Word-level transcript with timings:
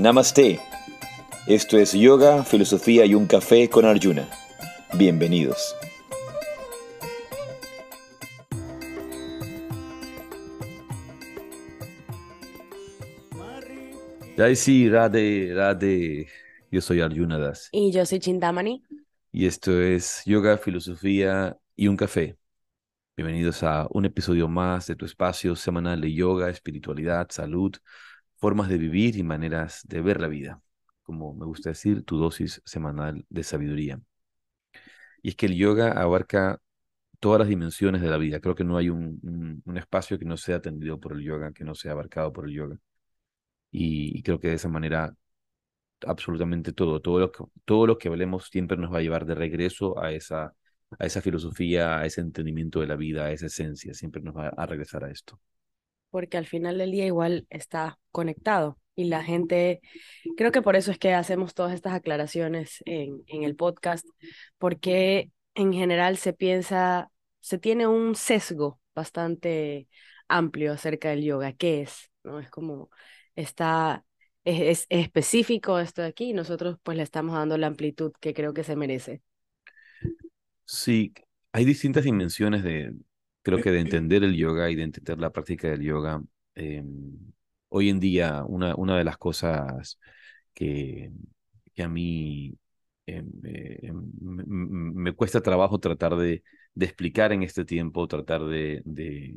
Namaste. 0.00 0.58
Esto 1.46 1.76
es 1.76 1.92
Yoga, 1.92 2.42
Filosofía 2.42 3.04
y 3.04 3.14
un 3.14 3.26
Café 3.26 3.68
con 3.68 3.84
Arjuna. 3.84 4.26
Bienvenidos. 4.94 5.76
Jai 14.38 14.56
sí, 14.56 14.88
Radhe, 14.88 15.52
Radhe. 15.54 16.28
Yo 16.70 16.80
soy 16.80 17.02
Arjuna 17.02 17.38
Das. 17.38 17.68
Y 17.70 17.92
yo 17.92 18.06
soy 18.06 18.20
Chintamani. 18.20 18.82
Y 19.32 19.44
esto 19.44 19.78
es 19.78 20.22
Yoga, 20.24 20.56
Filosofía 20.56 21.58
y 21.76 21.88
un 21.88 21.98
Café. 21.98 22.38
Bienvenidos 23.18 23.62
a 23.64 23.86
un 23.90 24.06
episodio 24.06 24.48
más 24.48 24.86
de 24.86 24.96
tu 24.96 25.04
espacio 25.04 25.54
semanal 25.54 26.00
de 26.00 26.10
yoga, 26.10 26.48
espiritualidad, 26.48 27.26
salud, 27.28 27.76
formas 28.40 28.68
de 28.68 28.78
vivir 28.78 29.16
y 29.16 29.22
maneras 29.22 29.82
de 29.86 30.00
ver 30.02 30.20
la 30.20 30.28
vida. 30.28 30.62
Como 31.02 31.34
me 31.34 31.46
gusta 31.46 31.70
decir, 31.70 32.04
tu 32.04 32.18
dosis 32.18 32.62
semanal 32.64 33.24
de 33.28 33.42
sabiduría. 33.44 34.00
Y 35.22 35.30
es 35.30 35.36
que 35.36 35.46
el 35.46 35.56
yoga 35.56 35.92
abarca 35.92 36.60
todas 37.20 37.40
las 37.40 37.48
dimensiones 37.48 38.02
de 38.02 38.08
la 38.08 38.18
vida. 38.18 38.40
Creo 38.40 38.54
que 38.54 38.64
no 38.64 38.76
hay 38.78 38.90
un, 38.90 39.62
espacio 39.76 40.18
que 40.18 40.24
no 40.24 40.36
sea 40.36 40.56
atendido 40.56 41.00
por 41.00 41.12
el 41.14 41.22
yoga, 41.22 41.52
que 41.52 41.64
no 41.64 41.74
sea 41.74 41.92
abarcado 41.92 42.32
por 42.32 42.48
el 42.48 42.54
yoga. 42.54 42.78
Y, 43.70 44.18
y, 44.18 44.22
creo 44.22 44.40
que 44.40 44.48
de 44.48 44.54
esa 44.54 44.68
manera 44.68 45.14
absolutamente 46.06 46.72
todo, 46.72 47.00
todo 47.00 47.20
lo, 47.20 47.32
que, 47.32 47.44
todo 47.64 47.86
lo 47.86 47.98
que 47.98 48.08
hablemos 48.08 48.48
siempre 48.48 48.76
nos 48.76 48.92
va 48.92 48.98
a 48.98 49.02
llevar 49.02 49.26
de 49.26 49.34
regreso 49.34 49.98
a 50.02 50.12
esa, 50.12 50.54
a 50.98 51.06
esa 51.06 51.22
filosofía, 51.22 51.98
a 51.98 52.06
ese 52.06 52.20
entendimiento 52.22 52.80
de 52.80 52.86
la 52.88 52.96
vida, 52.96 53.26
a 53.26 53.32
esa 53.32 53.46
esencia, 53.46 53.94
siempre 53.94 54.22
nos 54.22 54.36
va 54.36 54.48
a 54.48 54.66
regresar 54.66 55.04
a 55.04 55.10
esto 55.10 55.40
porque 56.10 56.36
al 56.36 56.46
final 56.46 56.78
del 56.78 56.92
día 56.92 57.06
igual 57.06 57.46
está 57.50 57.98
conectado 58.10 58.78
y 58.94 59.04
la 59.04 59.22
gente, 59.22 59.80
creo 60.36 60.52
que 60.52 60.62
por 60.62 60.76
eso 60.76 60.90
es 60.90 60.98
que 60.98 61.14
hacemos 61.14 61.54
todas 61.54 61.74
estas 61.74 61.94
aclaraciones 61.94 62.82
en, 62.84 63.22
en 63.26 63.44
el 63.44 63.56
podcast, 63.56 64.06
porque 64.58 65.30
en 65.54 65.72
general 65.72 66.16
se 66.16 66.32
piensa, 66.32 67.10
se 67.40 67.58
tiene 67.58 67.86
un 67.86 68.14
sesgo 68.14 68.80
bastante 68.94 69.88
amplio 70.28 70.72
acerca 70.72 71.10
del 71.10 71.24
yoga, 71.24 71.52
¿qué 71.52 71.82
es? 71.82 72.10
¿No? 72.22 72.40
Es 72.40 72.50
como, 72.50 72.90
está, 73.34 74.04
es, 74.44 74.80
es 74.80 74.86
específico 74.90 75.78
esto 75.78 76.02
de 76.02 76.08
aquí 76.08 76.30
y 76.30 76.32
nosotros 76.34 76.78
pues 76.82 76.96
le 76.96 77.02
estamos 77.02 77.34
dando 77.34 77.56
la 77.58 77.68
amplitud 77.68 78.12
que 78.20 78.34
creo 78.34 78.52
que 78.52 78.64
se 78.64 78.76
merece. 78.76 79.22
Sí, 80.64 81.12
hay 81.52 81.64
distintas 81.64 82.04
dimensiones 82.04 82.62
de, 82.62 82.92
creo 83.42 83.60
que 83.60 83.70
de 83.70 83.80
entender 83.80 84.24
el 84.24 84.36
yoga 84.36 84.70
y 84.70 84.76
de 84.76 84.82
entender 84.84 85.18
la 85.18 85.30
práctica 85.30 85.68
del 85.70 85.82
yoga, 85.82 86.22
eh, 86.54 86.82
hoy 87.68 87.88
en 87.90 88.00
día 88.00 88.44
una, 88.44 88.74
una 88.76 88.98
de 88.98 89.04
las 89.04 89.18
cosas 89.18 89.98
que, 90.54 91.10
que 91.74 91.82
a 91.82 91.88
mí 91.88 92.58
eh, 93.06 93.22
me, 93.22 94.44
me, 94.46 95.12
cuesta 95.14 95.40
trabajo 95.42 95.78
tratar 95.80 96.16
de, 96.16 96.44
de, 96.74 96.86
explicar 96.86 97.32
en 97.32 97.42
este 97.42 97.64
tiempo, 97.64 98.06
tratar 98.08 98.44
de, 98.44 98.82
de, 98.84 99.34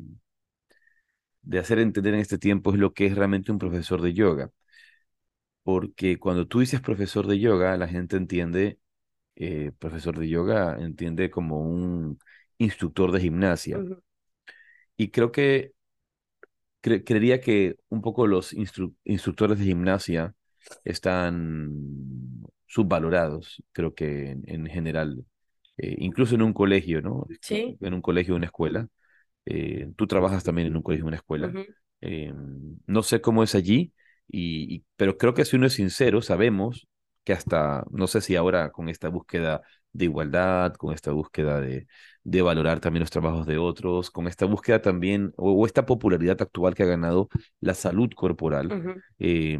de 1.42 1.58
hacer 1.58 1.78
entender 1.78 2.14
en 2.14 2.20
este 2.20 2.38
tiempo 2.38 2.72
es 2.72 2.78
lo 2.78 2.92
que 2.94 3.06
es 3.06 3.14
realmente 3.16 3.52
un 3.52 3.58
profesor 3.58 4.02
de 4.02 4.12
yoga. 4.14 4.50
Porque 5.62 6.18
cuando 6.18 6.46
tú 6.46 6.60
dices 6.60 6.80
profesor 6.80 7.26
de 7.26 7.38
yoga, 7.38 7.76
la 7.76 7.88
gente 7.88 8.16
entiende, 8.16 8.78
eh, 9.36 9.72
profesor 9.78 10.18
de 10.18 10.28
yoga 10.28 10.76
entiende 10.80 11.30
como 11.30 11.60
un 11.60 12.18
instructor 12.64 13.12
de 13.12 13.20
gimnasia. 13.20 13.78
Uh 13.78 13.82
-huh. 13.82 14.02
Y 14.96 15.10
creo 15.10 15.30
que 15.30 15.72
cre 16.80 17.04
creería 17.04 17.40
que 17.40 17.76
un 17.88 18.00
poco 18.02 18.26
los 18.26 18.52
instru 18.52 18.94
instructores 19.04 19.58
de 19.58 19.64
gimnasia 19.64 20.34
están 20.84 21.70
subvalorados, 22.66 23.62
creo 23.72 23.94
que 23.94 24.30
en, 24.30 24.42
en 24.46 24.66
general, 24.66 25.24
eh, 25.76 25.94
incluso 25.98 26.34
en 26.34 26.42
un 26.42 26.52
colegio, 26.52 27.00
¿no? 27.02 27.26
Sí. 27.40 27.76
En 27.80 27.94
un 27.94 28.02
colegio, 28.02 28.34
una 28.34 28.46
escuela. 28.46 28.88
Eh, 29.46 29.92
tú 29.96 30.06
trabajas 30.06 30.42
también 30.42 30.68
en 30.68 30.76
un 30.76 30.82
colegio, 30.82 31.06
una 31.06 31.16
escuela. 31.16 31.48
Uh 31.48 31.50
-huh. 31.52 31.74
eh, 32.00 32.32
no 32.86 33.02
sé 33.02 33.20
cómo 33.20 33.42
es 33.42 33.54
allí, 33.54 33.92
y, 34.26 34.74
y, 34.74 34.84
pero 34.96 35.16
creo 35.18 35.34
que 35.34 35.44
si 35.44 35.56
uno 35.56 35.66
es 35.66 35.74
sincero, 35.74 36.22
sabemos 36.22 36.88
que 37.24 37.32
hasta, 37.32 37.84
no 37.90 38.06
sé 38.06 38.20
si 38.20 38.36
ahora 38.36 38.70
con 38.70 38.88
esta 38.88 39.08
búsqueda 39.08 39.62
de 39.94 40.04
igualdad, 40.06 40.74
con 40.74 40.92
esta 40.94 41.12
búsqueda 41.12 41.60
de, 41.60 41.86
de 42.24 42.42
valorar 42.42 42.80
también 42.80 43.00
los 43.02 43.10
trabajos 43.10 43.46
de 43.46 43.58
otros, 43.58 44.10
con 44.10 44.28
esta 44.28 44.46
búsqueda 44.46 44.82
también, 44.82 45.32
o, 45.38 45.52
o 45.52 45.66
esta 45.66 45.86
popularidad 45.86 46.42
actual 46.42 46.74
que 46.74 46.82
ha 46.84 46.86
ganado 46.86 47.28
la 47.60 47.74
salud 47.74 48.10
corporal, 48.14 48.66
uh 48.68 48.76
-huh. 48.76 49.02
eh, 49.20 49.58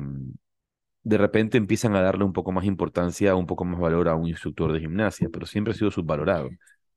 de 1.03 1.19
repente 1.19 1.59
empiezan 1.59 1.95
a 1.97 2.01
darle 2.03 2.25
un 2.25 2.33
poco 2.33 2.53
más 2.53 2.65
importancia, 2.65 3.35
un 3.35 3.47
poco 3.47 3.65
más 3.65 3.79
valor 3.81 4.09
a 4.09 4.15
un 4.15 4.29
instructor 4.29 4.73
de 4.73 4.81
gimnasia, 4.81 5.29
pero 5.31 5.47
siempre 5.47 5.73
ha 5.73 5.77
sido 5.77 5.91
subvalorado. 5.91 6.49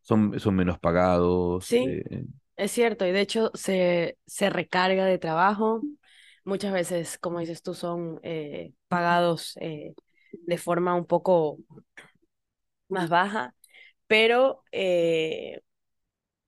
Son, 0.02 0.40
son 0.40 0.56
menos 0.56 0.80
pagados. 0.80 1.66
Sí, 1.66 1.84
eh, 1.86 2.26
es 2.56 2.72
cierto, 2.72 3.06
y 3.06 3.12
de 3.12 3.22
hecho 3.22 3.52
se, 3.54 4.18
se 4.26 4.50
recarga 4.50 5.06
de 5.06 5.18
trabajo. 5.18 5.82
Muchas 6.46 6.72
veces, 6.72 7.18
como 7.20 7.40
dices 7.40 7.62
tú, 7.62 7.74
son 7.74 8.20
eh, 8.24 8.72
pagados 8.88 9.58
eh, 9.60 9.94
de 10.32 10.58
forma 10.58 10.96
un 10.96 11.06
poco 11.06 11.58
más 12.90 13.10
baja, 13.10 13.56
pero 14.08 14.64
eh, 14.72 15.62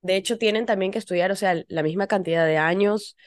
de 0.02 0.16
hecho 0.16 0.38
tienen 0.38 0.66
también 0.66 0.92
que 0.92 1.00
estudiar, 1.00 1.32
o 1.32 1.36
sea, 1.36 1.64
la 1.68 1.84
misma 1.84 2.08
cantidad 2.08 2.46
de 2.46 2.58
años. 2.58 3.18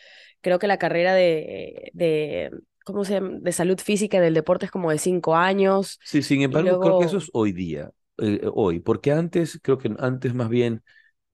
Creo 0.41 0.59
que 0.59 0.67
la 0.67 0.79
carrera 0.79 1.15
de, 1.15 1.91
de 1.95 2.51
¿cómo 2.85 3.05
se 3.05 3.15
llama? 3.15 3.39
De 3.41 3.53
salud 3.53 3.79
física 3.79 4.21
del 4.21 4.35
deporte 4.35 4.67
es 4.67 4.73
como 4.73 4.91
de 4.91 4.99
cinco 4.99 5.37
años. 5.37 6.01
Sí, 6.05 6.23
sin 6.23 6.43
embargo, 6.43 6.69
luego... 6.69 6.83
creo 6.83 6.99
que 6.99 7.05
eso 7.07 7.19
es 7.19 7.31
hoy 7.33 7.53
día, 7.53 7.93
eh, 8.19 8.41
hoy, 8.55 8.81
porque 8.81 9.13
antes, 9.13 9.61
creo 9.63 9.79
que 9.79 9.95
antes 9.99 10.35
más 10.35 10.49
bien 10.49 10.83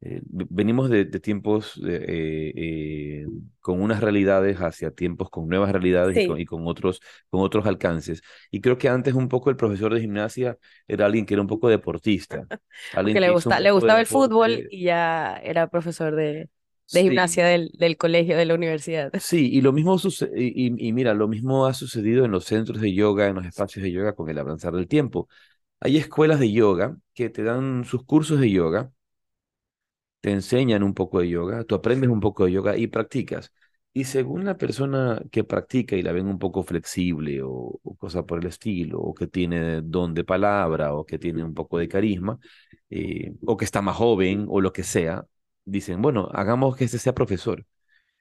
eh, 0.01 0.21
venimos 0.25 0.91
de, 0.91 1.05
de 1.07 1.19
tiempos 1.19 1.81
eh, 1.85 2.53
eh, 2.55 3.27
con 3.61 3.81
unas 3.83 4.01
realidades 4.01 4.57
hacia 4.59 4.93
tiempos 4.93 5.29
con 5.29 5.49
nuevas 5.49 5.73
realidades 5.73 6.15
sí. 6.15 6.23
y, 6.23 6.27
con, 6.29 6.41
y, 6.41 6.45
con, 6.45 6.67
otros, 6.69 7.01
con 7.29 7.41
otros 7.41 7.67
alcances. 7.67 8.23
Y 8.51 8.61
creo 8.61 8.79
que 8.79 8.89
antes 8.89 9.15
un 9.15 9.29
poco 9.29 9.51
el 9.51 9.57
profesor 9.57 9.93
de 9.93 10.01
gimnasia 10.01 10.57
era 10.87 11.07
alguien 11.07 11.27
que 11.27 11.35
era 11.35 11.41
un 11.41 11.49
poco 11.49 11.69
deportista. 11.69 12.47
Alguien 12.95 13.15
que 13.15 13.21
le, 13.21 13.31
gusta, 13.31 13.59
le 13.59 13.73
gustaba 13.73 14.01
el 14.01 14.07
fútbol 14.07 14.69
y 14.71 14.85
ya 14.85 15.37
era 15.43 15.67
profesor 15.67 16.15
de, 16.15 16.23
de 16.23 16.49
sí. 16.87 17.03
gimnasia 17.03 17.47
del, 17.47 17.71
del, 17.77 17.97
colegio, 17.97 18.37
de 18.37 18.45
la 18.45 18.55
universidad. 18.55 19.11
Sí, 19.21 19.51
y 19.53 19.61
lo 19.61 19.73
mismo 19.73 19.97
y, 20.37 20.93
mira, 20.93 21.13
lo 21.15 21.27
mismo 21.27 21.67
ha 21.67 21.75
sucedido 21.75 22.25
en 22.25 22.31
los 22.31 22.45
centros 22.45 22.81
de 22.81 22.95
yoga, 22.95 23.27
en 23.27 23.35
los 23.35 23.47
espacios 23.47 23.83
de 23.83 23.91
yoga 23.91 24.15
con 24.15 24.31
el 24.31 24.39
avanzar 24.39 24.73
del 24.75 24.87
tiempo. 24.87 25.29
Hay 25.81 25.97
escuelas 25.97 26.39
de 26.41 26.53
yoga 26.53 26.97
que 27.15 27.31
te 27.31 27.43
dan 27.43 27.85
sus 27.85 28.05
cursos 28.05 28.41
de 28.41 28.51
yoga, 28.51 28.93
te 30.21 30.31
enseñan 30.33 30.83
un 30.83 30.95
poco 30.95 31.21
de 31.21 31.29
yoga, 31.29 31.65
tú 31.65 31.75
aprendes 31.75 32.11
un 32.11 32.21
poco 32.21 32.45
de 32.47 32.53
yoga 32.53 32.77
y 32.77 32.87
practicas. 32.89 33.53
Y 33.93 34.05
según 34.05 34.45
la 34.45 34.57
persona 34.59 35.21
que 35.33 35.45
practica 35.45 35.97
y 35.97 36.03
la 36.03 36.13
ven 36.13 36.27
un 36.29 36.39
poco 36.39 36.63
flexible 36.63 37.43
o, 37.43 37.81
o 37.83 37.97
cosa 37.97 38.25
por 38.27 38.39
el 38.41 38.47
estilo, 38.47 39.01
o 39.01 39.15
que 39.15 39.27
tiene 39.27 39.81
don 39.83 40.15
de 40.15 40.25
palabra, 40.25 40.95
o 40.95 41.05
que 41.07 41.19
tiene 41.19 41.43
un 41.45 41.55
poco 41.55 41.79
de 41.79 41.89
carisma, 41.89 42.39
eh, 42.91 43.35
o 43.47 43.57
que 43.57 43.65
está 43.65 43.83
más 43.83 43.97
joven, 43.97 44.47
o 44.49 44.61
lo 44.61 44.73
que 44.73 44.83
sea, 44.85 45.27
dicen, 45.65 46.01
bueno, 46.03 46.29
hagamos 46.33 46.77
que 46.77 46.85
este 46.85 46.99
sea 46.99 47.15
profesor. 47.15 47.65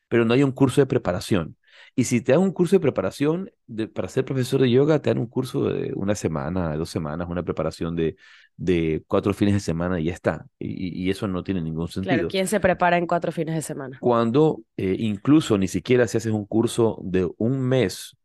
Pero 0.07 0.25
no 0.25 0.33
hay 0.33 0.43
un 0.43 0.51
curso 0.51 0.81
de 0.81 0.87
preparación. 0.87 1.57
Y 1.95 2.03
si 2.05 2.21
te 2.21 2.31
dan 2.31 2.41
un 2.41 2.51
curso 2.51 2.75
de 2.75 2.79
preparación 2.79 3.51
de, 3.65 3.87
para 3.87 4.07
ser 4.07 4.25
profesor 4.25 4.61
de 4.61 4.69
yoga, 4.69 5.01
te 5.01 5.09
dan 5.09 5.17
un 5.17 5.27
curso 5.27 5.65
de 5.65 5.93
una 5.95 6.15
semana, 6.15 6.75
dos 6.75 6.89
semanas, 6.89 7.27
una 7.29 7.43
preparación 7.43 7.95
de, 7.95 8.15
de 8.55 9.03
cuatro 9.07 9.33
fines 9.33 9.53
de 9.53 9.59
semana 9.59 9.99
y 9.99 10.05
ya 10.05 10.13
está. 10.13 10.45
Y, 10.59 11.03
y, 11.03 11.09
eso 11.09 11.27
no 11.27 11.43
tiene 11.43 11.61
ningún 11.61 11.87
sentido. 11.87 12.13
Claro, 12.13 12.27
¿quién 12.27 12.47
se 12.47 12.59
prepara 12.59 12.97
en 12.97 13.07
cuatro 13.07 13.31
fines 13.31 13.55
de 13.55 13.61
semana? 13.61 13.97
Cuando 13.99 14.61
eh, 14.77 14.95
incluso 14.99 15.57
ni 15.57 15.67
siquiera 15.67 16.07
si 16.07 16.17
haces 16.17 16.31
un 16.31 16.45
curso 16.45 16.99
de 17.03 17.29
un 17.37 17.59
mes 17.59 18.17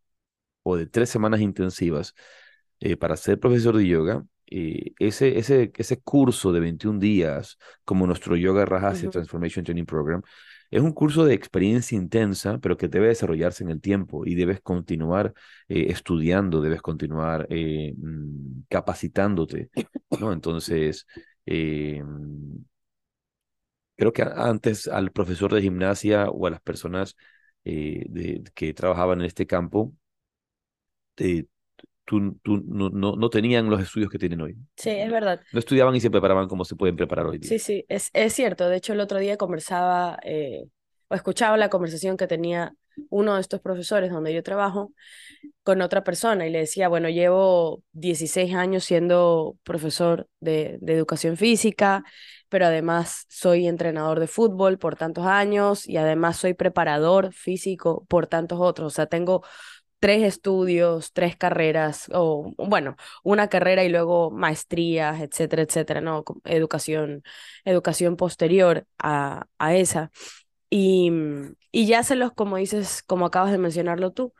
o 0.62 0.76
de 0.76 0.86
tres 0.86 1.10
semanas 1.10 1.40
intensivas 1.40 2.14
eh, 2.80 2.96
para 2.96 3.16
ser 3.16 3.38
profesor 3.38 3.76
de 3.76 3.86
yoga, 3.86 4.24
eh, 4.54 4.92
ese, 4.98 5.38
ese, 5.38 5.72
ese 5.76 6.00
curso 6.00 6.52
de 6.52 6.60
21 6.60 6.98
días, 6.98 7.58
como 7.84 8.06
nuestro 8.06 8.36
Yoga 8.36 8.64
Rajasya 8.64 9.08
uh 9.08 9.10
-huh. 9.10 9.12
Transformation 9.12 9.64
Training 9.64 9.86
Program, 9.86 10.22
es 10.70 10.80
un 10.82 10.92
curso 10.92 11.24
de 11.24 11.34
experiencia 11.34 11.96
intensa, 11.98 12.58
pero 12.58 12.76
que 12.76 12.88
debe 12.88 13.08
desarrollarse 13.08 13.62
en 13.64 13.70
el 13.70 13.80
tiempo 13.80 14.24
y 14.26 14.34
debes 14.34 14.60
continuar 14.62 15.34
eh, 15.68 15.86
estudiando, 15.90 16.62
debes 16.62 16.82
continuar 16.82 17.46
eh, 17.50 17.94
capacitándote, 18.68 19.70
¿no? 20.20 20.32
Entonces, 20.32 21.06
eh, 21.46 22.02
creo 23.96 24.12
que 24.12 24.22
antes 24.22 24.88
al 24.88 25.12
profesor 25.12 25.52
de 25.54 25.62
gimnasia 25.62 26.28
o 26.30 26.46
a 26.46 26.50
las 26.50 26.60
personas 26.62 27.16
de, 27.64 28.42
que 28.54 28.74
trabajaban 28.74 29.20
en 29.20 29.26
este 29.26 29.46
campo, 29.46 29.92
eh, 31.16 31.46
tú, 32.04 32.38
tú, 32.42 32.62
no, 32.66 32.90
no, 32.90 33.16
no, 33.16 33.30
tenían 33.30 33.70
los 33.70 33.80
estudios 33.80 34.10
que 34.10 34.18
tienen 34.18 34.40
hoy. 34.40 34.56
Sí, 34.76 34.90
es 34.90 35.10
verdad. 35.10 35.40
No 35.52 35.58
estudiaban 35.58 35.94
y 35.94 36.00
se 36.00 36.10
preparaban 36.10 36.48
como 36.48 36.64
se 36.64 36.76
pueden 36.76 36.96
preparar 36.96 37.26
hoy 37.26 37.38
día. 37.38 37.48
Sí, 37.48 37.58
sí, 37.58 37.84
es, 37.88 38.10
es 38.12 38.32
cierto. 38.32 38.68
De 38.68 38.76
hecho, 38.76 38.92
el 38.92 39.00
otro 39.00 39.18
día 39.18 39.36
conversaba 39.36 40.18
eh, 40.24 40.64
o 41.08 41.14
escuchaba 41.14 41.56
la 41.56 41.68
conversación 41.68 42.16
que 42.16 42.26
tenía 42.26 42.74
uno 43.08 43.36
de 43.36 43.40
estos 43.40 43.60
profesores 43.60 44.10
donde 44.10 44.34
yo 44.34 44.42
trabajo 44.42 44.92
con 45.62 45.80
otra 45.80 46.04
persona 46.04 46.46
y 46.46 46.50
le 46.50 46.60
decía, 46.60 46.88
bueno, 46.88 47.08
llevo 47.08 47.82
16 47.92 48.54
años 48.54 48.84
siendo 48.84 49.56
profesor 49.62 50.28
de, 50.40 50.78
de 50.80 50.94
educación 50.94 51.36
física, 51.36 52.04
pero 52.48 52.66
además 52.66 53.24
soy 53.28 53.66
entrenador 53.66 54.20
de 54.20 54.26
fútbol 54.26 54.78
por 54.78 54.96
tantos 54.96 55.24
años 55.26 55.88
y 55.88 55.96
además 55.96 56.36
soy 56.36 56.54
preparador 56.54 57.32
físico 57.32 58.04
por 58.08 58.26
tantos 58.26 58.58
otros. 58.60 58.92
O 58.92 58.94
sea, 58.94 59.06
tengo 59.06 59.42
tres 60.02 60.24
estudios, 60.24 61.12
tres 61.14 61.36
carreras, 61.36 62.10
o 62.12 62.52
bueno, 62.58 62.96
una 63.24 63.48
carrera 63.48 63.84
y 63.84 63.88
luego 63.90 64.30
maestrías, 64.32 65.20
etcétera, 65.22 65.62
etcétera, 65.62 66.00
¿no? 66.02 66.24
Educación, 66.44 67.22
educación 67.64 68.16
posterior 68.16 68.86
a, 68.98 69.46
a 69.58 69.76
esa. 69.76 70.10
Y, 70.70 71.12
y 71.70 71.86
ya 71.86 72.02
se 72.02 72.16
los, 72.16 72.32
como 72.32 72.56
dices, 72.56 73.02
como 73.02 73.26
acabas 73.26 73.52
de 73.52 73.58
mencionarlo 73.58 74.12
tú, 74.12 74.32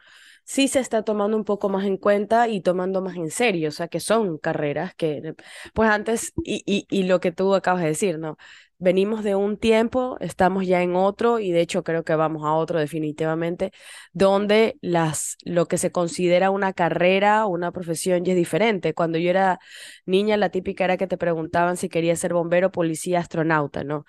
sí 0.45 0.69
se 0.69 0.81
está 0.81 1.03
tomando 1.05 1.37
un 1.37 1.45
poco 1.45 1.69
más 1.69 1.85
en 1.87 1.97
cuenta 1.99 2.49
y 2.49 2.61
tomando 2.63 3.03
más 3.03 3.17
en 3.17 3.31
serio, 3.31 3.69
o 3.69 3.73
sea, 3.73 3.89
que 3.89 4.01
son 4.01 4.39
carreras 4.39 4.95
que, 4.95 5.35
pues 5.75 5.91
antes, 5.91 6.33
y, 6.45 6.63
y, 6.67 6.87
y 6.91 7.05
lo 7.05 7.21
que 7.21 7.33
tú 7.33 7.55
acabas 7.55 7.83
de 7.83 7.89
decir, 7.89 8.19
¿no? 8.19 8.37
Venimos 8.83 9.23
de 9.23 9.37
un 9.37 9.57
tiempo, 9.57 10.17
estamos 10.21 10.67
ya 10.67 10.83
en 10.83 10.97
otro 10.97 11.39
y 11.39 11.53
de 11.53 11.61
hecho 11.61 11.85
creo 11.85 12.03
que 12.03 12.17
vamos 12.17 12.45
a 12.45 12.53
otro 12.55 12.81
definitivamente, 12.81 13.73
donde 14.13 14.77
las, 14.81 15.37
lo 15.45 15.69
que 15.69 15.79
se 15.79 15.93
considera 15.93 16.51
una 16.51 16.73
carrera 16.73 17.47
o 17.47 17.51
una 17.51 17.71
profesión 17.71 18.25
ya 18.25 18.33
es 18.33 18.37
diferente. 18.37 18.93
Cuando 18.93 19.19
yo 19.19 19.31
era 19.31 19.61
niña, 20.05 20.37
la 20.37 20.51
típica 20.51 20.85
era 20.85 20.97
que 20.97 21.07
te 21.07 21.17
preguntaban 21.17 21.77
si 21.77 21.89
quería 21.89 22.17
ser 22.17 22.35
bombero, 22.35 22.73
policía, 22.73 23.21
astronauta, 23.21 23.85
¿no? 23.85 24.05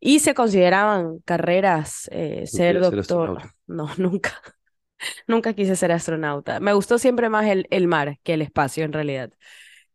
Y 0.00 0.20
se 0.20 0.32
consideraban 0.32 1.18
carreras, 1.26 2.08
eh, 2.10 2.46
ser 2.46 2.80
doctor. 2.80 3.42
no, 3.66 3.90
nunca. 3.98 4.32
Nunca 5.26 5.52
quise 5.52 5.76
ser 5.76 5.92
astronauta. 5.92 6.58
Me 6.58 6.72
gustó 6.72 6.98
siempre 6.98 7.28
más 7.28 7.44
el, 7.46 7.66
el 7.70 7.86
mar 7.86 8.18
que 8.22 8.32
el 8.32 8.40
espacio, 8.40 8.82
en 8.82 8.94
realidad. 8.94 9.30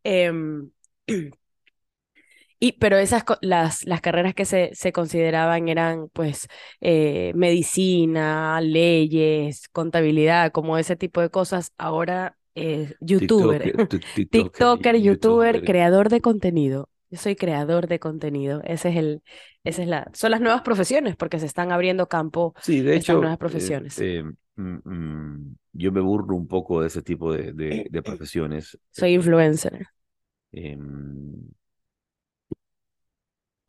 Eh, 0.03 0.31
y, 2.61 2.73
pero 2.73 2.97
esas, 2.97 3.23
las, 3.41 3.85
las 3.85 4.01
carreras 4.01 4.35
que 4.35 4.45
se, 4.45 4.69
se 4.73 4.93
consideraban 4.93 5.67
eran, 5.67 6.09
pues, 6.13 6.47
eh, 6.79 7.33
medicina, 7.35 8.61
leyes, 8.61 9.67
contabilidad, 9.69 10.51
como 10.51 10.77
ese 10.77 10.95
tipo 10.95 11.21
de 11.21 11.29
cosas. 11.31 11.73
Ahora, 11.79 12.37
eh, 12.53 12.93
youtuber, 12.99 13.73
TikToker, 13.89 14.29
TikToker, 14.29 14.95
youtuber, 15.01 15.63
creador 15.63 16.09
de 16.09 16.21
contenido. 16.21 16.89
Yo 17.09 17.17
soy 17.17 17.35
creador 17.35 17.87
de 17.87 17.99
contenido. 17.99 18.61
Ese 18.63 18.89
es 18.89 18.95
el, 18.95 19.23
esa 19.63 19.81
es 19.81 19.87
la, 19.87 20.09
son 20.13 20.31
las 20.31 20.39
nuevas 20.39 20.61
profesiones 20.61 21.15
porque 21.15 21.39
se 21.39 21.47
están 21.47 21.71
abriendo 21.71 22.07
campo. 22.07 22.53
Sí, 22.61 22.81
de 22.81 22.95
hecho, 22.95 23.13
nuevas 23.15 23.39
profesiones. 23.39 23.99
Eh, 23.99 24.23
mm, 24.55 24.77
mm, 24.85 25.55
yo 25.73 25.91
me 25.91 25.99
burlo 25.99 26.35
un 26.35 26.47
poco 26.47 26.81
de 26.81 26.87
ese 26.87 27.01
tipo 27.01 27.33
de, 27.33 27.53
de, 27.53 27.87
de 27.89 28.01
profesiones. 28.03 28.77
Soy 28.91 29.15
influencer. 29.15 29.87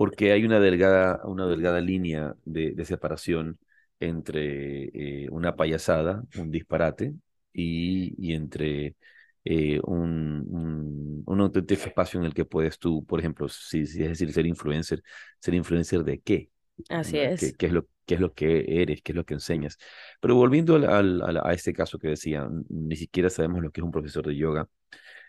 Porque 0.03 0.33
hay 0.33 0.45
una 0.45 0.59
delgada, 0.59 1.21
una 1.25 1.47
delgada 1.47 1.81
línea 1.81 2.35
de, 2.45 2.73
de 2.73 2.85
separación 2.85 3.59
entre 4.01 4.87
eh, 5.25 5.29
una 5.31 5.55
payasada, 5.55 6.25
un 6.39 6.51
disparate, 6.51 7.15
y, 7.53 8.15
y 8.19 8.35
entre 8.35 8.97
eh, 9.45 9.81
un, 9.85 10.45
un, 10.49 11.23
un, 11.25 11.41
auténtico 11.41 11.85
espacio 11.87 12.19
en 12.19 12.27
el 12.27 12.35
que 12.35 12.45
puedes 12.45 12.79
tú, 12.81 13.05
por 13.05 13.21
ejemplo, 13.21 13.49
si, 13.49 13.87
si 13.87 14.03
es 14.03 14.09
decir, 14.09 14.33
ser 14.33 14.47
influencer, 14.47 15.03
ser 15.39 15.55
influencer 15.55 16.03
de 16.03 16.21
qué. 16.21 16.51
Así 16.89 17.19
es. 17.19 17.41
¿Qué, 17.41 17.53
¿Qué, 17.53 17.67
es 17.67 17.73
lo, 17.73 17.87
¿Qué 18.05 18.15
es 18.15 18.21
lo 18.21 18.33
que 18.35 18.83
eres? 18.83 19.03
¿Qué 19.03 19.13
es 19.13 19.17
lo 19.17 19.25
que 19.25 19.35
enseñas? 19.35 19.79
Pero 20.21 20.35
volviendo 20.35 20.75
al, 20.75 21.23
al, 21.23 21.37
a 21.45 21.53
este 21.53 21.73
caso 21.73 21.99
que 22.01 22.09
decía, 22.09 22.49
ni 22.71 22.97
siquiera 22.97 23.31
sabemos 23.31 23.63
lo 23.63 23.71
que 23.71 23.81
es 23.81 23.85
un 23.85 23.93
profesor 23.93 24.27
de 24.27 24.35
yoga 24.37 24.69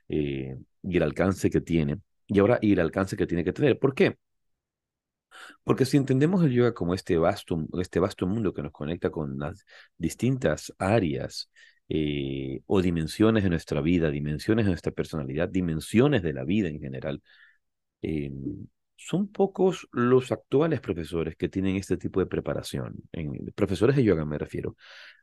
eh, 0.10 0.58
y 0.84 0.98
el 0.98 1.04
alcance 1.04 1.50
que 1.52 1.62
tiene. 1.62 2.00
Y 2.28 2.40
ahora, 2.40 2.58
y 2.62 2.74
el 2.74 2.80
alcance 2.80 3.16
que 3.18 3.28
tiene 3.28 3.44
que 3.44 3.54
tener. 3.54 3.78
¿Por 3.80 3.94
qué? 3.94 4.18
Porque 5.64 5.86
si 5.86 5.98
entendemos 5.98 6.44
el 6.44 6.52
yoga 6.52 6.74
como 6.74 6.94
este 6.94 7.18
vasto, 7.18 7.66
este 7.80 8.00
vasto 8.00 8.28
mundo 8.28 8.54
que 8.54 8.64
nos 8.64 8.72
conecta 8.72 9.10
con 9.10 9.38
las 9.40 9.66
distintas 9.98 10.74
áreas 10.78 11.50
eh, 11.90 12.62
o 12.66 12.82
dimensiones 12.82 13.44
de 13.44 13.50
nuestra 13.50 13.82
vida, 13.82 14.10
dimensiones 14.10 14.66
de 14.66 14.72
nuestra 14.72 14.92
personalidad, 14.92 15.50
dimensiones 15.50 16.24
de 16.24 16.34
la 16.34 16.44
vida 16.44 16.70
en 16.70 16.80
general, 16.80 17.22
eh, 18.02 18.32
son 18.96 19.28
pocos 19.28 19.88
los 19.92 20.32
actuales 20.32 20.80
profesores 20.80 21.36
que 21.36 21.50
tienen 21.50 21.76
este 21.76 21.98
tipo 21.98 22.20
de 22.20 22.26
preparación. 22.26 22.96
En, 23.12 23.52
profesores 23.56 23.96
de 23.96 24.04
yoga 24.04 24.26
me 24.26 24.38
refiero. 24.38 24.76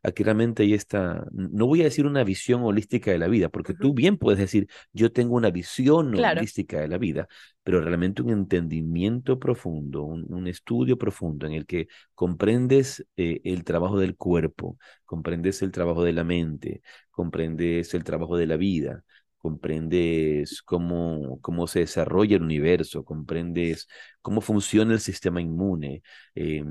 Aquí 0.02 0.22
realmente 0.22 0.62
hay 0.62 0.74
esta, 0.74 1.24
no 1.32 1.66
voy 1.66 1.82
a 1.82 1.84
decir 1.84 2.06
una 2.06 2.24
visión 2.24 2.62
holística 2.62 3.10
de 3.10 3.18
la 3.18 3.28
vida, 3.28 3.48
porque 3.48 3.74
tú 3.74 3.94
bien 3.94 4.16
puedes 4.18 4.38
decir, 4.38 4.68
yo 4.92 5.12
tengo 5.12 5.34
una 5.36 5.50
visión 5.50 6.12
claro. 6.12 6.40
holística 6.40 6.80
de 6.80 6.88
la 6.88 6.98
vida, 6.98 7.28
pero 7.62 7.80
realmente 7.80 8.22
un 8.22 8.30
entendimiento 8.30 9.38
profundo, 9.38 10.02
un, 10.02 10.26
un 10.32 10.46
estudio 10.46 10.96
profundo 10.98 11.46
en 11.46 11.52
el 11.52 11.66
que 11.66 11.88
comprendes 12.14 13.06
eh, 13.16 13.40
el 13.44 13.64
trabajo 13.64 13.98
del 13.98 14.16
cuerpo, 14.16 14.78
comprendes 15.04 15.62
el 15.62 15.70
trabajo 15.70 16.02
de 16.04 16.12
la 16.12 16.24
mente, 16.24 16.82
comprendes 17.10 17.94
el 17.94 18.04
trabajo 18.04 18.36
de 18.36 18.46
la 18.46 18.56
vida, 18.56 19.04
comprendes 19.40 20.62
cómo, 20.62 21.40
cómo 21.40 21.66
se 21.66 21.80
desarrolla 21.80 22.36
el 22.36 22.42
universo, 22.42 23.04
comprendes 23.04 23.88
cómo 24.22 24.40
funciona 24.40 24.92
el 24.94 25.00
sistema 25.00 25.40
inmune, 25.40 26.02
eh, 26.34 26.62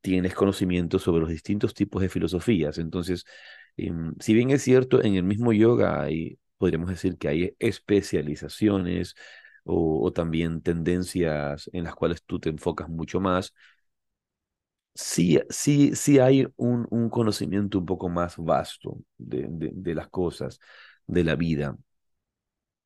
tienes 0.00 0.34
conocimiento 0.34 0.98
sobre 0.98 1.20
los 1.22 1.30
distintos 1.30 1.74
tipos 1.74 2.02
de 2.02 2.08
filosofías. 2.08 2.78
Entonces, 2.78 3.24
eh, 3.76 3.92
si 4.20 4.34
bien 4.34 4.50
es 4.50 4.62
cierto, 4.62 5.02
en 5.02 5.14
el 5.14 5.22
mismo 5.24 5.52
yoga 5.52 6.06
podríamos 6.58 6.90
decir 6.90 7.16
que 7.18 7.28
hay 7.28 7.56
especializaciones 7.58 9.14
o, 9.64 10.10
también 10.12 10.62
tendencias 10.62 11.70
en 11.72 11.84
las 11.84 11.94
cuales 11.94 12.22
tú 12.24 12.40
te 12.40 12.48
enfocas 12.50 12.88
mucho 12.88 13.20
más, 13.20 13.54
sí, 14.94 15.38
sí, 15.50 15.94
sí 15.96 16.18
hay 16.18 16.46
un, 16.56 16.86
un 16.90 17.08
conocimiento 17.10 17.78
un 17.78 17.86
poco 17.86 18.08
más 18.08 18.36
vasto 18.38 18.98
de, 19.18 19.46
de 19.72 19.94
las 19.94 20.08
cosas, 20.08 20.60
de 21.06 21.24
la 21.24 21.36
vida. 21.36 21.76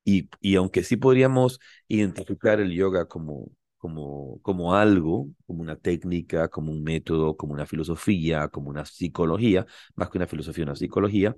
Y, 0.05 0.29
y, 0.41 0.57
aunque 0.57 0.83
sí 0.85 0.97
podríamos 0.97 1.61
identificar 1.89 2.61
el 2.61 2.73
yoga 2.73 3.07
como, 3.09 3.51
como, 3.79 4.39
como 4.43 4.75
algo, 4.75 5.29
como 5.47 5.63
una 5.63 5.77
técnica, 5.77 6.49
como 6.49 6.73
un 6.73 6.83
método, 6.85 7.37
como 7.37 7.55
una 7.55 7.67
filosofía, 7.67 8.49
como 8.49 8.69
una 8.71 8.85
psicología, 8.85 9.67
más 9.95 10.11
que 10.11 10.19
una 10.19 10.27
filosofía, 10.27 10.65
una 10.65 10.77
psicología, 10.77 11.37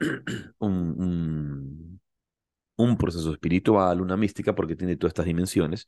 un, 0.58 2.00
un, 2.76 2.96
proceso 2.98 3.32
espiritual, 3.32 4.00
una 4.00 4.16
mística, 4.16 4.54
porque 4.54 4.76
tiene 4.76 4.96
todas 4.96 5.12
estas 5.12 5.26
dimensiones, 5.26 5.86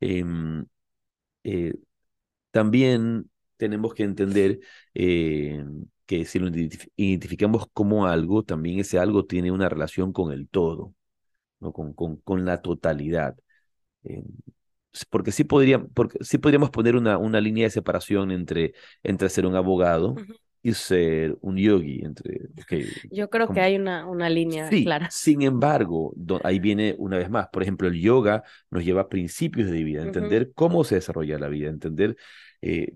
eh, 0.00 0.24
eh, 1.44 1.74
también 2.52 3.30
tenemos 3.58 3.94
que 3.94 4.04
entender 4.04 4.60
eh, 4.94 5.64
que 6.06 6.26
si 6.26 6.40
lo 6.40 6.48
identificamos 6.96 7.68
como 7.74 8.06
algo, 8.08 8.44
también 8.44 8.80
ese 8.80 9.00
algo 9.00 9.26
tiene 9.26 9.52
una 9.52 9.70
relación 9.70 10.12
con 10.14 10.32
el 10.32 10.48
todo. 10.50 10.95
¿No? 11.60 11.72
con, 11.72 11.92
con, 11.92 12.16
con 12.16 12.44
la 12.44 12.62
totalidad. 12.62 13.36
Eh, 14.04 14.22
porque 15.10 15.32
sí, 15.32 15.44
podría, 15.44 15.78
porque 15.82 16.18
sí 16.22 16.38
podríamos 16.38 16.70
poner 16.70 16.96
una, 16.96 17.18
una 17.18 17.40
línea 17.40 17.64
de 17.64 17.70
separación 17.70 18.30
entre, 18.30 18.74
entre 19.02 19.28
ser 19.28 19.46
un 19.46 19.54
abogado 19.54 20.12
uh 20.12 20.16
-huh. 20.16 20.36
y 20.62 20.72
ser 20.72 21.36
un 21.40 21.56
yogi. 21.56 22.00
Entre, 22.02 22.40
okay, 22.62 22.86
Yo 23.10 23.28
creo 23.28 23.46
como, 23.46 23.54
que 23.56 23.60
hay 23.60 23.76
una, 23.76 24.06
una 24.06 24.30
línea 24.30 24.70
sí, 24.70 24.84
clara. 24.84 25.10
Sin 25.10 25.42
embargo, 25.42 26.12
do, 26.16 26.40
ahí 26.44 26.58
viene 26.58 26.94
una 26.98 27.18
vez 27.18 27.28
más, 27.28 27.48
por 27.48 27.62
ejemplo, 27.62 27.88
el 27.88 28.00
yoga 28.00 28.42
nos 28.70 28.84
lleva 28.84 29.02
a 29.02 29.08
principios 29.08 29.70
de 29.70 29.84
vida, 29.84 30.02
entender 30.02 30.42
uh 30.42 30.46
-huh. 30.46 30.52
cómo 30.54 30.84
se 30.84 30.94
desarrolla 30.94 31.38
la 31.38 31.48
vida, 31.48 31.68
entender 31.68 32.16
eh, 32.62 32.94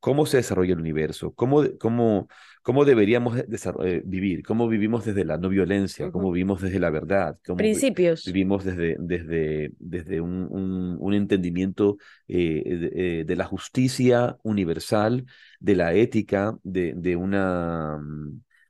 cómo 0.00 0.26
se 0.26 0.38
desarrolla 0.38 0.72
el 0.72 0.80
universo, 0.80 1.32
cómo, 1.32 1.62
cómo, 1.78 2.28
cómo 2.66 2.84
deberíamos 2.84 3.38
eh, 3.38 4.02
vivir, 4.04 4.42
cómo 4.42 4.66
vivimos 4.66 5.04
desde 5.04 5.24
la 5.24 5.38
no 5.38 5.48
violencia, 5.48 6.10
cómo 6.10 6.32
vivimos 6.32 6.60
desde 6.60 6.80
la 6.80 6.90
verdad, 6.90 7.38
cómo 7.46 7.58
principios. 7.58 8.24
vivimos 8.24 8.64
desde, 8.64 8.96
desde, 8.98 9.70
desde 9.78 10.20
un, 10.20 10.48
un, 10.50 10.96
un 10.98 11.14
entendimiento 11.14 11.96
eh, 12.26 12.64
de, 12.66 13.24
de, 13.24 13.36
la 13.36 13.44
justicia 13.44 14.36
universal, 14.42 15.24
de 15.60 15.76
la 15.76 15.94
ética, 15.94 16.58
de, 16.64 16.92
de, 16.96 17.14
una, 17.14 18.00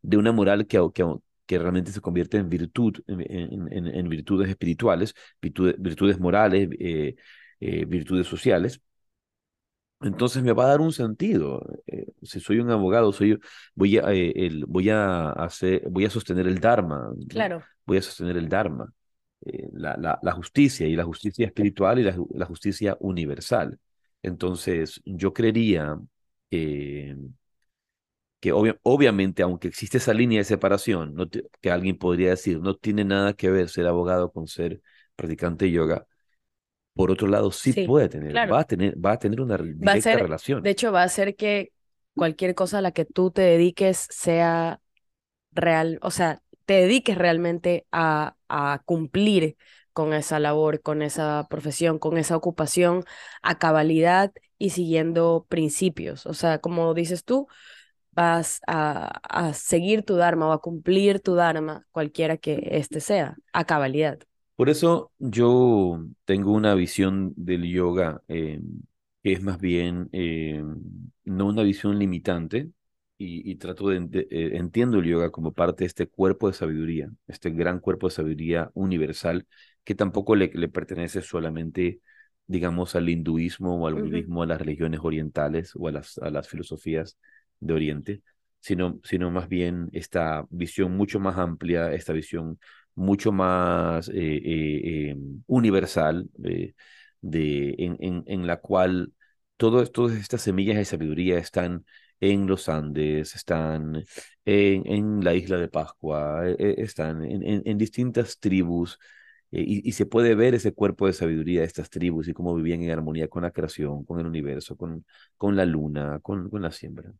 de 0.03 0.17
una 0.19 0.31
moral 0.31 0.67
que, 0.67 0.79
que, 0.93 1.03
que 1.47 1.59
realmente 1.59 1.91
se 1.91 2.03
convierte 2.03 2.37
en 2.37 2.51
virtud, 2.51 2.99
en, 3.07 3.23
en, 3.73 3.87
en 3.87 4.09
virtudes 4.11 4.51
espirituales, 4.51 5.15
virtudes, 5.41 5.75
virtudes 5.79 6.21
morales, 6.21 6.69
eh, 6.79 7.17
virtudes 7.87 8.27
sociales 8.27 8.83
entonces 10.01 10.43
me 10.43 10.53
va 10.53 10.65
a 10.65 10.69
dar 10.69 10.81
un 10.81 10.93
sentido. 10.93 11.67
Eh, 11.87 12.07
si 12.23 12.41
soy 12.41 12.59
un 12.59 12.71
abogado, 12.71 13.13
soy, 13.13 13.39
voy, 13.75 13.99
a, 13.99 14.13
eh, 14.13 14.33
el, 14.47 14.67
voy, 14.67 14.91
a 14.91 15.31
hacer, 15.31 15.83
voy 15.89 16.05
a 16.05 16.11
sostener 16.11 16.47
el 16.47 16.61
Dharma. 16.61 17.13
Claro. 17.29 17.63
Voy 17.87 17.99
a 17.99 18.03
sostener 18.03 18.37
el 18.37 18.49
Dharma, 18.49 18.93
eh, 19.45 19.69
la, 19.73 19.97
la, 19.97 20.19
la, 20.23 20.33
justicia, 20.33 20.87
y 20.87 20.97
la 20.97 21.05
justicia 21.05 21.47
espiritual 21.47 21.99
y 21.99 22.03
la, 22.03 22.17
la 22.35 22.47
justicia 22.47 22.97
universal. 23.01 23.79
Entonces, 24.23 25.01
yo 25.05 25.33
creería 25.33 25.99
que, 26.51 27.17
que 28.41 28.53
obviamente, 28.53 29.43
aunque 29.43 29.69
existe 29.69 29.99
esa 29.99 30.15
línea 30.15 30.39
de 30.41 30.45
separación, 30.45 31.15
no 31.15 31.29
que 31.29 31.71
alguien 31.71 31.99
podría 31.99 32.31
decir, 32.31 32.61
no 32.61 32.77
tiene 32.77 33.05
nada 33.05 33.33
que 33.35 33.51
ver 33.51 33.69
ser 33.69 33.87
abogado 33.87 34.31
con 34.33 34.47
ser 34.47 34.83
practicante 35.17 35.65
de 35.67 35.73
yoga, 35.73 36.07
por 36.97 37.11
otro 37.13 37.29
lado 37.29 37.53
sí, 37.53 37.75
puede 37.75 38.09
tener, 38.09 38.51
va 38.51 38.61
a 38.61 38.65
tener, 38.65 38.97
va 39.05 39.13
a 39.13 39.19
tener 39.21 39.41
una 39.41 39.59
directa 39.59 40.19
relación. 40.19 40.63
De 40.65 40.71
hecho, 40.71 40.93
va 40.93 41.03
a 41.03 41.05
hacer 41.05 41.37
que 41.37 41.73
cualquier 42.15 42.55
cosa 42.57 42.79
a 42.79 42.83
la 42.83 42.93
que 42.93 43.05
tú 43.05 43.31
te 43.31 43.43
dediques 43.43 44.09
sea 44.11 44.81
real, 45.53 45.99
o 46.03 46.11
sea, 46.11 46.43
te 46.65 46.75
dediques 46.75 47.17
realmente 47.19 47.87
a, 47.93 48.37
a 48.49 48.83
cumplir 48.85 49.57
con 49.93 50.13
esa 50.15 50.41
labor, 50.41 50.83
con 50.83 51.03
esa 51.03 51.47
profesión, 51.51 51.99
con 51.99 52.19
esa 52.19 52.37
ocupación 52.37 53.05
a 53.43 53.59
cabalidad 53.59 54.33
y 54.59 54.71
siguiendo 54.71 55.47
principios. 55.49 56.27
O 56.27 56.35
sea, 56.35 56.59
como 56.61 56.95
dices 56.95 57.25
tú, 57.25 57.49
vas 58.13 58.61
a, 58.67 59.09
a 59.49 59.53
seguir 59.55 60.05
tu 60.05 60.17
Dharma 60.17 60.49
o 60.49 60.53
a 60.53 60.61
cumplir 60.63 61.21
tu 61.21 61.35
Dharma, 61.35 61.87
cualquiera 61.93 62.37
que 62.39 62.69
éste 62.73 63.01
sea, 63.01 63.37
a 63.53 63.65
cabalidad. 63.67 64.19
Por 64.57 64.71
eso 64.71 65.13
yo 65.19 66.05
tengo 66.25 66.53
una 66.53 66.75
visión 66.75 67.33
del 67.37 67.65
yoga 67.71 68.23
eh, 68.29 68.61
que 69.23 69.33
es 69.33 69.43
más 69.43 69.59
bien 69.59 70.09
eh, 70.13 70.63
no 71.25 71.47
una 71.47 71.63
visión 71.63 71.99
limitante, 71.99 72.71
y, 73.19 73.55
trato 73.57 73.89
de, 73.89 74.27
eh, 74.31 74.51
entiendo 74.57 74.99
el 74.99 75.07
yoga 75.07 75.31
como 75.31 75.53
parte 75.53 75.85
de 75.85 75.87
este 75.89 76.07
cuerpo 76.07 76.49
de 76.49 76.55
sabiduría, 76.55 77.11
este 77.27 77.51
gran 77.51 77.81
cuerpo 77.81 78.09
de 78.09 78.15
sabiduría 78.15 78.71
universal 78.75 79.47
que 79.85 79.95
tampoco 79.95 80.37
le, 80.37 80.51
le 80.53 80.69
pertenece 80.69 81.23
solamente, 81.23 82.01
digamos, 82.47 82.95
al 82.95 83.09
hinduismo 83.09 83.77
o 83.77 83.87
al 83.87 83.95
budismo, 83.95 84.43
a 84.43 84.47
las 84.47 84.59
religiones 84.61 85.01
orientales 85.03 85.73
o 85.77 85.89
a 85.89 85.93
las, 85.93 86.19
a 86.19 86.31
las 86.31 86.49
filosofías 86.49 87.17
de 87.61 87.73
Oriente, 87.75 88.23
sino, 88.61 89.01
sino 89.03 89.31
más 89.31 89.49
bien 89.49 89.89
esta 89.93 90.45
visión 90.51 90.95
mucho 90.97 91.19
más 91.21 91.39
amplia, 91.39 91.93
esta 91.95 92.13
visión 92.13 92.59
mucho 92.97 93.33
más 93.33 94.09
eh, 94.09 94.15
eh, 94.17 95.11
em, 95.11 95.43
universal, 95.47 96.29
de, 96.35 96.75
en, 97.79 97.97
en, 98.01 98.25
en, 98.27 98.47
la 98.47 98.59
cual 98.61 99.13
todo, 99.57 99.87
todas 99.87 100.17
estas 100.17 100.43
semillas 100.43 100.77
de 100.77 100.85
sabiduría 100.85 101.39
están 101.39 101.85
en 102.21 102.47
los 102.47 102.69
Andes, 102.69 103.35
están 103.35 104.05
en, 104.45 104.87
en 104.87 105.25
la 105.25 105.35
isla 105.35 105.59
de 105.59 105.69
Pascua, 105.69 106.49
e, 106.49 106.57
e, 106.59 106.83
están 106.83 107.25
en, 107.25 107.63
en, 107.65 107.79
distintas 107.79 108.39
tribus. 108.39 108.99
Eh, 109.53 109.63
y, 109.67 109.89
y, 109.89 109.93
se 109.93 110.07
puede 110.07 110.35
ver 110.35 110.55
ese 110.55 110.73
cuerpo 110.73 111.07
de 111.07 111.13
sabiduría 111.13 111.61
de 111.61 111.67
estas 111.67 111.91
tribus 111.91 112.29
y 112.29 112.33
cómo 112.35 112.55
vivían 112.55 112.83
en 112.83 112.91
armonía 112.91 113.29
con 113.29 113.43
la 113.43 113.53
creación, 113.53 114.05
con 114.05 114.19
el 114.21 114.27
universo, 114.27 114.77
con, 114.77 115.05
con 115.37 115.57
la 115.57 115.65
luna, 115.65 116.19
con, 116.21 116.51
con 116.51 116.63
la 116.63 116.73
siembra. 116.73 117.13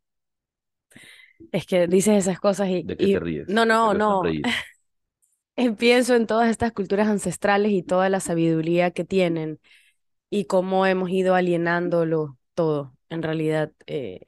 Es 1.53 1.67
que 1.67 1.87
dices 1.87 2.17
esas 2.17 2.41
cosas 2.41 2.69
y... 2.69 2.83
¿De 2.83 2.97
qué 2.97 3.13
te 3.13 3.21
ríes? 3.21 3.49
No, 3.49 3.65
no, 3.65 3.95
no. 3.95 4.23
Pienso 5.79 6.15
en 6.15 6.27
todas 6.27 6.51
estas 6.51 6.73
culturas 6.73 7.09
ancestrales 7.09 7.73
y 7.73 7.83
toda 7.83 8.09
la 8.09 8.21
sabiduría 8.21 8.91
que 8.91 9.05
tienen 9.05 9.59
y 10.31 10.47
cómo 10.47 10.87
hemos 10.87 11.11
ido 11.11 11.35
alienándolo 11.35 12.39
todo, 12.55 12.95
en 13.11 13.23
realidad. 13.23 13.73
Eh, 13.87 14.21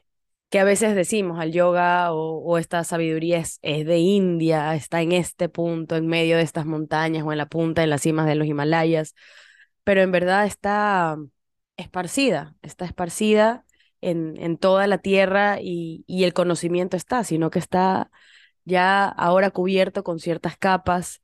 que 0.50 0.58
a 0.60 0.64
veces 0.64 0.94
decimos 0.94 1.38
al 1.40 1.52
yoga 1.52 2.12
o, 2.14 2.58
esta 2.58 2.84
sabiduría 2.84 3.38
es, 3.38 3.58
es, 3.62 3.86
de 3.86 3.98
India, 3.98 4.74
está 4.74 5.02
en 5.02 5.12
este 5.12 5.48
punto, 5.48 5.96
en 5.96 6.06
medio 6.06 6.36
de 6.36 6.42
estas 6.42 6.66
montañas 6.66 7.24
o 7.24 7.32
en 7.32 7.38
la 7.38 7.46
punta, 7.48 7.82
en 7.82 7.90
las 7.90 8.02
cimas 8.02 8.26
de 8.26 8.34
los 8.34 8.46
Himalayas, 8.46 9.14
pero 9.84 10.02
en 10.02 10.12
verdad 10.12 10.46
está 10.46 11.16
esparcida, 11.76 12.54
está 12.62 12.86
esparcida 12.86 13.64
en, 14.00 14.36
en 14.38 14.58
toda 14.58 14.86
la 14.86 14.98
tierra 14.98 15.60
y, 15.60 16.04
y 16.06 16.24
el 16.24 16.32
conocimiento 16.32 16.96
está, 16.96 17.24
sino 17.24 17.50
que 17.50 17.58
está 17.58 18.10
ya 18.68 19.06
ahora 19.08 19.50
cubierto 19.50 20.04
con 20.04 20.20
ciertas 20.20 20.56
capas 20.58 21.22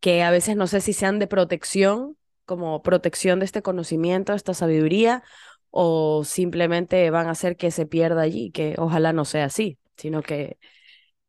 que 0.00 0.22
a 0.22 0.30
veces 0.30 0.56
no 0.56 0.66
sé 0.66 0.80
si 0.80 0.92
sean 0.92 1.18
de 1.18 1.26
protección, 1.26 2.16
como 2.44 2.82
protección 2.82 3.40
de 3.40 3.46
este 3.46 3.62
conocimiento, 3.62 4.34
esta 4.34 4.54
sabiduría, 4.54 5.22
o 5.70 6.24
simplemente 6.24 7.10
van 7.10 7.26
a 7.28 7.32
hacer 7.32 7.56
que 7.56 7.70
se 7.70 7.86
pierda 7.86 8.22
allí, 8.22 8.50
que 8.52 8.74
ojalá 8.78 9.12
no 9.12 9.24
sea 9.24 9.46
así, 9.46 9.78
sino 9.96 10.22
que, 10.22 10.58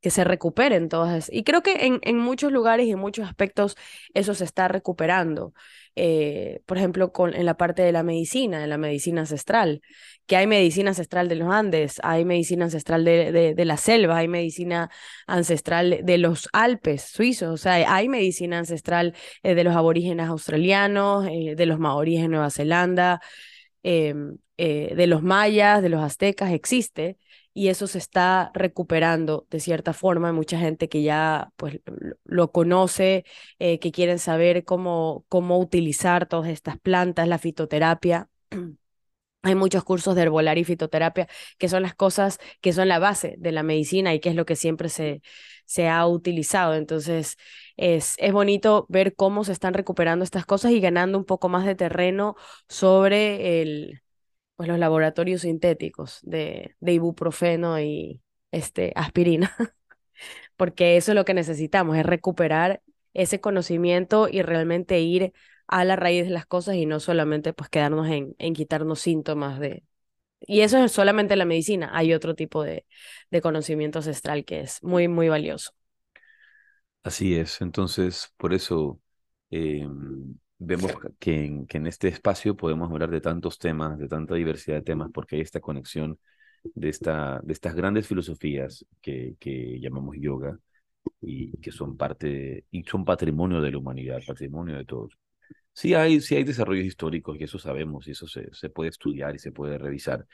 que 0.02 0.10
se 0.12 0.24
recuperen 0.24 0.90
todas. 0.90 1.30
Y 1.32 1.44
creo 1.44 1.64
que 1.64 1.86
en, 1.88 2.00
en 2.04 2.18
muchos 2.18 2.52
lugares 2.52 2.88
y 2.88 2.92
en 2.92 3.00
muchos 3.00 3.28
aspectos 3.28 3.76
eso 4.14 4.34
se 4.36 4.44
está 4.46 4.68
recuperando. 4.68 5.54
Eh, 6.00 6.62
por 6.68 6.77
ejemplo, 6.77 7.12
con, 7.12 7.34
en 7.34 7.46
la 7.48 7.58
parte 7.58 7.82
de 7.82 7.92
la 7.92 8.04
medicina, 8.04 8.63
en 8.63 8.70
la 8.70 8.77
medicina 8.77 9.22
ancestral, 9.22 9.82
que 10.27 10.36
hay 10.36 10.46
medicina 10.46 10.92
ancestral 10.92 11.27
de 11.27 11.36
los 11.36 11.51
Andes, 11.51 12.00
hay 12.04 12.24
medicina 12.24 12.66
ancestral 12.66 13.04
de, 13.04 13.56
de, 13.56 13.66
la 13.66 13.77
selva, 13.77 14.18
hay 14.18 14.27
medicina 14.27 14.92
ancestral 15.25 16.01
de 16.04 16.18
los 16.20 16.50
Alpes 16.54 17.01
suizos, 17.01 17.50
o 17.51 17.58
sea, 17.58 17.96
hay 17.96 18.10
medicina 18.10 18.60
ancestral 18.60 19.16
eh, 19.42 19.56
de 19.56 19.63
los 19.63 19.75
aborígenes 19.75 20.27
australianos, 20.27 21.25
eh, 21.32 21.56
de 21.56 21.66
los 21.66 21.80
maoríes 21.80 22.24
en 22.25 22.32
Nueva 22.32 22.51
Zelanda. 22.51 23.20
Em, 23.84 24.38
eh, 24.58 24.94
de 24.96 25.08
los 25.08 25.24
mayas, 25.24 25.82
de 25.82 25.89
los 25.89 26.01
aztecas, 26.04 26.51
existe 26.51 27.18
y 27.58 27.70
eso 27.70 27.88
se 27.88 27.98
está 27.98 28.52
recuperando 28.54 29.48
de 29.50 29.60
cierta 29.60 29.92
forma. 29.94 30.28
Hay 30.28 30.34
mucha 30.36 30.60
gente 30.60 30.90
que 30.90 31.02
ya 31.02 31.52
pues, 31.56 31.80
lo 32.24 32.52
conoce, 32.52 33.26
eh, 33.58 33.80
que 33.80 33.92
quieren 33.92 34.20
saber 34.20 34.64
cómo, 34.64 35.26
cómo 35.28 35.58
utilizar 35.60 36.28
todas 36.28 36.50
estas 36.52 36.80
plantas, 36.80 37.28
la 37.28 37.40
fitoterapia. 37.40 38.30
Hay 39.42 39.56
muchos 39.56 39.84
cursos 39.84 40.16
de 40.16 40.24
herbolaria 40.24 40.62
y 40.62 40.66
fitoterapia 40.66 41.28
que 41.58 41.70
son 41.70 41.82
las 41.82 41.96
cosas 41.96 42.40
que 42.62 42.74
son 42.74 42.90
la 42.90 43.00
base 43.00 43.36
de 43.40 43.52
la 43.52 43.64
medicina 43.64 44.14
y 44.14 44.20
que 44.20 44.30
es 44.30 44.36
lo 44.36 44.46
que 44.46 44.56
siempre 44.56 44.90
se, 44.90 45.22
se 45.66 45.90
ha 45.90 46.06
utilizado. 46.06 46.76
Entonces, 46.76 47.38
es, 47.76 48.16
es 48.20 48.34
bonito 48.34 48.86
ver 48.90 49.16
cómo 49.16 49.44
se 49.44 49.54
están 49.54 49.74
recuperando 49.74 50.24
estas 50.24 50.46
cosas 50.46 50.74
y 50.74 50.80
ganando 50.80 51.18
un 51.18 51.26
poco 51.26 51.50
más 51.50 51.66
de 51.66 51.76
terreno 51.76 52.36
sobre 52.68 53.62
el, 53.64 54.02
pues, 54.58 54.70
los 54.70 54.80
laboratorios 54.80 55.44
sintéticos 55.44 56.20
de, 56.24 56.76
de 56.82 56.94
ibuprofeno 56.94 57.82
y 57.82 58.22
este, 58.52 58.94
aspirina. 58.98 59.56
Porque 60.58 60.98
eso 60.98 61.12
es 61.12 61.16
lo 61.16 61.26
que 61.26 61.34
necesitamos, 61.34 61.98
es 61.98 62.06
recuperar 62.06 62.82
ese 63.14 63.40
conocimiento 63.42 64.28
y 64.32 64.42
realmente 64.42 65.00
ir 65.00 65.34
a 65.68 65.84
la 65.86 65.96
raíz 65.96 66.26
de 66.26 66.32
las 66.32 66.46
cosas 66.46 66.76
y 66.76 66.86
no 66.86 67.00
solamente 67.00 67.54
pues 67.54 67.70
quedarnos 67.70 68.08
en, 68.10 68.36
en 68.40 68.54
quitarnos 68.54 69.00
síntomas 69.00 69.60
de... 69.60 69.84
Y 70.42 70.62
eso 70.62 70.84
es 70.84 70.92
solamente 70.92 71.36
la 71.38 71.46
medicina, 71.46 71.92
hay 71.94 72.14
otro 72.14 72.36
tipo 72.36 72.64
de, 72.64 72.86
de 73.32 73.42
conocimiento 73.42 74.00
ancestral 74.00 74.46
que 74.46 74.62
es 74.62 74.84
muy, 74.84 75.08
muy 75.08 75.30
valioso. 75.30 75.72
Así 77.04 77.36
es, 77.36 77.62
entonces 77.62 78.34
por 78.38 78.54
eso 78.54 79.00
em, 79.50 80.38
vemos 80.60 80.92
que 81.20 81.46
en, 81.46 81.68
que 81.68 81.78
en 81.78 81.88
este 81.88 82.08
espacio 82.08 82.56
podemos 82.58 82.92
hablar 82.92 83.10
de 83.12 83.22
tantos 83.22 83.60
temas, 83.60 83.98
de 84.00 84.08
tanta 84.08 84.36
diversidad 84.36 84.78
de 84.78 84.82
temas, 84.84 85.12
porque 85.14 85.36
hay 85.36 85.42
esta 85.42 85.60
conexión 85.62 86.20
de, 86.76 86.90
esta, 86.90 87.40
de 87.44 87.54
estas 87.54 87.76
grandes 87.76 88.08
filosofías 88.08 88.86
que, 89.02 89.36
que 89.40 89.80
llamamos 89.80 90.16
yoga 90.20 90.60
y 91.22 91.58
que 91.60 91.72
son 91.72 91.98
parte, 91.98 92.66
y 92.72 92.84
son 92.84 93.06
patrimonio 93.06 93.62
de 93.62 93.72
la 93.72 93.78
humanidad, 93.78 94.22
patrimonio 94.26 94.78
de 94.78 94.86
todos. 94.86 95.18
Sí 95.74 95.94
hay, 95.94 96.22
sí 96.22 96.36
hay 96.36 96.44
desarrollos 96.44 96.86
históricos 96.86 97.38
y 97.40 97.44
eso 97.44 97.60
sabemos 97.60 98.08
y 98.08 98.12
eso 98.12 98.28
se, 98.28 98.54
se 98.54 98.70
puede 98.70 98.90
estudiar 98.90 99.36
y 99.36 99.40
se 99.40 99.52
puede 99.52 99.78
revisar 99.78 100.26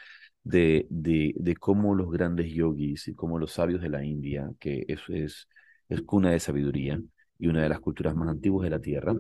de, 0.44 0.88
de, 0.90 1.34
de 1.38 1.56
cómo 1.58 1.96
los 1.96 2.12
grandes 2.12 2.52
yogis 2.54 3.08
y 3.10 3.16
cómo 3.16 3.38
los 3.40 3.52
sabios 3.54 3.82
de 3.82 3.90
la 3.90 4.04
India, 4.06 4.50
que 4.60 4.86
eso 4.88 5.14
es, 5.14 5.50
es 5.90 6.02
cuna 6.04 6.32
de 6.32 6.40
sabiduría 6.40 7.02
y 7.40 7.48
una 7.48 7.64
de 7.64 7.70
las 7.70 7.80
culturas 7.82 8.16
más 8.16 8.30
antiguas 8.30 8.64
de 8.66 8.70
la 8.72 8.80
Tierra, 8.82 9.16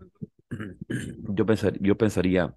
yo, 1.36 1.45
pensar, 1.45 1.77
yo 1.81 1.98
pensaría, 1.98 2.55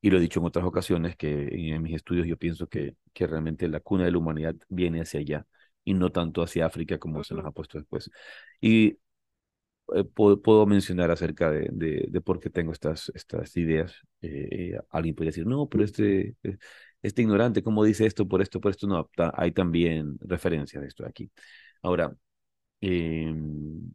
y 0.00 0.10
lo 0.10 0.16
he 0.18 0.20
dicho 0.20 0.40
en 0.40 0.46
otras 0.46 0.64
ocasiones, 0.64 1.16
que 1.16 1.48
en 1.52 1.82
mis 1.82 1.94
estudios 1.94 2.26
yo 2.26 2.36
pienso 2.36 2.68
que, 2.68 2.96
que 3.12 3.26
realmente 3.26 3.68
la 3.68 3.80
cuna 3.80 4.04
de 4.04 4.12
la 4.12 4.18
humanidad 4.18 4.54
viene 4.68 5.00
hacia 5.02 5.20
allá 5.20 5.46
y 5.84 5.94
no 5.94 6.10
tanto 6.12 6.42
hacia 6.42 6.66
África 6.66 6.98
como 6.98 7.22
se 7.24 7.34
nos 7.34 7.44
ha 7.44 7.50
puesto 7.52 7.78
después. 7.78 8.10
Y 8.60 8.98
eh, 9.94 10.04
puedo, 10.04 10.66
mencionar 10.66 11.10
acerca 11.10 11.50
de, 11.50 11.68
de, 12.08 12.20
por 12.20 12.38
qué 12.40 12.50
tengo 12.50 12.72
estas, 12.72 13.10
estas 13.14 13.56
ideas. 13.56 13.94
Eh, 14.22 14.78
alguien 14.90 15.14
podría 15.14 15.30
decir, 15.30 15.46
no, 15.46 15.68
pero 15.68 15.84
este, 15.84 16.36
eh, 16.42 16.58
este 17.02 17.22
ignorante, 17.22 17.62
¿cómo 17.62 17.84
dice 17.84 18.06
esto 18.06 18.26
por 18.28 18.42
esto, 18.42 18.60
por 18.60 18.70
esto? 18.70 18.86
No, 18.86 19.10
hay 19.34 19.52
también 19.52 20.16
referencias 20.20 20.82
de 20.82 20.88
esto 20.88 21.06
aquí. 21.06 21.30
Ahora, 21.82 22.14
em, 22.80 23.92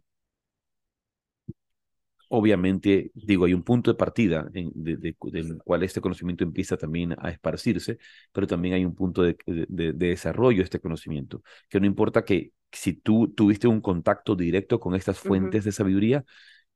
obviamente, 2.38 3.12
digo, 3.14 3.46
hay 3.46 3.54
un 3.54 3.64
punto 3.64 3.92
de 3.92 3.98
partida 3.98 4.50
en, 4.54 4.72
de, 4.76 4.98
del 4.98 5.58
cual 5.64 5.84
este 5.84 6.02
conocimiento 6.02 6.44
empieza 6.44 6.78
también 6.78 7.16
a 7.18 7.30
esparcirse, 7.30 7.98
pero 8.32 8.46
también 8.48 8.76
hay 8.76 8.86
un 8.86 8.94
punto 8.94 9.24
de, 9.24 9.38
de, 9.46 9.94
desarrollo 9.94 10.58
de 10.58 10.64
este 10.64 10.80
conocimiento, 10.80 11.42
que 11.70 11.80
no 11.80 11.86
importa 11.86 12.26
que 12.26 12.52
si 12.72 12.94
tú 12.94 13.30
tuviste 13.30 13.68
un 13.68 13.80
contacto 13.82 14.36
directo 14.36 14.80
con 14.80 14.96
estas 14.96 15.20
fuentes 15.20 15.64
de 15.64 15.72
sabiduría, 15.72 16.26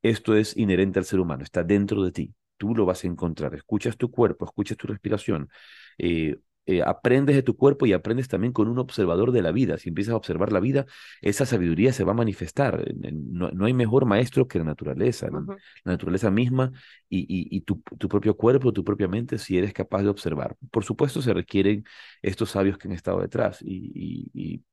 esto 0.02 0.36
es 0.36 0.56
inherente 0.56 1.00
al 1.00 1.06
ser 1.06 1.20
humano, 1.20 1.44
está 1.44 1.64
dentro 1.64 2.04
de 2.04 2.12
ti, 2.12 2.34
tú 2.58 2.74
lo 2.76 2.86
vas 2.86 3.04
a 3.04 3.08
encontrar, 3.08 3.54
escuchas 3.56 3.98
tu 3.98 4.12
cuerpo, 4.12 4.46
escuchas 4.46 4.78
tu 4.78 4.88
respiración, 4.88 5.50
eh, 5.98 6.38
eh, 6.66 6.84
aprendes 6.84 7.36
de 7.36 7.44
tu 7.44 7.58
cuerpo 7.58 7.86
y 7.86 7.94
aprendes 7.94 8.28
también 8.28 8.54
con 8.54 8.68
un 8.68 8.78
observador 8.80 9.32
de 9.32 9.42
la 9.42 9.52
vida. 9.52 9.78
Si 9.78 9.90
empiezas 9.90 10.14
a 10.14 10.18
observar 10.18 10.52
la 10.52 10.60
vida, 10.60 10.86
esa 11.22 11.46
sabiduría 11.46 11.94
se 11.94 12.04
va 12.04 12.12
a 12.12 12.16
manifestar. 12.16 12.86
No, 12.96 13.66
hay 13.66 13.74
mejor 13.74 14.06
maestro 14.06 14.48
que 14.48 14.60
la 14.60 14.66
naturaleza, 14.66 15.30
la, 15.32 15.44
naturaleza 15.86 16.30
misma 16.30 16.72
y, 17.10 17.26
y, 17.56 17.62
tu, 17.62 17.82
tu, 17.98 18.08
propio 18.08 18.38
cuerpo, 18.38 18.72
tu 18.72 18.84
propia 18.84 19.08
mente, 19.08 19.38
si 19.40 19.58
eres 19.58 19.74
capaz 19.74 20.04
de 20.04 20.10
observar. 20.10 20.56
Por 20.72 20.84
supuesto, 20.84 21.22
se 21.22 21.34
requieren 21.34 21.86
estos 22.22 22.52
sabios 22.52 22.78
que 22.78 22.88
han 22.88 22.94
estado 22.94 23.22
detrás 23.22 23.60
y, 23.62 24.64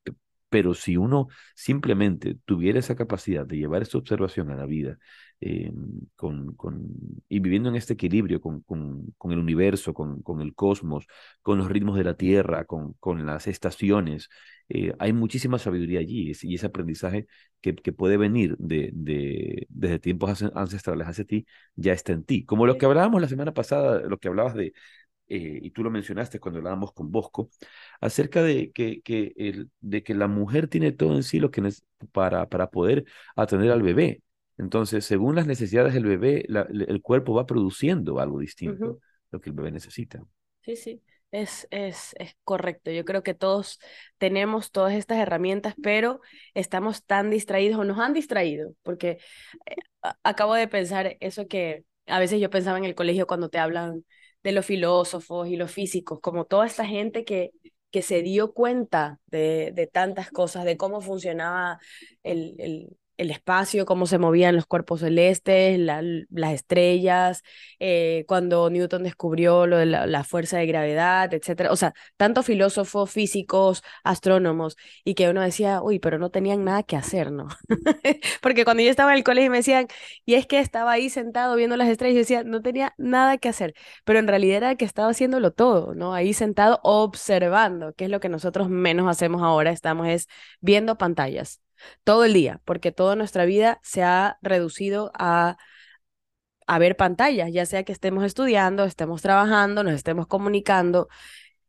pero 0.49 0.75
si 0.75 0.97
uno 0.97 1.28
simplemente 1.55 2.37
tuviera 2.45 2.78
esa 2.78 2.95
capacidad 2.95 3.47
de 3.47 3.57
llevar 3.57 3.83
esta 3.83 3.99
observación 3.99 4.50
a 4.50 4.57
la 4.57 4.66
vida 4.66 4.99
eh, 5.40 5.71
con, 6.16 6.55
con, 6.57 6.88
y 7.28 7.40
viviendo 7.40 7.69
en 7.69 7.76
este 7.76 7.93
equilibrio 7.95 8.40
con, 8.40 8.62
con, 8.62 9.14
con 9.19 9.33
el 9.33 9.38
universo, 9.38 9.93
con, 9.95 10.23
con, 10.23 10.40
el 10.40 10.55
cosmos, 10.55 11.07
con 11.43 11.59
los 11.59 11.69
ritmos 11.69 11.97
de 11.99 12.05
la 12.05 12.14
Tierra, 12.14 12.64
con, 12.64 12.95
con 12.95 13.25
las 13.26 13.47
estaciones, 13.47 14.28
eh, 14.69 14.93
hay 14.99 15.12
muchísima 15.12 15.59
sabiduría 15.59 16.00
allí 16.00 16.33
y 16.43 16.55
ese 16.55 16.66
aprendizaje 16.66 17.26
que, 17.61 17.75
que 17.76 17.93
puede 17.93 18.16
venir 18.16 18.57
de, 18.59 18.90
de, 18.95 19.66
desde 19.69 19.99
tiempos 19.99 20.43
ancestrales 20.55 21.07
hacia 21.09 21.25
ti 21.25 21.47
ya 21.76 21.93
está 21.93 22.12
en 22.12 22.25
ti. 22.25 22.45
Como 22.45 22.66
lo 22.66 22.78
que 22.78 22.87
hablábamos 22.87 23.21
la 23.21 23.28
semana 23.28 23.52
pasada, 23.52 24.00
lo 24.00 24.19
que 24.19 24.28
hablabas 24.28 24.55
de, 24.55 24.73
eh, 25.28 25.59
y 25.62 25.71
tú 25.71 25.83
lo 25.83 25.90
mencionaste 25.90 26.38
cuando 26.40 26.59
hablábamos 26.59 26.93
con 26.93 27.11
Bosco, 27.11 27.50
acerca 28.00 28.43
de 28.43 28.71
que, 28.73 29.02
que, 29.02 29.33
el, 29.37 29.71
de 29.81 30.02
que 30.02 30.14
la 30.14 30.28
mujer 30.28 30.69
tiene 30.69 30.93
todo 30.93 31.16
en 31.16 31.23
sí 31.23 31.40
lo 31.40 31.50
que 31.50 31.62
para, 32.12 32.49
para 32.49 32.71
poder 32.71 33.05
atender 33.37 33.71
al 33.73 33.83
bebé. 33.83 34.23
Entonces, 34.58 35.04
según 35.04 35.36
las 35.36 35.46
necesidades 35.46 35.94
del 35.94 36.06
bebé, 36.06 36.46
el 36.48 37.02
cuerpo 37.02 37.34
va 37.34 37.46
produciendo 37.46 38.20
algo 38.20 38.38
distinto, 38.38 39.00
lo 39.30 39.40
que 39.40 39.50
el 39.50 39.56
bebé 39.56 39.70
necesita. 39.70 40.25
Sí, 40.62 40.76
sí, 40.76 41.02
es, 41.30 41.68
es, 41.70 42.14
es 42.18 42.34
correcto. 42.44 42.90
Yo 42.90 43.04
creo 43.04 43.22
que 43.22 43.34
todos 43.34 43.78
tenemos 44.18 44.72
todas 44.72 44.94
estas 44.94 45.18
herramientas, 45.18 45.75
pero 45.82 46.20
estamos 46.54 47.04
tan 47.04 47.30
distraídos 47.30 47.78
o 47.78 47.84
nos 47.84 47.98
han 47.98 48.12
distraído, 48.12 48.72
porque 48.82 49.18
eh, 49.66 49.76
acabo 50.25 50.54
de 50.54 50.68
pensar 50.68 51.16
eso 51.20 51.46
que 51.46 51.84
a 52.06 52.18
veces 52.18 52.40
yo 52.40 52.50
pensaba 52.50 52.78
en 52.78 52.84
el 52.84 52.94
colegio 52.94 53.26
cuando 53.26 53.48
te 53.48 53.58
hablan 53.58 54.04
de 54.42 54.52
los 54.52 54.66
filósofos 54.66 55.48
y 55.48 55.56
los 55.56 55.70
físicos, 55.72 56.20
como 56.20 56.44
toda 56.44 56.66
esta 56.66 56.84
gente 56.84 57.25
que, 57.25 57.50
que 57.90 58.02
se 58.02 58.22
dio 58.22 58.52
cuenta 58.52 59.20
de, 59.26 59.72
de 59.75 59.86
tantas 59.86 60.30
cosas, 60.30 60.64
de 60.64 60.76
cómo 60.76 61.00
funcionaba 61.00 61.78
el, 62.22 62.54
el, 62.58 62.96
el 63.16 63.30
espacio, 63.30 63.87
cómo 63.87 64.06
se 64.06 64.18
movían 64.18 64.56
los 64.56 64.66
cuerpos 64.66 65.00
celestes, 65.00 65.78
las 65.78 66.52
estrellas, 66.52 67.42
eh, 67.78 68.25
cuando 68.28 68.68
Newton 68.70 69.02
descubrió 69.02 69.66
lo 69.66 69.78
de 69.78 69.87
la, 69.87 70.25
fuerza 70.25 70.58
de 70.58 70.66
gravedad, 70.66 71.32
etcétera. 71.32 71.73
O 71.73 71.76
sea, 71.76 71.94
tanto 72.16 72.42
filósofos, 72.42 73.11
físicos, 73.11 73.82
astrónomos, 74.04 74.76
y 75.04 75.14
que 75.14 75.28
uno 75.28 75.40
decía, 75.40 75.82
uy, 75.82 75.99
pero 75.99 76.18
no 76.18 76.30
tenían 76.30 76.64
nada 76.64 76.82
que 76.82 76.96
hacer, 76.96 77.32
¿no? 77.32 77.49
Porque 78.42 78.64
cuando 78.64 78.82
yo 78.82 78.90
estaba 78.90 79.12
en 79.12 79.18
el 79.18 79.25
colegio 79.25 79.50
me 79.50 79.58
decían, 79.58 79.87
y 80.25 80.35
es 80.35 80.46
que 80.46 80.58
estaba 80.61 80.92
ahí 80.92 81.11
sentado 81.11 81.56
viendo 81.56 81.76
las 81.76 81.88
estrellas, 81.88 82.14
yo 82.14 82.20
decía, 82.20 82.44
no 82.44 82.62
tenía 82.62 82.94
nada 82.99 83.38
que 83.38 83.49
hacer, 83.49 83.75
pero 84.04 84.18
en 84.18 84.28
realidad 84.28 84.56
era 84.58 84.76
que 84.76 84.85
estaba 84.85 85.11
haciéndolo 85.11 85.52
todo, 85.52 85.94
¿no? 85.94 86.14
Ahí 86.14 86.32
sentado 86.32 86.80
observando, 86.82 87.92
que 87.94 88.04
es 88.04 88.11
lo 88.11 88.20
que 88.20 88.28
nosotros 88.28 88.68
menos 88.68 89.08
hacemos 89.08 89.42
ahora, 89.42 89.70
estamos 89.70 90.08
es 90.08 90.28
viendo 90.61 90.99
pantallas 90.99 91.61
todo 92.04 92.25
el 92.25 92.33
día, 92.33 92.61
porque 92.64 92.92
toda 92.92 93.16
nuestra 93.16 93.45
vida 93.45 93.80
se 93.83 94.02
ha 94.02 94.38
reducido 94.42 95.11
a, 95.14 95.56
a 96.66 96.78
ver 96.78 96.97
pantallas, 96.97 97.52
ya 97.52 97.66
sea 97.66 97.85
que 97.85 97.92
estemos 97.92 98.25
estudiando, 98.25 98.85
estemos 98.85 99.23
trabajando, 99.23 99.85
nos 99.85 99.95
estemos 99.95 100.26
comunicando, 100.26 101.09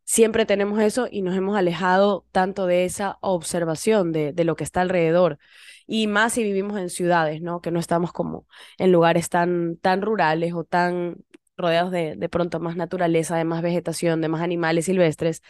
siempre 0.07 0.45
tenemos 0.45 0.79
eso 0.81 1.07
y 1.11 1.21
nos 1.21 1.35
hemos 1.35 1.57
alejado 1.57 2.25
tanto 2.31 2.65
de 2.65 2.85
esa 2.85 3.17
observación 3.21 4.11
de, 4.11 4.33
de, 4.33 4.43
lo 4.45 4.55
que 4.55 4.63
está 4.63 4.81
alrededor. 4.81 5.37
Y 5.85 6.07
más 6.07 6.33
si 6.33 6.43
vivimos 6.43 6.79
en 6.79 6.89
ciudades, 6.89 7.41
¿no? 7.41 7.61
Que 7.61 7.71
no 7.71 7.79
estamos 7.79 8.11
como 8.13 8.47
en 8.77 8.91
lugares 8.91 9.29
tan, 9.29 9.77
tan 9.77 10.01
rurales 10.01 10.53
o 10.53 10.63
tan 10.63 11.17
rodeados 11.57 11.91
de, 11.91 12.15
de 12.15 12.29
pronto 12.29 12.59
más 12.59 12.75
naturaleza, 12.75 13.37
de 13.37 13.43
más 13.45 13.61
vegetación, 13.61 14.21
de 14.21 14.29
más 14.29 14.41
animales 14.41 14.85
silvestres. 14.85 15.41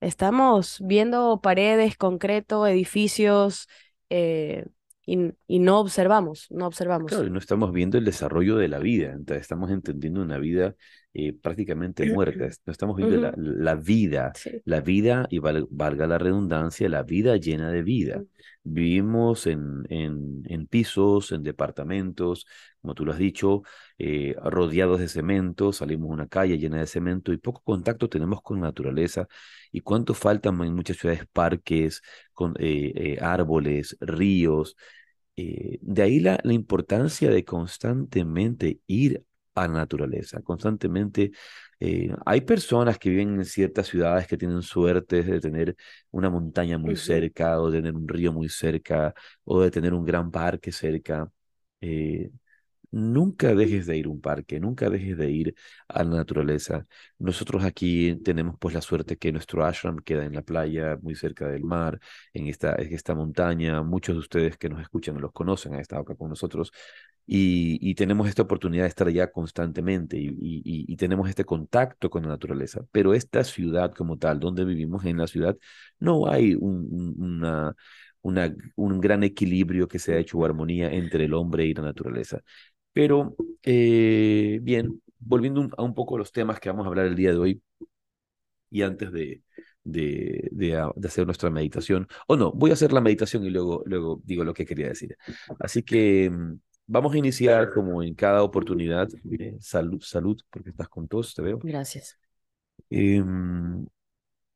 Estamos 0.00 0.78
viendo 0.84 1.40
paredes, 1.40 1.96
concreto, 1.96 2.66
edificios, 2.66 3.68
eh, 4.10 4.66
y, 5.06 5.58
no 5.60 5.78
observamos, 5.78 6.48
no 6.50 6.66
observamos. 6.66 7.10
Claro, 7.10 7.30
no 7.30 7.38
estamos 7.38 7.72
viendo 7.72 7.96
el 7.96 8.04
desarrollo 8.04 8.56
de 8.56 8.68
la 8.68 8.80
vida, 8.80 9.16
estamos 9.36 9.70
entendiendo 9.70 10.20
una 10.20 10.38
vida 10.38 10.74
eh, 11.18 11.32
prácticamente 11.32 12.12
muerta, 12.12 12.46
no 12.66 12.70
estamos 12.70 12.94
viendo 12.94 13.16
la, 13.16 13.32
la, 13.38 13.74
vida, 13.74 14.34
la 14.66 14.82
vida, 14.82 15.26
y 15.30 15.38
valga 15.38 16.06
la 16.06 16.18
redundancia, 16.18 16.90
la 16.90 17.04
vida 17.04 17.38
llena 17.38 17.70
de 17.70 17.82
vida. 17.82 18.22
Vivimos 18.62 19.46
en, 19.46 19.86
en, 19.88 20.42
en, 20.44 20.66
pisos, 20.66 21.32
en 21.32 21.42
departamentos, 21.42 22.46
como 22.82 22.94
tú 22.94 23.06
lo 23.06 23.12
has 23.12 23.18
dicho, 23.18 23.62
eh, 23.96 24.34
rodeados 24.44 25.00
de 25.00 25.08
cemento, 25.08 25.72
salimos 25.72 26.10
a 26.10 26.12
una 26.12 26.28
calle 26.28 26.58
llena 26.58 26.80
de 26.80 26.86
cemento 26.86 27.32
y 27.32 27.38
poco 27.38 27.62
contacto 27.64 28.10
tenemos 28.10 28.42
con 28.42 28.60
la 28.60 28.66
naturaleza. 28.66 29.26
¿Y 29.72 29.80
cuánto 29.80 30.12
faltan 30.12 30.60
en 30.60 30.74
muchas 30.74 30.98
ciudades 30.98 31.24
parques, 31.32 32.02
con 32.34 32.54
eh, 32.58 33.16
árboles, 33.22 33.96
ríos? 34.00 34.76
Eh, 35.38 35.78
de 35.82 36.02
ahí 36.02 36.20
la, 36.20 36.40
la, 36.44 36.54
importancia 36.54 37.30
de 37.30 37.44
constantemente 37.44 38.80
ir 38.86 39.25
a 39.56 39.68
la 39.68 39.74
naturaleza, 39.74 40.40
constantemente. 40.42 41.32
Eh, 41.80 42.10
hay 42.24 42.40
personas 42.42 42.98
que 42.98 43.10
viven 43.10 43.34
en 43.36 43.44
ciertas 43.44 43.88
ciudades 43.88 44.26
que 44.26 44.36
tienen 44.38 44.62
suerte 44.62 45.22
de 45.22 45.40
tener 45.40 45.76
una 46.10 46.30
montaña 46.30 46.78
muy 46.78 46.96
cerca 46.96 47.60
o 47.60 47.70
de 47.70 47.78
tener 47.80 47.94
un 47.94 48.08
río 48.08 48.32
muy 48.32 48.48
cerca 48.48 49.14
o 49.44 49.60
de 49.62 49.70
tener 49.70 49.92
un 49.94 50.04
gran 50.04 50.30
parque 50.30 50.72
cerca. 50.72 51.30
Eh, 51.80 52.30
Nunca 52.92 53.54
dejes 53.54 53.86
de 53.86 53.96
ir 53.98 54.06
a 54.06 54.08
un 54.10 54.20
parque, 54.20 54.58
nunca 54.60 54.88
dejes 54.88 55.18
de 55.18 55.30
ir 55.30 55.54
a 55.88 56.02
la 56.04 56.16
naturaleza. 56.18 56.86
Nosotros 57.18 57.64
aquí 57.64 58.16
tenemos 58.24 58.56
pues 58.58 58.74
la 58.74 58.80
suerte 58.80 59.18
que 59.18 59.32
nuestro 59.32 59.64
ashram 59.66 59.98
queda 59.98 60.24
en 60.24 60.34
la 60.34 60.42
playa, 60.42 60.96
muy 61.02 61.14
cerca 61.14 61.48
del 61.48 61.64
mar, 61.64 62.00
en 62.32 62.46
esta, 62.46 62.74
esta 62.76 63.14
montaña. 63.14 63.82
Muchos 63.82 64.14
de 64.14 64.20
ustedes 64.20 64.56
que 64.56 64.68
nos 64.70 64.80
escuchan 64.80 65.20
los 65.20 65.32
conocen, 65.32 65.74
han 65.74 65.80
estado 65.80 66.02
acá 66.02 66.14
con 66.14 66.30
nosotros 66.30 66.72
y, 67.26 67.78
y 67.80 67.94
tenemos 67.94 68.28
esta 68.28 68.42
oportunidad 68.42 68.84
de 68.84 68.88
estar 68.88 69.08
allá 69.08 69.30
constantemente 69.32 70.16
y, 70.18 70.36
y, 70.40 70.96
tenemos 70.96 71.28
este 71.28 71.44
contacto 71.44 72.08
con 72.10 72.22
la 72.22 72.28
naturaleza. 72.28 72.82
Pero 72.92 73.14
esta 73.14 73.42
ciudad 73.44 73.92
como 73.94 74.18
tal, 74.18 74.38
donde 74.40 74.64
vivimos 74.64 75.04
en 75.04 75.18
la 75.18 75.26
ciudad, 75.26 75.56
no 75.98 76.28
hay 76.28 76.54
un, 76.54 77.14
una 77.18 77.74
una, 78.22 78.54
un 78.74 79.00
gran 79.00 79.22
equilibrio 79.22 79.88
que 79.88 79.98
se 79.98 80.14
ha 80.14 80.18
hecho 80.18 80.44
armonía 80.44 80.90
entre 80.92 81.24
el 81.26 81.34
hombre 81.34 81.64
y 81.66 81.74
la 81.74 81.82
naturaleza. 81.82 82.42
Pero 82.92 83.36
eh, 83.62 84.58
bien, 84.62 85.00
volviendo 85.18 85.68
a 85.76 85.82
un 85.82 85.94
poco 85.94 86.18
los 86.18 86.32
temas 86.32 86.60
que 86.60 86.68
vamos 86.68 86.84
a 86.86 86.88
hablar 86.88 87.06
el 87.06 87.14
día 87.16 87.30
de 87.30 87.38
hoy 87.38 87.62
y 88.70 88.82
antes 88.82 89.12
de, 89.12 89.42
de, 89.84 90.48
de, 90.52 90.76
hacer 91.04 91.26
nuestra 91.26 91.50
meditación, 91.50 92.08
o 92.26 92.36
no, 92.36 92.52
voy 92.52 92.70
a 92.70 92.74
hacer 92.74 92.92
la 92.92 93.00
meditación 93.00 93.44
y 93.44 93.50
luego, 93.50 93.82
luego 93.86 94.20
digo 94.24 94.44
lo 94.44 94.54
que 94.54 94.66
quería 94.66 94.88
decir. 94.88 95.16
Así 95.60 95.82
que 95.82 96.30
mm, 96.30 96.54
vamos 96.86 97.14
a 97.14 97.18
iniciar 97.18 97.72
como 97.72 98.02
en 98.02 98.14
cada 98.14 98.42
oportunidad. 98.42 99.08
Eh, 99.38 99.56
salud, 99.60 100.00
salud, 100.02 100.40
porque 100.50 100.70
estás 100.70 100.88
con 100.88 101.08
todos, 101.08 101.34
te 101.34 101.42
veo. 101.42 101.58
Gracias. 101.58 102.18
Em, 102.90 103.86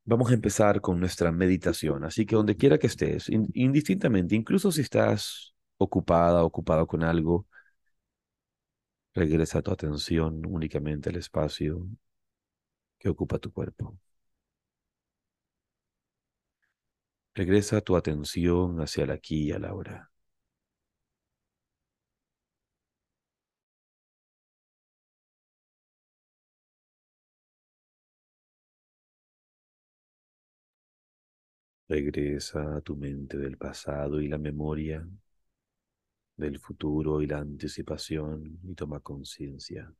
vamos 0.04 0.30
a 0.30 0.34
empezar 0.34 0.80
con 0.80 1.00
nuestra 1.00 1.32
meditación. 1.32 2.04
Así 2.04 2.26
que 2.26 2.36
donde 2.36 2.56
quiera 2.56 2.78
que 2.78 2.86
estés, 2.86 3.28
indistintamente, 3.28 4.34
incluso 4.34 4.72
si 4.72 4.80
estás 4.82 5.54
ocupada, 5.78 6.44
ocupado 6.44 6.86
con 6.86 7.02
algo, 7.02 7.46
Regresa 9.14 9.62
tu 9.62 9.70
atención 9.70 10.44
únicamente 10.46 11.10
al 11.10 11.16
espacio 11.16 11.86
que 12.98 13.08
ocupa 13.08 13.38
tu 13.38 13.52
cuerpo. 13.52 13.98
Regresa 17.34 17.80
tu 17.80 17.96
atención 17.96 18.80
hacia 18.80 19.02
el 19.02 19.10
aquí 19.10 19.48
y 19.48 19.52
a 19.52 19.58
la 19.58 19.74
hora. 19.74 20.09
Regresa 31.90 32.76
a 32.76 32.80
tu 32.80 32.96
mente 32.96 33.36
del 33.36 33.58
pasado 33.58 34.20
y 34.20 34.28
la 34.28 34.38
memoria 34.38 35.06
del 36.36 36.58
futuro 36.58 37.22
y 37.22 37.28
la 37.28 37.38
anticipación 37.38 38.58
y 38.64 38.74
toma 38.74 38.98
conciencia 38.98 39.92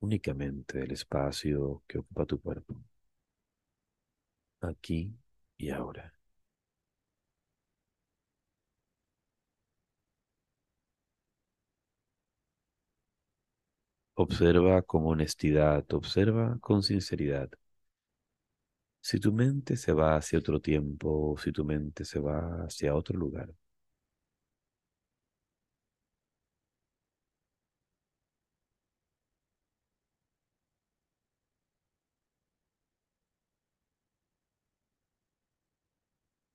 únicamente 0.00 0.78
del 0.78 0.92
espacio 0.92 1.82
que 1.86 1.98
ocupa 1.98 2.24
tu 2.24 2.40
cuerpo, 2.40 2.82
aquí 4.60 5.14
y 5.56 5.70
ahora. 5.70 6.12
Observa 14.14 14.82
con 14.82 15.06
honestidad, 15.06 15.86
observa 15.94 16.58
con 16.60 16.82
sinceridad 16.82 17.48
Si 19.06 19.18
tu 19.24 19.30
mente 19.32 19.76
se 19.76 19.92
va 19.94 20.16
hacia 20.16 20.38
otro 20.38 20.60
tiempo, 20.60 21.36
si 21.38 21.50
tu 21.52 21.64
mente 21.64 22.04
se 22.04 22.18
va 22.20 22.64
hacia 22.64 22.94
otro 22.94 23.16
lugar, 23.18 23.54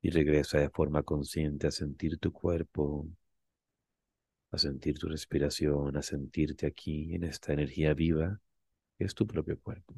y 0.04 0.12
regresa 0.12 0.60
de 0.60 0.70
forma 0.70 1.02
consciente 1.02 1.66
a 1.66 1.72
sentir 1.72 2.20
tu 2.20 2.32
cuerpo, 2.32 3.08
a 4.52 4.58
sentir 4.58 4.98
tu 4.98 5.10
respiración, 5.10 5.98
a 5.98 6.02
sentirte 6.02 6.66
aquí 6.66 7.14
en 7.16 7.24
esta 7.26 7.52
energía 7.52 7.94
viva 7.94 8.40
que 8.98 9.06
es 9.06 9.16
tu 9.16 9.28
propio 9.28 9.60
cuerpo. 9.60 9.96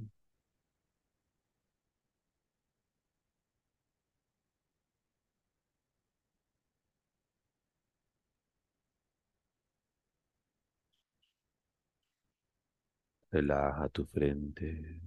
Relaja 13.33 13.89
tu 13.89 14.05
frente. 14.05 15.01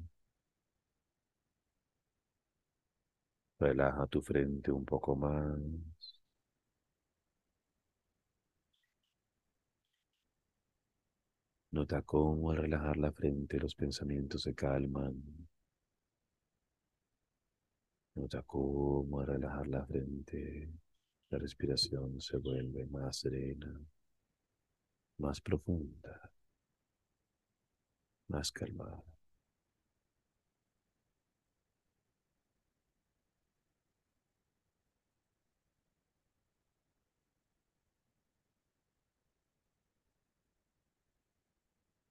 Relaja 3.60 4.06
tu 4.08 4.20
frente 4.20 4.72
un 4.72 4.84
poco 4.84 5.14
más. 5.14 5.60
Nota 11.70 12.02
cómo 12.02 12.50
al 12.50 12.56
relajar 12.56 12.96
la 12.96 13.12
frente 13.12 13.60
los 13.60 13.76
pensamientos 13.76 14.42
se 14.42 14.54
calman. 14.56 15.22
Nota 18.16 18.42
cómo 18.42 19.20
al 19.20 19.28
relajar 19.28 19.68
la 19.68 19.86
frente 19.86 20.72
la 21.30 21.38
respiración 21.38 22.20
se 22.20 22.38
vuelve 22.38 22.86
más 22.86 23.18
serena, 23.18 23.80
más 25.18 25.40
profunda 25.40 26.32
más 28.28 28.50
calmada. 28.52 29.02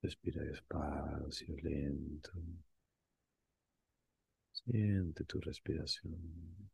Respira 0.01 0.41
despacio, 0.43 1.56
lento. 1.63 2.32
Siente 4.51 5.23
tu 5.25 5.39
respiración. 5.41 6.69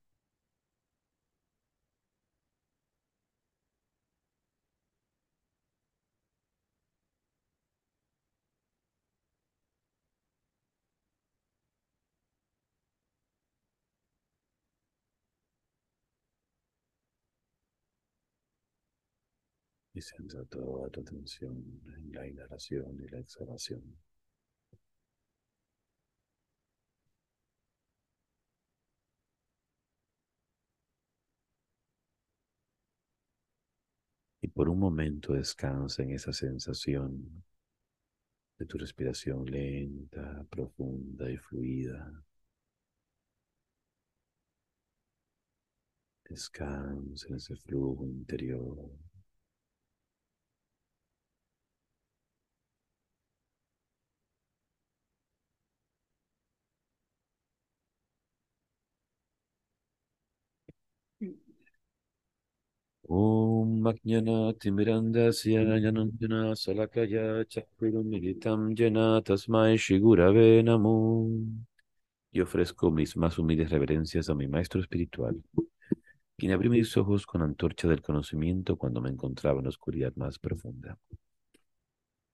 Y 20.02 20.04
centra 20.04 20.44
toda 20.46 20.90
tu 20.90 21.02
atención 21.02 21.56
en 21.96 22.12
la 22.12 22.28
inhalación 22.28 23.00
y 23.00 23.08
la 23.08 23.20
exhalación. 23.20 23.84
Y 34.42 34.48
por 34.48 34.70
un 34.70 34.80
momento 34.80 35.34
descansa 35.34 36.02
en 36.02 36.12
esa 36.12 36.34
sensación 36.34 37.44
de 38.58 38.66
tu 38.66 38.78
respiración 38.80 39.46
lenta, 39.46 40.44
profunda 40.50 41.30
y 41.30 41.38
fluida. 41.38 42.24
Descansa 46.28 47.28
en 47.28 47.36
ese 47.36 47.56
flujo 47.56 48.06
interior. 48.08 49.11
Y 72.34 72.41
ofrezco 72.41 72.91
mis 72.91 73.15
más 73.15 73.39
humildes 73.39 73.69
reverencias 73.69 74.30
a 74.30 74.36
mi 74.36 74.45
maestro 74.45 74.82
espiritual, 74.82 75.41
quien 76.38 76.52
abrió 76.54 76.71
mis 76.71 76.97
ojos 76.97 77.26
con 77.26 77.41
antorcha 77.41 77.88
del 77.88 78.02
conocimiento 78.02 78.78
cuando 78.78 79.02
me 79.02 79.10
encontraba 79.10 79.60
en 79.60 79.65
la 79.65 79.69
oscuridad 79.69 80.13
más 80.17 80.39
profunda. 80.39 80.97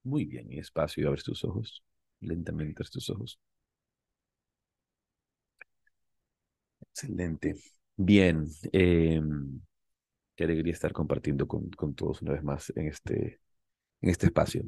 Muy 0.04 0.26
bien, 0.26 0.52
y 0.52 0.58
espacio, 0.58 1.08
abres 1.08 1.24
tus 1.24 1.44
ojos. 1.44 1.84
Lentamente 2.22 2.82
abres 2.82 2.90
tus 2.90 3.10
ojos. 3.12 3.40
Excelente. 6.82 7.56
Bien. 7.96 8.48
Eh, 8.74 9.22
Qué 10.38 10.46
alegría 10.46 10.74
estar 10.74 10.94
compartiendo 10.94 11.48
con, 11.50 11.70
con 11.72 11.96
todos 11.96 12.22
una 12.24 12.34
vez 12.34 12.44
más 12.44 12.72
en 12.78 12.88
este, 12.88 13.42
en 14.02 14.10
este 14.12 14.28
espacio. 14.28 14.64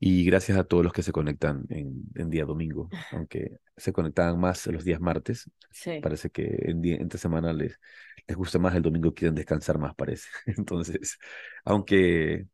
Y 0.00 0.24
gracias 0.24 0.58
a 0.58 0.64
todos 0.64 0.84
los 0.84 0.92
que 0.92 1.02
se 1.02 1.12
conectan 1.12 1.64
en, 1.70 2.04
en 2.14 2.28
día 2.28 2.44
domingo, 2.44 2.90
aunque 3.12 3.58
se 3.76 3.92
conectaban 3.92 4.38
más 4.38 4.66
los 4.66 4.84
días 4.84 5.00
martes. 5.00 5.50
Sí. 5.70 6.00
Parece 6.02 6.30
que 6.30 6.44
en 6.64 6.82
día, 6.82 6.96
entre 6.96 7.18
semana 7.18 7.52
les, 7.54 7.78
les 8.26 8.36
gusta 8.36 8.58
más 8.58 8.74
el 8.74 8.82
domingo, 8.82 9.14
quieren 9.14 9.34
descansar 9.34 9.78
más, 9.78 9.94
parece. 9.94 10.28
Entonces, 10.46 11.18
aunque 11.64 12.46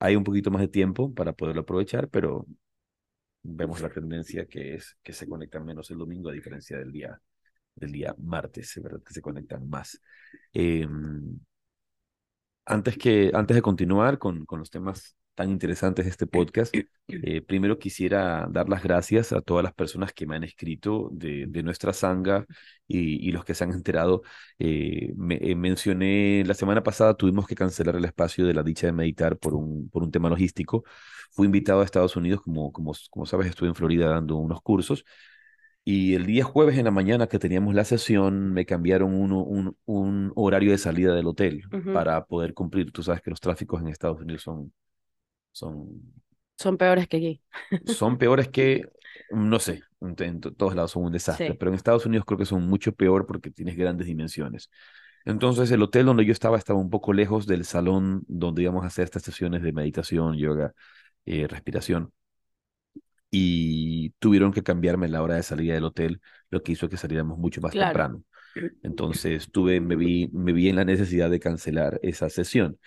hay 0.00 0.16
un 0.16 0.24
poquito 0.24 0.50
más 0.50 0.62
de 0.62 0.68
tiempo 0.68 1.14
para 1.14 1.32
poderlo 1.32 1.62
aprovechar, 1.62 2.08
pero 2.08 2.46
vemos 3.42 3.80
la 3.80 3.90
tendencia 3.90 4.46
que 4.46 4.74
es 4.74 4.96
que 5.02 5.12
se 5.12 5.28
conectan 5.28 5.64
menos 5.64 5.90
el 5.90 5.98
domingo 5.98 6.30
a 6.30 6.32
diferencia 6.32 6.78
del 6.78 6.92
día 6.92 7.20
del 7.76 7.92
día 7.92 8.14
martes, 8.18 8.80
¿verdad? 8.82 9.02
Que 9.02 9.14
se 9.14 9.22
conectan 9.22 9.68
más. 9.68 10.00
Em, 10.52 11.38
antes, 12.64 12.98
que, 12.98 13.30
antes 13.34 13.54
de 13.54 13.62
continuar 13.62 14.18
con, 14.18 14.44
con 14.44 14.58
los 14.58 14.70
temas 14.70 15.16
tan 15.34 15.50
interesantes 15.50 16.06
de 16.06 16.10
este 16.10 16.26
podcast, 16.26 16.74
eh, 17.08 17.42
primero 17.42 17.78
quisiera 17.78 18.48
dar 18.50 18.68
las 18.70 18.82
gracias 18.82 19.32
a 19.32 19.42
todas 19.42 19.62
las 19.62 19.74
personas 19.74 20.12
que 20.14 20.26
me 20.26 20.34
han 20.34 20.44
escrito 20.44 21.10
de, 21.12 21.44
de 21.46 21.62
nuestra 21.62 21.92
sanga 21.92 22.46
y, 22.88 23.28
y, 23.28 23.32
los 23.32 23.44
que 23.44 23.54
se 23.54 23.64
han 23.64 23.72
enterado. 23.72 24.22
Eh, 24.58 25.12
eh, 25.30 25.54
mencioné 25.54 26.42
la 26.46 26.54
semana 26.54 26.82
pasada, 26.82 27.14
tuvimos 27.14 27.46
que 27.46 27.54
cancelar 27.54 27.96
el 27.96 28.06
espacio 28.06 28.46
de 28.46 28.54
la 28.54 28.62
dicha 28.62 28.86
de 28.86 28.92
meditar 28.94 29.36
por 29.38 29.54
un, 29.54 29.90
por 29.90 30.02
un 30.02 30.10
tema 30.10 30.30
logístico. 30.30 30.84
Fui 31.32 31.46
invitado 31.46 31.82
a 31.82 31.84
Estados 31.84 32.16
Unidos, 32.16 32.40
como, 32.40 32.72
como, 32.72 32.92
como 33.10 33.26
sabes, 33.26 33.48
estuve 33.48 33.68
en 33.68 33.74
Florida 33.74 34.08
dando 34.08 34.36
unos 34.36 34.62
cursos 34.62 35.04
y 35.86 36.14
el 36.16 36.26
día 36.26 36.44
jueves 36.44 36.78
en 36.78 36.86
la 36.86 36.92
mañana 36.92 37.28
que 37.28 37.40
teníamos 37.40 37.74
la 37.74 37.86
sesión, 37.86 38.52
me 38.54 38.66
cambiaron 38.66 39.14
uno, 39.14 39.42
un, 39.44 39.78
un 39.86 40.32
horario 40.36 40.72
de 40.72 40.78
salida 40.78 41.14
del 41.16 41.28
hotel 41.28 41.64
para 41.92 42.26
poder 42.26 42.54
cumplir. 42.54 42.92
Tú 42.92 43.04
sabes 43.04 43.22
que 43.22 43.30
los 43.30 43.40
tráficos 43.40 43.82
en 43.82 43.88
Estados 43.88 44.20
Unidos 44.22 44.42
son, 44.44 44.74
son, 45.52 46.14
Son 46.58 46.76
peores 46.76 47.08
que 47.08 47.16
aquí. 47.18 47.42
son 47.84 48.18
peores 48.18 48.48
que, 48.48 48.88
no 49.30 49.58
sé, 49.58 49.82
en, 50.00 50.14
en 50.22 50.40
to- 50.40 50.52
todos 50.54 50.74
lados 50.74 50.92
son 50.92 51.04
un 51.04 51.12
desastre, 51.12 51.54
Sí. 51.54 51.58
pero 51.58 51.70
en 51.70 51.74
Estados 51.76 52.06
Unidos 52.06 52.24
creo 52.26 52.38
que 52.38 52.46
son 52.46 52.66
mucho 52.68 52.92
peor 52.94 53.26
porque 53.26 53.50
tienes 53.50 53.76
grandes 53.76 54.06
dimensiones. 54.06 54.70
Entonces 55.24 55.70
el 55.72 55.82
hotel 55.82 56.06
donde 56.06 56.24
yo 56.24 56.32
estaba 56.32 56.58
estaba 56.58 56.78
un 56.80 56.90
poco 56.90 57.12
lejos 57.12 57.46
del 57.46 57.64
salón 57.64 58.24
donde 58.28 58.62
íbamos 58.62 58.84
a 58.84 58.88
hacer 58.88 59.04
estas 59.04 59.22
sesiones 59.24 59.62
de 59.62 59.72
meditación, 59.72 60.36
yoga, 60.38 60.74
eh, 61.26 61.46
respiración 61.48 62.12
y 63.38 64.10
tuvieron 64.18 64.52
que 64.52 64.62
cambiarme 64.62 65.08
la 65.08 65.22
hora 65.22 65.34
de 65.36 65.42
salida 65.42 65.74
del 65.74 65.84
hotel, 65.84 66.20
lo 66.50 66.62
que 66.62 66.72
hizo 66.72 66.88
que 66.88 66.96
saliéramos 66.96 67.38
mucho 67.38 67.60
más 67.60 67.72
Claro. 67.72 67.76
temprano. 67.76 68.22
Entonces 68.82 69.50
tuve, 69.52 69.80
me 69.80 69.96
vi, 69.96 70.28
me 70.32 70.52
vi 70.52 70.68
en 70.68 70.76
la 70.76 70.84
necesidad 70.84 71.30
de 71.30 71.40
cancelar 71.40 72.00
esa 72.02 72.30
sesión. 72.30 72.78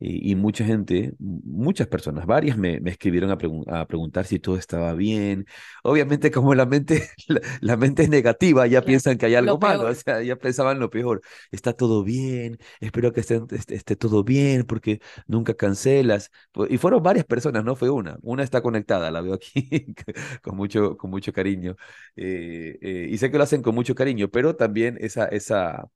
Y, 0.00 0.30
y 0.32 0.34
mucha 0.36 0.64
gente, 0.64 1.12
muchas 1.18 1.88
personas, 1.88 2.24
varias 2.26 2.56
me, 2.56 2.80
me 2.80 2.90
escribieron 2.90 3.30
a, 3.30 3.38
pregun- 3.38 3.64
a 3.72 3.86
preguntar 3.86 4.26
si 4.26 4.38
todo 4.38 4.56
estaba 4.56 4.94
bien. 4.94 5.46
Obviamente 5.82 6.30
como 6.30 6.54
la 6.54 6.66
mente, 6.66 7.08
la, 7.28 7.40
la 7.60 7.76
mente 7.76 8.02
es 8.04 8.08
negativa, 8.08 8.66
ya 8.66 8.84
Claro, 8.84 8.84
piensan 8.84 9.18
que 9.18 9.26
hay 9.26 9.34
algo 9.34 9.58
lo 9.58 9.58
malo, 9.58 9.88
o 9.88 9.94
sea, 9.94 10.22
ya 10.22 10.36
pensaban 10.36 10.78
lo 10.78 10.90
peor. 10.90 11.20
Está 11.50 11.72
todo 11.72 12.04
bien, 12.04 12.58
espero 12.80 13.12
que 13.12 13.20
esté, 13.20 13.40
esté, 13.50 13.96
todo 13.96 14.22
bien 14.24 14.64
porque 14.64 15.00
nunca 15.26 15.54
cancelas. 15.54 16.30
Y 16.70 16.78
fueron 16.78 17.02
varias 17.02 17.24
personas, 17.26 17.64
no 17.64 17.76
fue 17.76 17.90
una. 17.90 18.18
Una 18.22 18.42
está 18.44 18.62
conectada, 18.62 19.10
la 19.10 19.20
veo 19.20 19.34
aquí 19.34 19.86
con 20.42 20.56
mucho, 20.56 20.96
con 20.96 21.10
mucho 21.10 21.32
cariño. 21.32 21.76
Eh, 22.16 22.78
eh, 22.80 23.06
y 23.10 23.18
sé 23.18 23.30
que 23.30 23.38
lo 23.38 23.44
hacen 23.44 23.62
con 23.62 23.74
mucho 23.74 23.94
cariño, 23.94 24.28
pero 24.28 24.56
también 24.56 24.96
esa, 25.00 25.26
esa, 25.26 25.88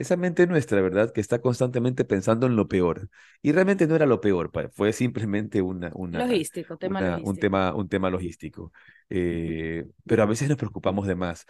esa 0.00 0.16
mente 0.16 0.46
nuestra, 0.46 0.80
¿verdad? 0.82 1.12
Que 1.12 1.20
está 1.20 1.40
constantemente 1.40 2.04
pensando 2.04 2.46
en 2.46 2.56
lo 2.56 2.68
peor. 2.68 3.08
Y 3.42 3.52
realmente 3.52 3.86
no 3.86 3.96
era 3.96 4.06
lo 4.06 4.20
peor, 4.20 4.50
fue 4.72 4.92
simplemente 4.92 5.62
una, 5.62 5.92
una, 5.94 6.28
Logístico, 6.28 6.76
tema 6.78 7.02
una, 7.02 7.20
un 7.22 7.38
logístico. 7.38 7.38
tema, 7.38 7.74
un 7.74 7.88
tema 7.88 8.10
logístico. 8.10 8.72
Eh, 9.10 9.86
pero 10.06 10.22
a 10.22 10.26
veces 10.26 10.48
nos 10.48 10.58
preocupamos 10.58 11.06
de 11.06 11.14
más. 11.14 11.46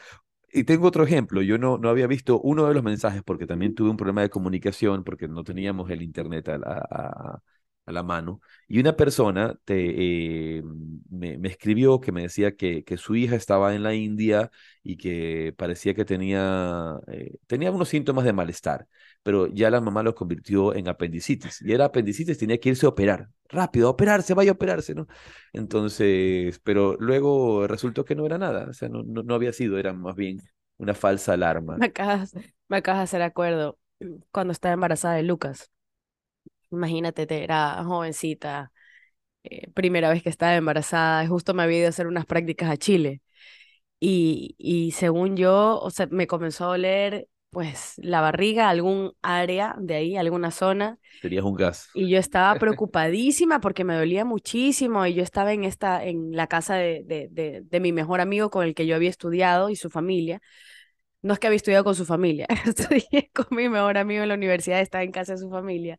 Y 0.53 0.65
tengo 0.65 0.89
otro 0.89 1.05
ejemplo. 1.05 1.43
Yo 1.43 1.59
no, 1.59 1.79
no 1.79 1.89
había 1.91 2.07
visto 2.09 2.41
uno 2.41 2.67
de 2.67 2.75
los 2.75 2.83
mensajes 2.83 3.23
porque 3.25 3.47
también 3.47 3.75
tuve 3.75 3.91
un 3.91 3.97
problema 3.97 4.23
de 4.23 4.31
comunicación 4.31 5.05
porque 5.05 5.29
no 5.29 5.45
teníamos 5.45 5.91
el 5.91 6.03
internet 6.03 6.49
a- 6.49 7.43
a 7.91 7.93
la 7.93 8.03
mano. 8.03 8.41
Y 8.69 8.81
una 8.81 8.97
persona 8.97 9.59
te, 9.65 10.59
eh, 10.59 10.63
me, 11.11 11.39
me 11.39 11.49
escribió 11.49 12.01
que 12.01 12.13
me 12.13 12.23
decía 12.23 12.57
que, 12.57 12.85
que 12.85 12.97
su 12.97 13.17
hija 13.17 13.37
estaba 13.37 13.75
en 13.75 13.83
la 13.83 13.95
India 13.95 14.51
y 14.83 14.97
que 14.97 15.55
parecía 15.57 15.95
que 15.95 16.05
tenía, 16.05 16.99
eh, 17.09 17.39
tenía 17.47 17.71
unos 17.71 17.89
síntomas 17.89 18.25
de 18.25 18.33
malestar, 18.33 18.87
pero 19.23 19.47
ya 19.49 19.71
la 19.71 19.81
mamá 19.81 20.03
lo 20.03 20.15
convirtió 20.15 20.75
en 20.75 20.89
apendicitis. 20.89 21.61
Y 21.63 21.73
era 21.73 21.87
apendicitis, 21.87 22.39
tenía 22.39 22.59
que 22.59 22.71
irse 22.71 22.87
a 22.87 22.91
operar. 22.91 23.29
Rápido, 23.49 23.89
a 23.89 23.91
operarse, 23.91 24.33
vaya 24.35 24.53
a 24.53 24.55
operarse, 24.55 24.95
¿no? 24.95 25.07
Entonces, 25.53 26.61
pero 26.61 26.97
luego 26.99 27.67
resultó 27.67 28.05
que 28.05 28.15
no 28.15 28.25
era 28.27 28.39
nada, 28.39 28.67
o 28.71 28.73
sea, 28.73 28.89
no, 28.89 29.03
no, 29.03 29.23
no 29.23 29.35
había 29.35 29.53
sido, 29.53 29.79
era 29.79 29.93
más 29.93 30.15
bien 30.17 30.41
una 30.79 30.95
falsa 30.95 31.33
alarma. 31.35 31.77
Me 31.77 31.87
acabas, 31.87 32.33
me 32.69 32.77
acabas 32.79 33.01
de 33.01 33.05
hacer 33.05 33.23
acuerdo 33.23 33.79
cuando 34.33 34.53
estaba 34.53 34.75
embarazada 34.75 35.15
de 35.15 35.23
Lucas. 35.23 35.71
Imagínate, 36.71 37.27
te- 37.27 37.43
era 37.45 37.83
jovencita, 37.85 38.73
eh, 39.45 39.71
primera 39.73 40.11
vez 40.11 40.23
que 40.23 40.29
estaba 40.31 40.57
embarazada, 40.57 41.27
justo 41.29 41.55
me 41.55 41.63
había 41.65 41.79
ido 41.81 41.87
a 41.89 41.91
hacer 41.91 42.07
unas 42.09 42.27
prácticas 42.27 42.71
a 42.71 42.77
Chile. 42.79 43.23
Y, 44.01 44.55
y 44.59 44.93
según 44.93 45.37
yo, 45.37 45.81
o 45.81 45.91
sea, 45.91 46.07
me 46.11 46.27
comenzó 46.27 46.65
a 46.67 46.69
doler 46.69 47.29
pues 47.51 47.95
la 47.99 48.21
barriga, 48.21 48.69
algún 48.71 49.15
área 49.23 49.77
de 49.79 49.95
ahí, 49.97 50.17
alguna 50.17 50.51
zona. 50.53 50.99
Tenías 51.21 51.45
un 51.45 51.55
gas. 51.55 51.89
Y 51.93 52.09
yo 52.11 52.19
estaba 52.19 52.57
preocupadísima 52.59 53.61
porque 53.61 53.85
me 53.85 53.95
dolía 53.97 54.25
muchísimo 54.25 55.07
y 55.07 55.15
yo 55.15 55.23
estaba 55.23 55.53
en 55.53 55.65
esta, 55.65 56.05
en 56.05 56.33
la 56.37 56.47
casa 56.47 56.77
de, 56.77 57.03
de, 57.05 57.29
de, 57.31 57.63
de 57.65 57.81
mi 57.81 57.93
mejor 57.93 58.21
amigo 58.21 58.51
con 58.51 58.65
el 58.65 58.75
que 58.75 58.87
yo 58.87 58.95
había 58.97 59.11
estudiado 59.11 59.71
y 59.71 59.77
su 59.77 59.91
familia. 59.91 60.41
No 61.23 61.35
es 61.35 61.39
que 61.41 61.49
había 61.49 61.57
estudiado 61.59 61.85
con 61.85 61.95
su 61.95 62.07
familia, 62.07 62.47
estudié 62.67 63.31
con 63.35 63.47
mi 63.51 63.69
mejor 63.69 63.99
amigo 63.99 64.23
en 64.23 64.29
la 64.31 64.35
universidad, 64.37 64.81
estaba 64.81 65.05
en 65.05 65.13
casa 65.13 65.33
de 65.35 65.39
su 65.39 65.51
familia. 65.51 65.99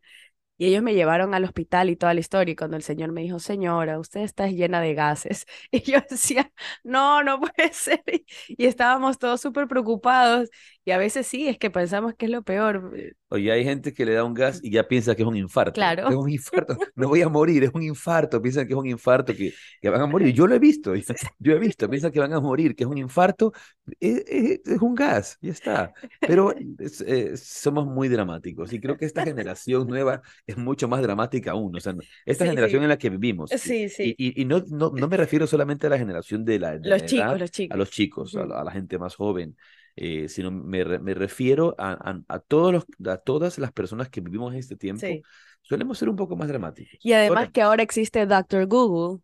Y 0.58 0.66
ellos 0.66 0.82
me 0.82 0.94
llevaron 0.94 1.34
al 1.34 1.44
hospital 1.44 1.90
y 1.90 1.96
toda 1.96 2.14
la 2.14 2.20
historia. 2.20 2.52
Y 2.52 2.56
cuando 2.56 2.76
el 2.76 2.82
señor 2.82 3.10
me 3.12 3.22
dijo, 3.22 3.38
señora, 3.40 3.98
usted 3.98 4.20
está 4.20 4.46
llena 4.48 4.80
de 4.80 4.94
gases. 4.94 5.46
Y 5.72 5.80
yo 5.82 5.98
decía, 6.08 6.52
no, 6.84 7.22
no 7.22 7.40
puede 7.40 7.72
ser. 7.72 8.02
Y, 8.48 8.66
estábamos 8.66 9.18
todos 9.18 9.40
súper 9.40 9.66
preocupados. 9.68 10.50
Y 10.84 10.90
a 10.90 10.98
veces 10.98 11.26
sí, 11.26 11.48
es 11.48 11.58
que 11.58 11.70
pensamos 11.70 12.14
que 12.14 12.26
es 12.26 12.30
lo 12.32 12.42
peor. 12.42 12.92
Oye, 13.28 13.50
hay 13.52 13.64
gente 13.64 13.94
que 13.94 14.04
le 14.04 14.12
da 14.14 14.24
un 14.24 14.34
gas 14.34 14.60
y 14.62 14.70
ya 14.70 14.86
piensa 14.88 15.14
que 15.14 15.22
es 15.22 15.28
un 15.28 15.36
infarto. 15.36 15.72
Claro. 15.80 16.08
Es 16.08 16.14
un 16.16 16.28
infarto. 16.30 16.76
No 16.96 17.08
voy 17.08 17.22
a 17.22 17.28
morir, 17.28 17.64
es 17.64 17.70
un 17.72 17.82
infarto. 17.82 18.42
Piensan 18.42 18.66
que 18.66 18.72
es 18.74 18.78
un 18.78 18.86
infarto, 18.86 19.34
que, 19.34 19.52
que 19.80 19.88
van 19.90 20.00
a 20.00 20.06
morir. 20.06 20.34
Yo 20.34 20.46
lo 20.46 20.54
he 20.54 20.58
visto, 20.58 20.92
yo 21.38 21.52
he 21.52 21.58
visto. 21.58 21.88
Piensan 21.88 22.10
que 22.12 22.20
van 22.20 22.32
a 22.32 22.40
morir, 22.40 22.74
que 22.74 22.84
es 22.84 22.90
un 22.90 22.98
infarto. 22.98 23.52
Es, 24.00 24.24
es- 24.26 24.60
es 24.66 24.78
un 24.82 24.94
gas, 24.94 25.38
ya 25.40 25.52
está. 25.52 25.92
Pero 26.20 26.52
es- 26.78 27.00
eh, 27.02 27.36
somos 27.36 27.86
muy 27.86 28.08
dramáticos 28.08 28.72
y 28.72 28.80
creo 28.80 28.96
que 28.96 29.04
esta 29.06 29.24
generación 29.24 29.86
nueva 29.88 30.22
es 30.46 30.56
mucho 30.56 30.88
más 30.88 31.00
dramática 31.02 31.52
aún. 31.52 31.74
O 31.76 31.80
sea, 31.80 31.94
esta 32.26 32.44
Sí, 32.44 32.50
generación 32.50 32.80
sí. 32.80 32.84
en 32.84 32.88
la 32.90 32.98
que 32.98 33.10
vivimos. 33.10 33.50
Sí, 33.56 33.88
sí. 33.88 34.14
Y, 34.18 34.40
y, 34.40 34.42
y 34.42 34.44
no, 34.44 34.62
no, 34.68 34.90
no 34.94 35.08
me 35.08 35.16
refiero 35.16 35.46
solamente 35.46 35.86
a 35.86 35.90
la 35.90 35.98
generación 35.98 36.44
de 36.44 36.58
la, 36.58 36.78
de 36.78 36.90
la 36.90 36.96
Los 36.96 37.04
chicos, 37.06 37.34
edad, 37.34 37.38
los 37.38 37.50
chicos. 37.50 37.74
a 37.74 37.76
los 37.76 37.90
chicos, 37.90 38.36
a, 38.36 38.40
Ujú. 38.40 38.46
la, 38.46 38.60
a 38.60 38.64
la 38.64 38.70
gente 38.72 38.98
más 38.98 39.14
joven, 39.16 39.56
eh, 39.96 40.28
sino 40.28 40.50
me, 40.50 40.84
me 40.98 41.14
refiero 41.14 41.74
a, 41.78 41.92
a, 41.92 42.22
a 42.28 42.38
todos 42.38 42.72
los, 42.72 42.84
a 43.06 43.18
todas 43.18 43.58
las 43.58 43.72
personas 43.72 44.08
que 44.08 44.20
vivimos 44.20 44.52
en 44.52 44.58
este 44.60 44.76
tiempo. 44.76 45.06
Sí. 45.06 45.22
Solemos 45.60 45.98
ser 45.98 46.08
un 46.08 46.16
poco 46.16 46.36
más 46.36 46.48
dramáticos. 46.48 46.98
Y 47.02 47.12
además 47.12 47.50
que 47.52 47.62
ahora 47.62 47.82
existe 47.82 48.26
Doctor 48.26 48.66
Google, 48.66 49.20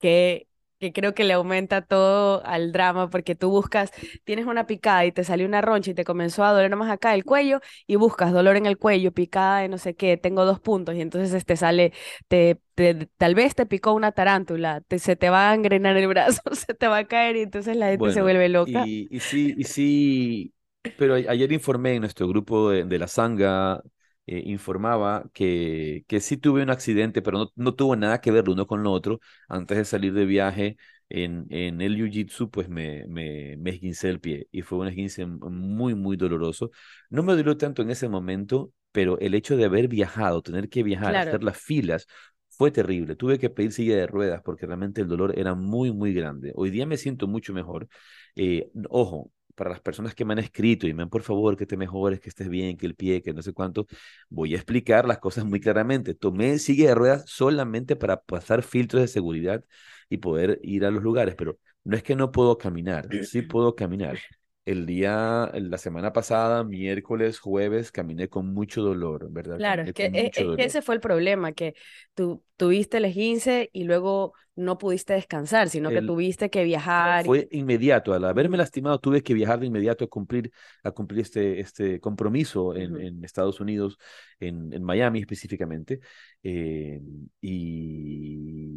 que, 0.00 0.47
que 0.78 0.92
creo 0.92 1.14
que 1.14 1.24
le 1.24 1.32
aumenta 1.34 1.82
todo 1.82 2.44
al 2.46 2.72
drama, 2.72 3.10
porque 3.10 3.34
tú 3.34 3.50
buscas, 3.50 3.90
tienes 4.24 4.46
una 4.46 4.66
picada 4.66 5.04
y 5.06 5.12
te 5.12 5.24
salió 5.24 5.46
una 5.46 5.60
roncha 5.60 5.90
y 5.90 5.94
te 5.94 6.04
comenzó 6.04 6.44
a 6.44 6.52
doler 6.52 6.74
más 6.76 6.90
acá 6.90 7.14
el 7.14 7.24
cuello, 7.24 7.60
y 7.86 7.96
buscas 7.96 8.32
dolor 8.32 8.56
en 8.56 8.66
el 8.66 8.78
cuello, 8.78 9.12
picada 9.12 9.60
de 9.60 9.68
no 9.68 9.78
sé 9.78 9.94
qué, 9.96 10.16
tengo 10.16 10.44
dos 10.44 10.60
puntos, 10.60 10.94
y 10.94 11.00
entonces 11.00 11.44
te 11.44 11.56
sale, 11.56 11.92
te, 12.28 12.60
te- 12.74 13.08
tal 13.16 13.34
vez 13.34 13.54
te 13.54 13.66
picó 13.66 13.92
una 13.92 14.12
tarántula, 14.12 14.80
te, 14.82 14.98
se 14.98 15.16
te 15.16 15.30
va 15.30 15.50
a 15.50 15.54
engrenar 15.54 15.96
el 15.96 16.06
brazo, 16.08 16.40
se 16.52 16.74
te 16.74 16.86
va 16.88 16.98
a 16.98 17.04
caer, 17.08 17.36
y 17.36 17.40
entonces 17.42 17.76
la 17.76 17.88
gente 17.90 18.10
se 18.10 18.22
vuelve 18.22 18.48
loca. 18.48 18.90
y, 18.90 19.08
y 19.16 19.20
sí, 19.20 19.54
y 19.56 19.64
sí, 19.64 20.54
pero 20.96 21.14
ayer 21.14 21.52
informé 21.52 21.94
en 21.94 22.00
nuestro 22.02 22.28
grupo 22.28 22.70
de, 22.70 22.84
de 22.84 22.98
la 22.98 23.08
Sanga, 23.08 23.82
eh, 24.28 24.42
informaba 24.46 25.30
que, 25.34 26.04
que 26.08 26.20
sí 26.20 26.36
tuve 26.36 26.62
un 26.62 26.70
accidente, 26.70 27.22
pero 27.22 27.38
no, 27.38 27.52
no 27.56 27.74
tuvo 27.74 27.96
nada 27.96 28.20
que 28.20 28.30
ver 28.30 28.46
lo 28.46 28.52
uno 28.54 28.66
con 28.66 28.82
lo 28.82 28.92
otro. 28.92 29.20
Antes 29.48 29.78
de 29.78 29.84
salir 29.84 30.12
de 30.14 30.26
viaje 30.26 30.76
en, 31.08 31.46
en 31.50 31.80
el 31.80 31.96
Jiu-Jitsu, 31.96 32.50
pues 32.50 32.68
me, 32.68 33.06
me, 33.08 33.56
me 33.58 33.70
esguincé 33.70 34.10
el 34.10 34.20
pie 34.20 34.48
y 34.52 34.62
fue 34.62 34.78
un 34.78 34.88
esguince 34.88 35.26
muy, 35.26 35.94
muy 35.94 36.16
doloroso. 36.16 36.70
No 37.10 37.22
me 37.22 37.34
dolió 37.34 37.56
tanto 37.56 37.82
en 37.82 37.90
ese 37.90 38.08
momento, 38.08 38.72
pero 38.92 39.18
el 39.20 39.34
hecho 39.34 39.56
de 39.56 39.64
haber 39.64 39.88
viajado, 39.88 40.42
tener 40.42 40.68
que 40.68 40.82
viajar, 40.82 41.16
Claro. 41.16 41.18
hacer 41.18 41.42
las 41.42 41.58
filas, 41.58 42.06
fue 42.48 42.70
terrible. 42.70 43.14
Tuve 43.16 43.38
que 43.38 43.50
pedir 43.50 43.72
silla 43.72 43.96
de 43.96 44.06
ruedas 44.06 44.42
porque 44.44 44.66
realmente 44.66 45.00
el 45.00 45.08
dolor 45.08 45.38
era 45.38 45.54
muy, 45.54 45.92
muy 45.92 46.12
grande. 46.12 46.52
Hoy 46.56 46.70
día 46.70 46.86
me 46.86 46.96
siento 46.96 47.28
mucho 47.28 47.52
mejor. 47.52 47.88
Eh, 48.36 48.70
ojo, 48.90 49.30
para 49.58 49.70
las 49.70 49.80
personas 49.80 50.14
que 50.14 50.24
me 50.24 50.32
han 50.34 50.38
escrito 50.40 50.86
y 50.86 50.94
me 50.94 51.02
han, 51.02 51.10
por 51.10 51.22
favor, 51.22 51.56
que 51.56 51.66
te 51.66 51.76
mejores, 51.76 52.20
que 52.20 52.30
estés 52.30 52.48
bien, 52.48 52.76
que 52.78 52.86
el 52.86 52.94
pie, 52.94 53.22
que 53.22 53.34
no 53.34 53.42
sé 53.42 53.52
cuánto, 53.52 53.86
voy 54.30 54.54
a 54.54 54.56
explicar 54.56 55.06
las 55.06 55.18
cosas 55.18 55.44
muy 55.44 55.60
claramente. 55.60 56.14
Tomé 56.14 56.58
silla 56.58 56.88
de 56.88 56.94
ruedas 56.94 57.24
solamente 57.26 57.96
para 57.96 58.22
pasar 58.22 58.62
filtros 58.62 59.02
de 59.02 59.08
seguridad 59.08 59.64
y 60.08 60.18
poder 60.18 60.60
ir 60.62 60.84
a 60.84 60.90
los 60.90 61.02
lugares, 61.02 61.34
pero 61.36 61.58
no 61.84 61.96
es 61.96 62.02
que 62.02 62.16
no 62.16 62.32
puedo 62.32 62.58
caminar, 62.58 63.14
sí 63.20 63.42
puedo 63.42 63.74
caminar. 63.74 64.22
El 64.68 64.84
día, 64.84 65.50
la 65.54 65.78
semana 65.78 66.12
pasada, 66.12 66.62
miércoles, 66.62 67.38
jueves, 67.38 67.90
caminé 67.90 68.28
con 68.28 68.52
mucho 68.52 68.82
dolor, 68.82 69.28
¿verdad? 69.30 69.56
Claro, 69.56 69.82
es 69.82 69.94
que, 69.94 70.10
con 70.10 70.14
es, 70.14 70.24
mucho 70.24 70.28
es 70.28 70.36
que 70.36 70.44
dolor. 70.44 70.60
ese 70.60 70.82
fue 70.82 70.94
el 70.94 71.00
problema, 71.00 71.52
que 71.52 71.74
tú 72.14 72.42
tuviste 72.58 72.98
el 72.98 73.06
esguince 73.06 73.70
y 73.72 73.84
luego 73.84 74.34
no 74.56 74.76
pudiste 74.76 75.14
descansar, 75.14 75.70
sino 75.70 75.88
que 75.88 76.02
tuviste 76.02 76.50
que 76.50 76.64
viajar. 76.64 77.24
Fue 77.24 77.48
inmediato, 77.50 78.12
al 78.12 78.24
haberme 78.24 78.58
lastimado 78.58 78.98
tuve 78.98 79.22
que 79.22 79.32
viajar 79.32 79.58
de 79.58 79.66
inmediato 79.66 80.04
a 80.04 80.08
cumplir, 80.08 80.50
a 80.82 80.90
cumplir 80.90 81.20
este, 81.20 81.60
este 81.60 81.98
compromiso 81.98 82.76
en, 82.76 83.00
en 83.00 83.24
Estados 83.24 83.60
Unidos, 83.60 83.96
en, 84.38 84.70
en 84.74 84.82
Miami 84.82 85.20
específicamente, 85.20 86.00
eh, 86.42 87.00
y, 87.40 88.68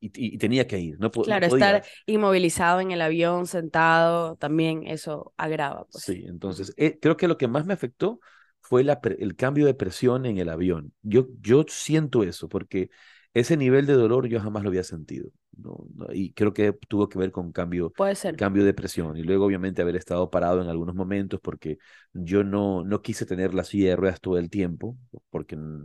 y, 0.00 0.10
y 0.36 0.38
tenía 0.38 0.66
que 0.66 0.78
ir, 0.78 0.98
no, 1.00 1.10
po- 1.10 1.26
no 1.28 1.40
Claro, 1.40 1.44
podía. 1.44 1.74
estar 1.74 1.84
inmovilizado 2.06 2.80
en 2.80 2.90
el 2.92 3.02
avión, 3.02 3.46
sentado, 3.46 4.36
también 4.36 4.86
eso 4.86 5.34
agrava, 5.36 5.84
pues. 5.86 6.16
Sí, 6.16 6.24
entonces 6.26 6.72
eh, 6.76 6.98
creo 7.00 7.16
que 7.16 7.28
lo 7.28 7.38
que 7.38 7.48
más 7.48 7.64
me 7.66 7.72
afectó 7.74 8.20
fue 8.60 8.84
la 8.84 9.00
el 9.18 9.36
cambio 9.36 9.66
de 9.66 9.74
presión 9.74 10.26
en 10.26 10.38
el 10.38 10.48
avión. 10.50 10.92
Yo, 11.02 11.28
yo 11.40 11.64
siento 11.68 12.22
eso 12.24 12.48
porque 12.48 12.90
ese 13.34 13.56
nivel 13.56 13.86
de 13.86 13.94
dolor 13.94 14.28
yo 14.28 14.40
jamás 14.40 14.62
lo 14.62 14.68
había 14.68 14.84
sentido. 14.84 15.30
No, 15.56 15.76
y 16.12 16.32
creo 16.34 16.52
que 16.54 16.72
tuvo 16.88 17.08
que 17.08 17.18
ver 17.18 17.32
con 17.32 17.52
cambio, 17.52 17.94
Puede 17.96 18.14
ser. 18.14 18.36
cambio 18.36 18.64
de 18.64 18.74
presión. 18.74 19.16
Y 19.16 19.22
luego 19.24 19.46
obviamente 19.46 19.82
haber 19.82 19.96
estado 19.96 20.30
parado 20.30 20.62
en 20.62 20.68
algunos 20.68 20.94
momentos 20.94 21.40
porque 21.40 21.78
yo 22.12 22.44
no, 22.44 22.84
no 22.84 23.02
quise 23.02 23.26
tener 23.26 23.54
la 23.54 23.64
silla 23.64 23.90
de 23.90 23.96
ruedas 23.96 24.20
todo 24.20 24.38
el 24.38 24.50
tiempo 24.50 24.96
porque 25.30 25.56
no, 25.56 25.84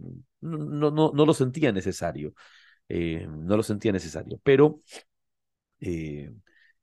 no, 0.91 1.11
no 1.13 1.25
lo 1.25 1.33
sentía 1.33 1.71
necesario. 1.71 2.33
Eh, 2.89 3.27
no 3.29 3.57
lo 3.57 3.63
sentía 3.63 3.91
necesario. 3.91 4.39
Pero 4.43 4.81
eh, 5.79 6.31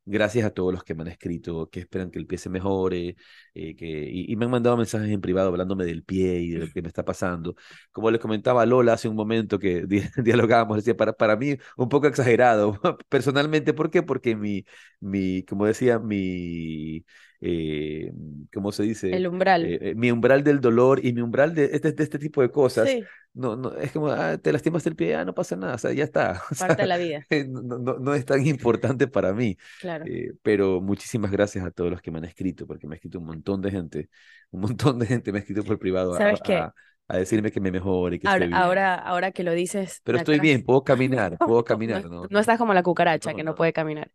gracias 0.04 0.44
a 0.46 0.50
todos 0.54 0.72
los 0.72 0.84
que 0.84 0.94
me 0.94 1.02
han 1.02 1.08
escrito, 1.08 1.68
que 1.70 1.80
esperan 1.80 2.10
que 2.10 2.18
el 2.18 2.26
pie 2.26 2.38
se 2.38 2.50
mejore, 2.50 3.16
eh, 3.54 3.76
que, 3.76 3.86
y, 4.10 4.32
y 4.32 4.36
me 4.36 4.44
han 4.46 4.50
mandado 4.50 4.76
mensajes 4.76 5.10
en 5.10 5.20
privado 5.20 5.48
hablándome 5.48 5.84
del 5.84 6.04
pie 6.04 6.40
y 6.40 6.50
de 6.50 6.58
lo 6.60 6.68
que 6.72 6.82
me 6.82 6.88
está 6.88 7.04
pasando. 7.04 7.54
Como 7.92 8.10
le 8.10 8.18
comentaba 8.18 8.66
Lola 8.66 8.94
hace 8.94 9.08
un 9.08 9.16
momento 9.16 9.58
que 9.58 9.86
di- 9.86 10.02
dialogábamos, 10.16 10.76
decía, 10.78 10.96
para, 10.96 11.12
para 11.12 11.36
mí 11.36 11.56
un 11.76 11.88
poco 11.88 12.06
exagerado, 12.06 12.78
personalmente, 13.08 13.72
¿por 13.74 13.90
qué? 13.90 14.02
Porque 14.02 14.36
mi, 14.36 14.64
mi 15.00 15.44
como 15.44 15.66
decía, 15.66 15.98
mi, 15.98 17.04
eh, 17.40 18.12
¿cómo 18.52 18.72
se 18.72 18.82
dice? 18.84 19.16
El 19.16 19.26
umbral. 19.26 19.62
Eh, 19.62 19.94
mi 19.94 20.10
umbral 20.10 20.42
del 20.44 20.60
dolor 20.60 21.04
y 21.04 21.12
mi 21.12 21.20
umbral 21.20 21.54
de 21.54 21.66
este, 21.72 21.92
de 21.92 22.02
este 22.04 22.18
tipo 22.18 22.40
de 22.42 22.50
cosas 22.50 22.88
Sí, 22.88 23.04
no, 23.32 23.56
no, 23.56 23.72
es 23.76 23.92
como, 23.92 24.08
ah, 24.08 24.38
te 24.38 24.52
lastimas 24.52 24.86
el 24.86 24.96
pie, 24.96 25.14
ah, 25.14 25.24
no 25.24 25.34
pasa 25.34 25.56
nada, 25.56 25.74
o 25.74 25.78
sea, 25.78 25.92
ya 25.92 26.04
está. 26.04 26.42
O 26.50 26.54
Parte 26.56 26.74
de 26.74 26.76
sea, 26.76 26.86
la 26.86 26.96
vida, 26.98 27.26
no, 27.48 27.78
no, 27.78 27.98
no 27.98 28.14
es 28.14 28.24
tan 28.24 28.44
importante 28.46 29.06
para 29.08 29.32
mí. 29.32 29.56
claro. 29.78 30.04
Eh, 30.06 30.32
pero 30.42 30.80
muchísimas 30.80 31.30
gracias 31.30 31.64
a 31.64 31.70
todos 31.70 31.90
los 31.90 32.02
que 32.02 32.10
me 32.10 32.18
han 32.18 32.24
escrito, 32.24 32.66
porque 32.66 32.86
me 32.86 32.94
ha 32.94 32.96
escrito 32.96 33.18
un 33.18 33.26
montón 33.26 33.60
de 33.62 33.70
gente, 33.70 34.10
un 34.50 34.60
montón 34.62 34.98
de 34.98 35.06
gente 35.06 35.32
me 35.32 35.38
ha 35.38 35.40
escrito 35.40 35.62
por 35.64 35.78
privado 35.78 36.14
a, 36.14 36.18
¿Sabes 36.18 36.40
qué? 36.42 36.56
a, 36.56 36.74
a 37.08 37.16
decirme 37.16 37.50
que 37.52 37.60
me 37.60 37.70
mejore, 37.70 38.18
que 38.18 38.26
Ahora, 38.26 38.44
esté 38.44 38.48
bien. 38.48 38.62
ahora, 38.62 38.94
ahora 38.94 39.32
que 39.32 39.42
lo 39.42 39.52
dices, 39.52 40.00
Pero 40.04 40.18
estoy 40.18 40.38
bien, 40.40 40.64
puedo 40.64 40.84
caminar, 40.84 41.36
puedo 41.38 41.64
caminar, 41.64 42.04
no, 42.10 42.26
¿no? 42.28 42.38
estás 42.40 42.58
como 42.58 42.74
la 42.74 42.82
cucaracha 42.82 43.34
que 43.34 43.44
no. 43.44 43.54
puede 43.54 43.72
caminar. 43.72 44.10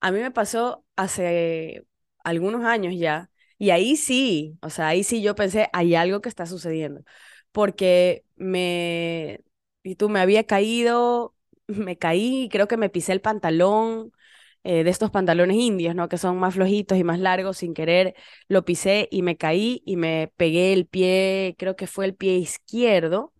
A 0.00 0.12
mí 0.12 0.20
me 0.20 0.30
pasó 0.30 0.84
hace 0.96 1.84
algunos 2.24 2.64
años 2.64 2.94
ya, 2.96 3.30
y 3.58 3.70
ahí 3.70 3.96
sí, 3.96 4.58
o 4.62 4.70
sea, 4.70 4.88
ahí 4.88 5.02
sí 5.04 5.22
yo 5.22 5.34
pensé, 5.34 5.68
hay 5.72 5.94
algo 5.94 6.20
que 6.20 6.28
está 6.28 6.46
sucediendo, 6.46 7.02
porque 7.52 8.24
me, 8.36 9.40
y 9.82 9.96
tú 9.96 10.08
me 10.08 10.20
había 10.20 10.44
caído, 10.44 11.34
me 11.66 11.98
caí, 11.98 12.48
creo 12.50 12.68
que 12.68 12.76
me 12.76 12.90
pisé 12.90 13.12
el 13.12 13.20
pantalón, 13.20 14.12
eh, 14.64 14.82
de 14.84 14.90
estos 14.90 15.10
pantalones 15.10 15.56
indios, 15.56 15.94
¿no? 15.94 16.08
Que 16.08 16.18
son 16.18 16.38
más 16.38 16.54
flojitos 16.54 16.98
y 16.98 17.04
más 17.04 17.20
largos, 17.20 17.58
sin 17.58 17.74
querer, 17.74 18.14
lo 18.48 18.64
pisé 18.64 19.08
y 19.10 19.22
me 19.22 19.36
caí 19.36 19.82
y 19.86 19.96
me 19.96 20.32
pegué 20.36 20.72
el 20.72 20.86
pie, 20.86 21.54
creo 21.58 21.76
que 21.76 21.86
fue 21.86 22.04
el 22.06 22.14
pie 22.16 22.36
izquierdo 22.38 23.32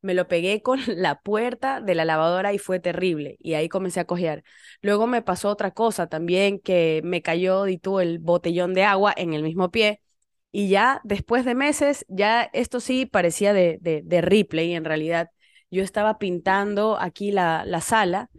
me 0.00 0.14
lo 0.14 0.28
pegué 0.28 0.62
con 0.62 0.80
la 0.86 1.20
puerta 1.20 1.80
de 1.80 1.94
la 1.94 2.04
lavadora 2.04 2.52
y 2.52 2.58
fue 2.58 2.80
terrible. 2.80 3.36
Y 3.40 3.54
ahí 3.54 3.68
comencé 3.68 4.00
a 4.00 4.04
cojear. 4.06 4.44
Luego 4.82 5.06
me 5.06 5.22
pasó 5.22 5.48
otra 5.50 5.72
cosa 5.72 6.06
también, 6.08 6.60
que 6.60 7.00
me 7.04 7.22
cayó 7.22 7.66
y 7.66 7.78
tú 7.78 8.00
el 8.00 8.18
botellón 8.18 8.74
de 8.74 8.84
agua 8.84 9.12
en 9.16 9.34
el 9.34 9.42
mismo 9.42 9.70
pie. 9.70 10.00
Y 10.50 10.68
ya 10.70 11.00
después 11.04 11.44
de 11.44 11.54
meses, 11.54 12.04
ya 12.08 12.44
esto 12.52 12.80
sí 12.80 13.06
parecía 13.06 13.52
de, 13.52 13.78
de, 13.80 14.02
de 14.04 14.20
Ripley 14.22 14.74
en 14.74 14.84
realidad. 14.84 15.30
Yo 15.70 15.82
estaba 15.82 16.18
pintando 16.18 16.98
aquí 16.98 17.30
la, 17.32 17.64
la 17.66 17.80
sala 17.80 18.30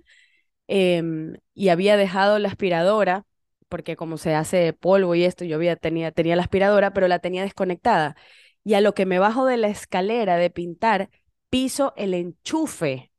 em, 0.67 1.35
y 1.53 1.69
había 1.69 1.97
dejado 1.97 2.39
la 2.39 2.49
aspiradora, 2.49 3.25
porque 3.69 3.95
como 3.95 4.17
se 4.17 4.35
hace 4.35 4.73
polvo 4.73 5.15
y 5.15 5.23
esto, 5.25 5.45
yo 5.45 5.55
había, 5.57 5.75
tenía 5.75 6.11
la 6.35 6.41
aspiradora, 6.43 6.93
pero 6.93 7.07
la 7.07 7.19
tenía 7.19 7.43
desconectada. 7.43 8.15
Y 8.63 8.73
a 8.75 8.81
lo 8.81 8.93
que 8.93 9.05
me 9.05 9.19
bajo 9.19 9.45
de 9.45 9.57
la 9.57 9.67
escalera 9.69 10.37
de 10.37 10.49
pintar, 10.49 11.09
piso 11.49 11.93
el 11.97 12.13
enchufe 12.13 13.11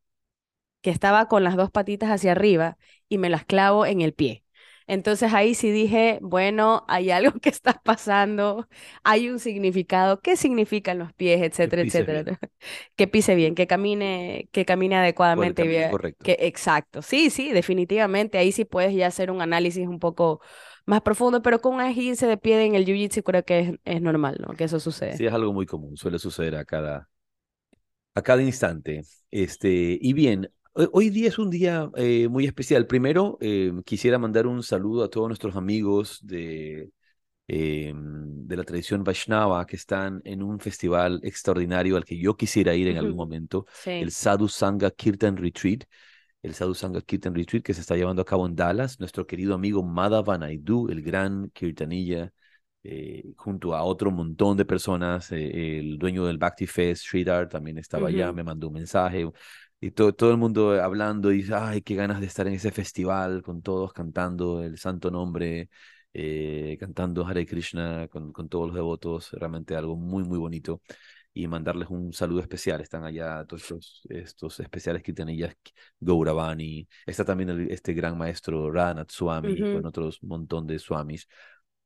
que 0.83 0.91
estaba 0.91 1.29
con 1.29 1.45
las 1.45 1.57
dos 1.57 1.71
patitas 1.71 2.11
hacia 2.11 2.33
arriba 2.33 2.79
y 3.09 3.19
me 3.19 3.31
las 3.31 3.45
clavo 3.45 3.87
en 3.87 4.01
el 4.03 4.15
pie. 4.15 4.45
Entonces 4.91 5.33
ahí 5.33 5.55
sí 5.55 5.71
dije, 5.71 6.19
bueno, 6.21 6.85
hay 6.89 7.13
algo 7.13 7.39
que 7.39 7.49
está 7.49 7.81
pasando, 7.85 8.67
hay 9.05 9.29
un 9.29 9.39
significado, 9.39 10.21
qué 10.21 10.37
significan 10.37 10.99
los 10.99 11.13
pies, 11.13 11.41
etcétera, 11.43 11.83
etcétera. 11.83 12.25
Que 12.97 13.07
pise 13.07 13.37
bien, 13.37 13.55
que 13.55 13.69
camine, 13.69 14.49
que 14.51 14.65
camine 14.65 14.97
adecuadamente 14.97 15.63
bien. 15.63 15.93
correcto. 15.93 16.25
Que, 16.25 16.37
exacto, 16.41 17.03
sí, 17.03 17.31
sí, 17.31 17.53
definitivamente. 17.53 18.37
Ahí 18.37 18.51
sí 18.51 18.65
puedes 18.65 18.93
ya 18.93 19.07
hacer 19.07 19.31
un 19.31 19.41
análisis 19.41 19.87
un 19.87 20.01
poco 20.01 20.41
más 20.87 21.03
profundo, 21.03 21.41
pero 21.41 21.61
con 21.61 21.77
un 21.77 21.83
esguince 21.83 22.27
de 22.27 22.37
pie 22.37 22.65
en 22.65 22.75
el 22.75 22.85
jiu-jitsu 22.85 23.23
creo 23.23 23.45
que 23.45 23.61
es, 23.61 23.73
es 23.85 24.03
normal, 24.03 24.39
¿no? 24.41 24.55
Que 24.55 24.65
eso 24.65 24.81
sucede. 24.81 25.17
Sí, 25.17 25.25
es 25.25 25.33
algo 25.33 25.53
muy 25.53 25.67
común, 25.67 25.97
suele 25.97 26.19
suceder 26.19 26.57
a 26.57 26.65
cada, 26.65 27.09
a 28.15 28.23
cada 28.23 28.43
instante. 28.43 29.03
Este, 29.31 29.99
y 30.01 30.13
bien, 30.13 30.51
hoy, 30.75 31.11
día 31.11 31.29
es 31.29 31.39
un 31.39 31.51
día 31.51 31.91
eh, 31.97 32.29
muy 32.29 32.47
especial. 32.47 32.87
Primero, 32.87 33.39
eh, 33.41 33.73
quisiera 33.85 34.19
mandar 34.19 34.47
un 34.47 34.63
saludo 34.63 35.05
a 35.05 35.11
todos 35.11 35.29
nuestros 35.29 35.57
amigos 35.57 36.19
de, 36.23 36.91
eh, 37.49 37.93
de 37.95 38.57
la 38.57 38.65
tradición 38.65 39.05
Vaishnava 39.05 39.67
que 39.67 39.77
están 39.77 40.21
en 40.25 40.43
un 40.43 40.61
festival 40.61 41.21
extraordinario 41.23 41.97
al 41.97 42.05
que 42.05 42.19
yo 42.19 42.37
quisiera 42.37 42.75
ir 42.75 42.89
en 42.89 42.99
algún 42.99 43.17
momento, 43.17 43.67
Sí. 43.73 43.91
el 43.91 44.11
Sadhu 44.11 44.49
Sangha 44.49 44.91
Kirtan 44.91 45.37
Retreat. 45.37 45.85
El 46.43 46.55
Sadhu 46.55 46.75
Sangha 46.75 47.03
Kirtan 47.03 47.35
Retreat 47.35 47.63
que 47.63 47.75
se 47.75 47.83
está 47.83 47.97
llevando 47.97 48.23
a 48.23 48.25
cabo 48.25 48.47
en 48.47 48.57
Dallas. 48.57 48.99
Nuestro 48.99 49.27
querido 49.27 49.55
amigo 49.55 49.83
Madhava 49.83 50.39
Naidu, 50.39 50.89
el 50.89 51.03
gran 51.03 51.51
kirtanilla, 51.51 52.33
eh, 52.83 53.25
junto 53.37 53.75
a 53.75 53.83
otro 53.83 54.11
montón 54.11 54.57
de 54.57 54.65
personas. 54.65 55.31
eh, 55.33 55.81
el 55.81 55.99
dueño 55.99 56.25
del 56.25 56.39
Bhakti 56.39 56.67
Fest, 56.67 57.05
Sridhar, 57.05 57.49
también 57.49 57.77
estaba 57.77 58.09
allá, 58.09 58.33
me 58.33 58.43
mandó 58.43 58.69
un 58.69 58.75
mensaje. 58.75 59.27
Y 59.81 59.93
to- 59.93 60.13
todo 60.15 60.31
el 60.31 60.37
mundo 60.37 60.73
hablando 60.83 61.33
y 61.33 61.39
dice, 61.39 61.55
ay, 61.55 61.81
qué 61.83 61.95
ganas 61.95 62.21
de 62.21 62.27
estar 62.27 62.47
en 62.47 62.55
ese 62.55 62.71
festival 62.71 63.43
con 63.43 63.63
todos 63.63 63.93
cantando 63.93 64.63
el 64.63 64.79
santo 64.79 65.11
nombre, 65.11 65.71
eh, 66.13 66.77
cantando 66.79 67.27
Hare 67.27 67.47
Krishna 67.47 68.07
con, 68.09 68.33
con 68.33 68.49
todos 68.49 68.67
los 68.69 68.75
devotos. 68.77 69.31
Realmente 69.33 69.75
algo 69.77 69.97
muy, 69.97 70.23
muy 70.25 70.39
bonito. 70.39 70.83
Y 71.33 71.47
mandarles 71.49 71.89
un 71.89 72.13
saludo 72.13 72.41
especial. 72.41 72.81
Están 72.83 73.05
allá 73.05 73.45
todos 73.47 73.63
estos, 73.63 74.03
estos 74.11 74.61
especiales 74.61 75.03
kirtanillas, 75.03 75.55
Gauravani. 76.01 76.87
Está 77.07 77.25
también 77.25 77.51
el- 77.51 77.71
este 77.71 77.95
gran 77.95 78.19
maestro 78.19 78.71
Ranat 78.71 79.11
Swami, 79.11 79.65
con 79.67 79.87
otros 79.87 80.23
montón 80.23 80.67
de 80.67 80.79
swamis. 80.79 81.27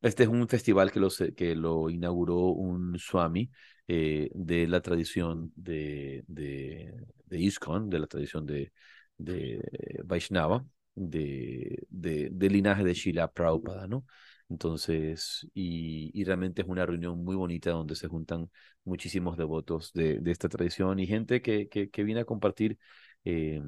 Este 0.02 0.24
es 0.24 0.28
un 0.28 0.48
festival 0.48 0.90
que 0.92 1.00
lo, 1.00 1.10
se- 1.10 1.34
que 1.34 1.54
lo 1.54 1.88
inauguró 1.90 2.36
un 2.38 2.98
swami 2.98 3.50
eh, 3.88 4.30
de 4.34 4.66
la 4.66 4.80
tradición 4.80 5.52
de, 5.56 6.24
de, 6.26 6.94
de 7.26 7.38
ISKCON, 7.40 7.90
de 7.90 7.98
la 7.98 8.06
tradición 8.06 8.46
de, 8.46 8.72
de 9.18 9.60
Vaishnava, 10.04 10.64
de, 10.94 11.84
de, 11.90 12.28
del 12.32 12.52
linaje 12.52 12.84
de 12.84 12.94
Srila 12.94 13.30
Prabhupada, 13.32 13.86
¿no? 13.86 14.04
Entonces, 14.48 15.48
y, 15.54 16.10
y 16.18 16.24
realmente 16.24 16.62
es 16.62 16.68
una 16.68 16.84
reunión 16.86 17.24
muy 17.24 17.34
bonita 17.34 17.70
donde 17.70 17.96
se 17.96 18.08
juntan 18.08 18.50
muchísimos 18.84 19.36
devotos 19.36 19.92
de, 19.94 20.20
de 20.20 20.30
esta 20.30 20.48
tradición 20.48 20.98
y 20.98 21.06
gente 21.06 21.40
que, 21.42 21.68
que, 21.68 21.88
que 21.90 22.04
viene 22.04 22.20
a 22.20 22.24
compartir 22.26 22.78
eh, 23.24 23.60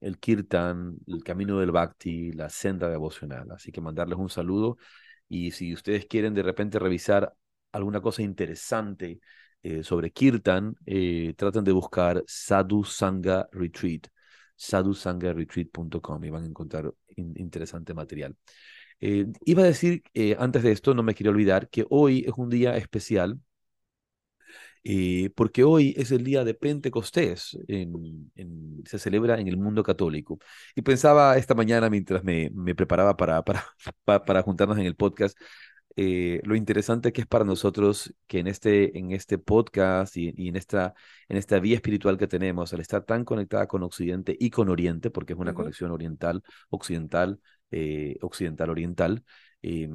el 0.00 0.18
kirtan, 0.18 0.96
el 1.06 1.22
camino 1.24 1.58
del 1.60 1.70
bhakti, 1.70 2.32
la 2.32 2.48
senda 2.48 2.88
devocional. 2.90 3.50
Así 3.52 3.70
que 3.72 3.80
mandarles 3.80 4.18
un 4.18 4.28
saludo 4.30 4.76
y 5.28 5.50
si 5.52 5.72
ustedes 5.74 6.06
quieren 6.06 6.34
de 6.34 6.42
repente 6.42 6.78
revisar 6.78 7.32
alguna 7.72 8.00
cosa 8.00 8.22
interesante 8.22 9.20
eh, 9.64 9.84
sobre 9.84 10.12
kirtan, 10.12 10.76
eh, 10.86 11.34
traten 11.36 11.64
de 11.64 11.72
buscar 11.72 12.24
Sadhu 12.28 12.84
Sangha 12.84 13.48
Retreat, 13.52 14.08
sadhusangaretreat.com 14.56 16.24
y 16.24 16.30
van 16.30 16.44
a 16.44 16.46
encontrar 16.46 16.92
in- 17.16 17.34
interesante 17.36 17.94
material. 17.94 18.36
Eh, 19.00 19.26
iba 19.46 19.62
a 19.62 19.66
decir, 19.66 20.02
eh, 20.14 20.36
antes 20.38 20.62
de 20.62 20.72
esto, 20.72 20.94
no 20.94 21.02
me 21.02 21.14
quiero 21.14 21.32
olvidar, 21.32 21.68
que 21.70 21.86
hoy 21.90 22.24
es 22.26 22.34
un 22.36 22.50
día 22.50 22.76
especial 22.76 23.40
porque 25.34 25.64
hoy 25.64 25.94
es 25.96 26.10
el 26.12 26.24
día 26.24 26.44
de 26.44 26.54
Pentecostés, 26.54 27.56
en- 27.68 28.30
en- 28.36 28.82
se 28.86 28.98
celebra 28.98 29.40
en 29.40 29.48
el 29.48 29.56
mundo 29.56 29.82
católico. 29.82 30.38
Y 30.74 30.82
pensaba 30.82 31.36
esta 31.36 31.54
mañana, 31.54 31.90
mientras 31.90 32.22
me, 32.24 32.50
me 32.54 32.74
preparaba 32.74 33.16
para, 33.16 33.42
para, 33.44 33.64
pa- 34.04 34.24
para 34.24 34.42
juntarnos 34.42 34.78
en 34.78 34.86
el 34.86 34.96
podcast, 34.96 35.38
eh, 35.96 36.40
lo 36.44 36.56
interesante 36.56 37.12
que 37.12 37.20
es 37.22 37.26
para 37.26 37.44
nosotros 37.44 38.14
que 38.26 38.38
en 38.40 38.46
este, 38.48 38.98
en 38.98 39.12
este 39.12 39.38
podcast 39.38 40.16
y, 40.16 40.32
y 40.36 40.48
en, 40.48 40.56
esta, 40.56 40.94
en 41.28 41.36
esta 41.36 41.58
vía 41.60 41.76
espiritual 41.76 42.18
que 42.18 42.26
tenemos, 42.26 42.72
al 42.72 42.80
estar 42.80 43.04
tan 43.04 43.24
conectada 43.24 43.66
con 43.68 43.82
Occidente 43.82 44.36
y 44.38 44.50
con 44.50 44.68
Oriente, 44.68 45.10
porque 45.10 45.32
es 45.34 45.38
una 45.38 45.54
conexión 45.54 45.90
oriental, 45.90 46.42
occidental, 46.70 47.40
eh, 47.70 48.16
occidental-oriental, 48.22 49.24
eh, 49.62 49.88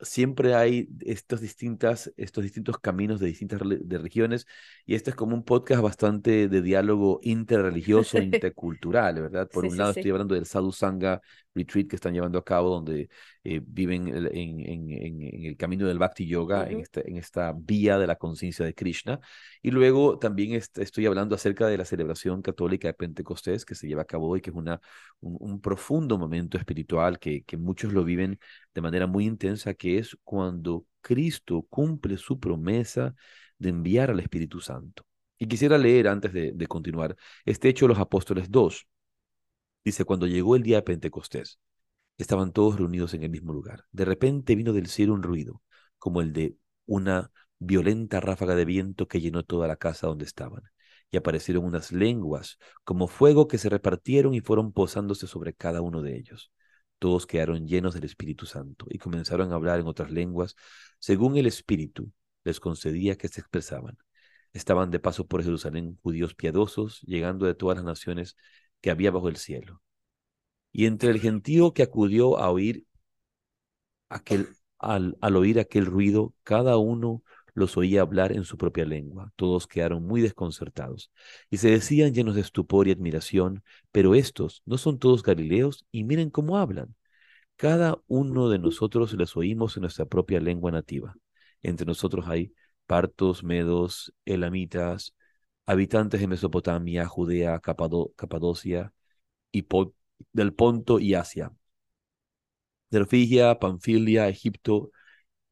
siempre 0.00 0.54
hay 0.54 0.88
estos, 1.00 1.40
distintas, 1.40 2.12
estos 2.16 2.44
distintos 2.44 2.78
caminos 2.78 3.20
de 3.20 3.26
distintas 3.28 3.60
de 3.64 3.98
regiones 3.98 4.46
y 4.84 4.94
este 4.94 5.10
es 5.10 5.16
como 5.16 5.34
un 5.34 5.44
podcast 5.44 5.82
bastante 5.82 6.48
de 6.48 6.62
diálogo 6.62 7.18
interreligioso, 7.22 8.20
intercultural, 8.20 9.20
¿verdad? 9.20 9.48
Por 9.50 9.64
Sí, 9.64 9.66
un 9.66 9.76
lado 9.78 9.92
sí. 9.92 9.92
estoy 9.92 10.10
hablando 10.10 10.34
del 10.34 10.46
Sadhu 10.46 10.72
Sangha 10.72 11.20
Retreat 11.58 11.88
que 11.88 11.96
están 11.96 12.14
llevando 12.14 12.38
a 12.38 12.44
cabo, 12.44 12.70
donde 12.70 13.08
eh, 13.44 13.60
viven 13.64 14.08
en, 14.08 14.26
en, 14.34 14.60
en, 14.92 15.22
en 15.22 15.44
el 15.46 15.56
camino 15.56 15.86
del 15.86 15.98
Bhakti 15.98 16.26
Yoga, 16.26 16.68
en, 16.68 16.80
esta, 16.80 17.00
en 17.02 17.16
esta 17.16 17.52
vía 17.56 17.98
de 17.98 18.06
la 18.06 18.16
conciencia 18.16 18.64
de 18.64 18.74
Krishna. 18.74 19.20
Y 19.62 19.70
luego 19.70 20.18
también 20.18 20.52
est- 20.54 20.78
estoy 20.78 21.06
hablando 21.06 21.34
acerca 21.34 21.66
de 21.66 21.78
la 21.78 21.84
celebración 21.84 22.42
católica 22.42 22.88
de 22.88 22.94
Pentecostés 22.94 23.64
que 23.64 23.74
se 23.74 23.86
lleva 23.88 24.02
a 24.02 24.04
cabo 24.04 24.28
hoy, 24.28 24.40
que 24.40 24.50
es 24.50 24.56
una, 24.56 24.80
un, 25.20 25.36
un 25.40 25.60
profundo 25.60 26.18
momento 26.18 26.58
espiritual 26.58 27.18
que, 27.18 27.42
que 27.44 27.56
muchos 27.56 27.92
lo 27.92 28.04
viven 28.04 28.38
de 28.74 28.80
manera 28.80 29.06
muy 29.06 29.26
intensa, 29.26 29.74
que 29.74 29.98
es 29.98 30.16
cuando 30.24 30.86
Cristo 31.00 31.66
cumple 31.68 32.16
su 32.16 32.38
promesa 32.38 33.14
de 33.58 33.70
enviar 33.70 34.10
al 34.10 34.20
Espíritu 34.20 34.60
Santo. 34.60 35.04
Y 35.38 35.46
quisiera 35.46 35.78
leer 35.78 36.08
antes 36.08 36.32
de, 36.32 36.52
de 36.52 36.66
continuar 36.66 37.16
este 37.44 37.68
hecho 37.68 37.84
de 37.86 37.90
los 37.90 37.98
apóstoles 37.98 38.50
2. 38.50 38.86
Dice, 39.84 40.04
cuando 40.04 40.26
llegó 40.26 40.56
el 40.56 40.62
día 40.62 40.76
de 40.76 40.82
Pentecostés, 40.82 41.58
estaban 42.18 42.52
todos 42.52 42.76
reunidos 42.76 43.14
en 43.14 43.22
el 43.22 43.30
mismo 43.30 43.52
lugar. 43.52 43.84
De 43.92 44.04
repente 44.04 44.54
vino 44.54 44.72
del 44.72 44.88
cielo 44.88 45.14
un 45.14 45.22
ruido, 45.22 45.62
como 45.98 46.20
el 46.20 46.32
de 46.32 46.56
una 46.86 47.30
violenta 47.58 48.20
ráfaga 48.20 48.54
de 48.54 48.64
viento 48.64 49.08
que 49.08 49.20
llenó 49.20 49.44
toda 49.44 49.68
la 49.68 49.76
casa 49.76 50.06
donde 50.06 50.24
estaban. 50.24 50.62
Y 51.10 51.16
aparecieron 51.16 51.64
unas 51.64 51.92
lenguas, 51.92 52.58
como 52.84 53.08
fuego, 53.08 53.48
que 53.48 53.58
se 53.58 53.68
repartieron 53.70 54.34
y 54.34 54.40
fueron 54.40 54.72
posándose 54.72 55.26
sobre 55.26 55.54
cada 55.54 55.80
uno 55.80 56.02
de 56.02 56.16
ellos. 56.16 56.52
Todos 56.98 57.26
quedaron 57.26 57.66
llenos 57.66 57.94
del 57.94 58.04
Espíritu 58.04 58.44
Santo 58.46 58.86
y 58.90 58.98
comenzaron 58.98 59.52
a 59.52 59.54
hablar 59.54 59.80
en 59.80 59.86
otras 59.86 60.10
lenguas, 60.10 60.56
según 60.98 61.36
el 61.36 61.46
Espíritu 61.46 62.12
les 62.44 62.60
concedía 62.60 63.16
que 63.16 63.28
se 63.28 63.40
expresaban. 63.40 63.96
Estaban 64.52 64.90
de 64.90 64.98
paso 64.98 65.26
por 65.26 65.42
Jerusalén 65.42 65.98
judíos 66.02 66.34
piadosos, 66.34 67.00
llegando 67.02 67.46
de 67.46 67.54
todas 67.54 67.76
las 67.76 67.84
naciones 67.84 68.36
que 68.80 68.90
había 68.90 69.10
bajo 69.10 69.28
el 69.28 69.36
cielo. 69.36 69.82
Y 70.72 70.86
entre 70.86 71.10
el 71.10 71.20
gentío 71.20 71.72
que 71.74 71.82
acudió 71.82 72.38
a 72.38 72.50
oír 72.50 72.86
aquel, 74.08 74.48
al, 74.78 75.16
al 75.20 75.36
oír 75.36 75.58
aquel 75.60 75.86
ruido, 75.86 76.34
cada 76.42 76.76
uno 76.78 77.22
los 77.54 77.76
oía 77.76 78.02
hablar 78.02 78.32
en 78.32 78.44
su 78.44 78.56
propia 78.56 78.84
lengua. 78.84 79.32
Todos 79.36 79.66
quedaron 79.66 80.04
muy 80.06 80.20
desconcertados 80.20 81.10
y 81.50 81.58
se 81.58 81.70
decían 81.70 82.14
llenos 82.14 82.34
de 82.36 82.40
estupor 82.42 82.88
y 82.88 82.92
admiración, 82.92 83.62
pero 83.92 84.14
estos 84.14 84.62
no 84.64 84.78
son 84.78 84.98
todos 84.98 85.22
galileos 85.22 85.86
y 85.90 86.04
miren 86.04 86.30
cómo 86.30 86.58
hablan. 86.58 86.94
Cada 87.56 88.00
uno 88.08 88.48
de 88.50 88.58
nosotros 88.58 89.14
les 89.14 89.36
oímos 89.36 89.76
en 89.76 89.82
nuestra 89.82 90.06
propia 90.06 90.40
lengua 90.40 90.72
nativa. 90.72 91.16
Entre 91.62 91.86
nosotros 91.86 92.26
hay 92.28 92.54
partos, 92.86 93.44
medos, 93.44 94.14
elamitas, 94.24 95.14
habitantes 95.68 96.20
de 96.20 96.26
Mesopotamia, 96.28 97.06
Judea, 97.06 97.60
Capadocia 97.60 98.92
y 99.52 99.66
del 100.32 100.54
Ponto 100.54 100.98
y 100.98 101.14
Asia, 101.14 101.52
de 102.90 102.98
Orfigia, 103.00 103.58
Panfilia, 103.58 104.28
Egipto 104.28 104.90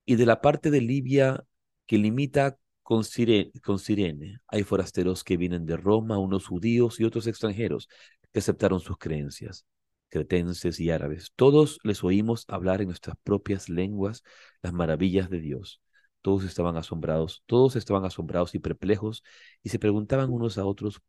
y 0.07 0.17
de 0.17 0.27
la 0.27 0.41
parte 0.41 0.71
de 0.71 0.81
Libia 0.81 1.45
que 1.87 1.99
limita 1.99 2.59
con 2.83 3.05
Sirene, 3.05 4.41
Hay 4.49 4.62
forasteros 4.62 5.23
que 5.23 5.37
vienen 5.37 5.67
de 5.67 5.77
Roma, 5.77 6.19
unos 6.19 6.47
judíos 6.47 6.99
y 6.99 7.05
otros 7.05 7.27
extranjeros 7.27 7.89
que 8.33 8.39
aceptaron 8.39 8.81
sus 8.81 8.97
creencias, 8.97 9.67
cretenses 10.09 10.81
y 10.81 10.91
árabes. 10.91 11.33
Todos 11.37 11.79
les 11.83 12.03
oímos 12.03 12.47
hablar 12.49 12.81
en 12.81 12.89
nuestras 12.89 13.17
propias 13.23 13.69
lenguas 13.69 14.23
las 14.62 14.73
maravillas 14.73 15.29
de 15.29 15.41
Dios. 15.41 15.83
Todos 16.27 16.43
estaban 16.45 16.77
asombrados, 16.77 17.45
todos 17.47 17.77
estaban 17.77 18.05
asombrados 18.05 18.53
y 18.57 18.59
perplejos 18.59 19.22
y 19.62 19.68
se 19.68 19.79
preguntaban 19.79 20.33
unos 20.33 20.59
a 20.59 20.64
otros 20.66 21.01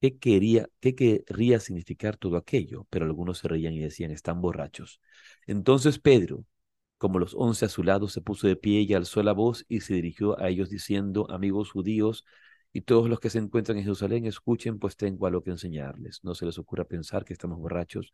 qué 0.00 0.18
quería, 0.18 0.68
qué 0.80 0.94
querría 0.94 1.60
significar 1.60 2.16
todo 2.16 2.36
aquello, 2.36 2.86
pero 2.90 3.04
algunos 3.06 3.38
se 3.38 3.48
reían 3.48 3.74
y 3.74 3.80
decían, 3.80 4.10
están 4.10 4.40
borrachos. 4.40 5.00
Entonces 5.46 5.98
Pedro, 5.98 6.44
como 6.98 7.18
los 7.18 7.34
once 7.34 7.66
a 7.66 7.68
su 7.68 7.82
lado, 7.82 8.08
se 8.08 8.20
puso 8.22 8.46
de 8.46 8.56
pie 8.56 8.82
y 8.82 8.94
alzó 8.94 9.22
la 9.22 9.32
voz 9.32 9.64
y 9.68 9.80
se 9.80 9.94
dirigió 9.94 10.38
a 10.40 10.48
ellos 10.48 10.70
diciendo, 10.70 11.26
amigos 11.30 11.70
judíos 11.70 12.24
y 12.72 12.82
todos 12.82 13.08
los 13.08 13.20
que 13.20 13.30
se 13.30 13.38
encuentran 13.38 13.78
en 13.78 13.84
Jerusalén, 13.84 14.26
escuchen, 14.26 14.78
pues 14.78 14.96
tengo 14.96 15.26
algo 15.26 15.42
que 15.42 15.50
enseñarles. 15.50 16.20
No 16.24 16.34
se 16.34 16.46
les 16.46 16.58
ocurra 16.58 16.84
pensar 16.84 17.24
que 17.24 17.32
estamos 17.34 17.58
borrachos, 17.58 18.12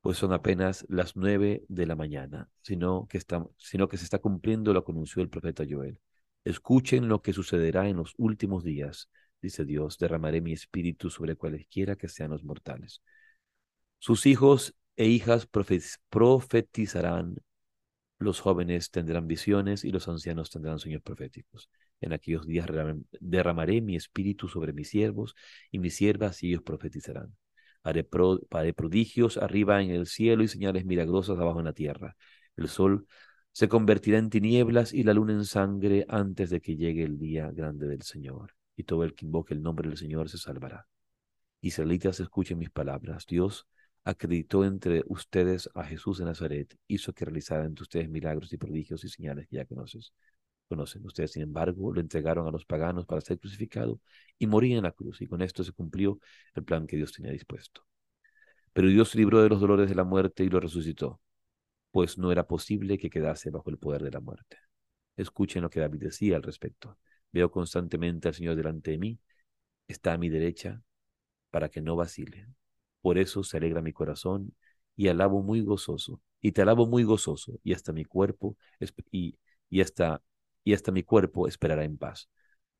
pues 0.00 0.18
son 0.18 0.32
apenas 0.32 0.86
las 0.88 1.16
nueve 1.16 1.64
de 1.68 1.86
la 1.86 1.96
mañana, 1.96 2.48
sino 2.62 3.06
que, 3.08 3.20
sino 3.56 3.88
que 3.88 3.96
se 3.96 4.04
está 4.04 4.18
cumpliendo 4.18 4.72
lo 4.72 4.84
que 4.84 4.92
anunció 4.92 5.22
el 5.22 5.28
profeta 5.28 5.64
Joel. 5.68 5.98
Escuchen 6.44 7.08
lo 7.08 7.20
que 7.22 7.32
sucederá 7.32 7.88
en 7.88 7.96
los 7.96 8.14
últimos 8.16 8.64
días, 8.64 9.10
dice 9.42 9.64
Dios, 9.64 9.98
derramaré 9.98 10.40
mi 10.40 10.52
espíritu 10.52 11.10
sobre 11.10 11.36
cualesquiera 11.36 11.96
que 11.96 12.08
sean 12.08 12.30
los 12.30 12.44
mortales. 12.44 13.02
Sus 13.98 14.26
hijos 14.26 14.74
e 14.96 15.06
hijas 15.06 15.48
profetizarán, 16.08 17.36
los 18.18 18.40
jóvenes 18.40 18.90
tendrán 18.90 19.26
visiones 19.26 19.84
y 19.84 19.90
los 19.90 20.08
ancianos 20.08 20.50
tendrán 20.50 20.78
sueños 20.78 21.02
proféticos. 21.02 21.70
En 22.00 22.12
aquellos 22.12 22.46
días 22.46 22.66
derramaré 23.20 23.80
mi 23.80 23.96
espíritu 23.96 24.48
sobre 24.48 24.72
mis 24.72 24.88
siervos 24.88 25.34
y 25.70 25.78
mis 25.80 25.96
siervas 25.96 26.42
y 26.42 26.48
ellos 26.48 26.62
profetizarán. 26.62 27.36
Haré, 27.82 28.04
prodigios 28.04 29.36
arriba 29.36 29.82
en 29.82 29.90
el 29.90 30.06
cielo 30.06 30.42
y 30.42 30.48
señales 30.48 30.84
milagrosas 30.84 31.38
abajo 31.38 31.58
en 31.60 31.66
la 31.66 31.72
tierra. 31.72 32.16
El 32.56 32.68
sol 32.68 33.06
se 33.52 33.68
convertirá 33.68 34.18
en 34.18 34.30
tinieblas 34.30 34.92
y 34.92 35.02
la 35.02 35.14
luna 35.14 35.32
en 35.32 35.44
sangre 35.44 36.04
antes 36.08 36.50
de 36.50 36.60
que 36.60 36.76
llegue 36.76 37.04
el 37.04 37.18
día 37.18 37.50
grande 37.50 37.86
del 37.88 38.02
Señor. 38.02 38.54
Y 38.76 38.84
todo 38.84 39.04
el 39.04 39.14
que 39.14 39.26
invoque 39.26 39.54
el 39.54 39.62
nombre 39.62 39.88
del 39.88 39.98
Señor 39.98 40.28
se 40.28 40.38
salvará. 40.38 40.86
Israelitas, 41.60 42.20
escuchen 42.20 42.58
mis 42.58 42.70
palabras. 42.70 43.26
Dios 43.26 43.66
acreditó 44.04 44.64
entre 44.64 45.02
ustedes 45.06 45.68
a 45.74 45.84
Jesús 45.84 46.18
de 46.18 46.24
Nazaret, 46.24 46.76
hizo 46.86 47.12
que 47.12 47.24
realizara 47.24 47.64
entre 47.64 47.82
ustedes 47.82 48.08
milagros 48.08 48.52
y 48.52 48.56
prodigios 48.56 49.04
y 49.04 49.08
señales 49.08 49.48
que 49.48 49.56
ya 49.56 49.64
conoces. 49.66 50.12
Conocen 50.68 51.04
ustedes, 51.06 51.32
sin 51.32 51.42
embargo, 51.42 51.92
lo 51.92 52.00
entregaron 52.00 52.46
a 52.46 52.50
los 52.50 52.64
paganos 52.66 53.06
para 53.06 53.20
ser 53.22 53.38
crucificado 53.38 54.00
y 54.38 54.46
morir 54.46 54.76
en 54.76 54.82
la 54.84 54.92
cruz, 54.92 55.20
y 55.22 55.26
con 55.26 55.40
esto 55.42 55.64
se 55.64 55.72
cumplió 55.72 56.20
el 56.54 56.64
plan 56.64 56.86
que 56.86 56.96
Dios 56.96 57.12
tenía 57.12 57.32
dispuesto. 57.32 57.82
Pero 58.72 58.88
Dios 58.88 59.14
libró 59.14 59.42
de 59.42 59.48
los 59.48 59.60
dolores 59.60 59.88
de 59.88 59.94
la 59.94 60.04
muerte 60.04 60.44
y 60.44 60.48
lo 60.50 60.60
resucitó, 60.60 61.20
pues 61.90 62.18
no 62.18 62.32
era 62.32 62.46
posible 62.46 62.98
que 62.98 63.10
quedase 63.10 63.50
bajo 63.50 63.70
el 63.70 63.78
poder 63.78 64.02
de 64.02 64.10
la 64.12 64.20
muerte. 64.20 64.58
Escuchen 65.16 65.62
lo 65.62 65.70
que 65.70 65.80
David 65.80 66.00
decía 66.00 66.36
al 66.36 66.42
respecto. 66.42 66.98
Veo 67.32 67.50
constantemente 67.50 68.28
al 68.28 68.34
Señor 68.34 68.56
delante 68.56 68.92
de 68.92 68.98
mí, 68.98 69.20
está 69.88 70.14
a 70.14 70.18
mi 70.18 70.28
derecha, 70.28 70.82
para 71.50 71.68
que 71.70 71.80
no 71.80 71.96
vacile. 71.96 72.46
Por 73.00 73.18
eso 73.18 73.44
se 73.44 73.56
alegra 73.58 73.82
mi 73.82 73.92
corazón 73.92 74.54
y 74.96 75.08
alabo 75.08 75.42
muy 75.42 75.62
gozoso, 75.62 76.20
y 76.40 76.52
te 76.52 76.62
alabo 76.62 76.86
muy 76.86 77.04
gozoso, 77.04 77.60
y 77.64 77.72
hasta 77.74 77.92
mi 77.92 78.04
cuerpo 78.04 78.56
y, 79.12 79.38
y 79.70 79.80
hasta 79.80 80.22
y 80.68 80.74
hasta 80.74 80.92
mi 80.92 81.02
cuerpo 81.02 81.48
esperará 81.48 81.82
en 81.84 81.96
paz, 81.96 82.28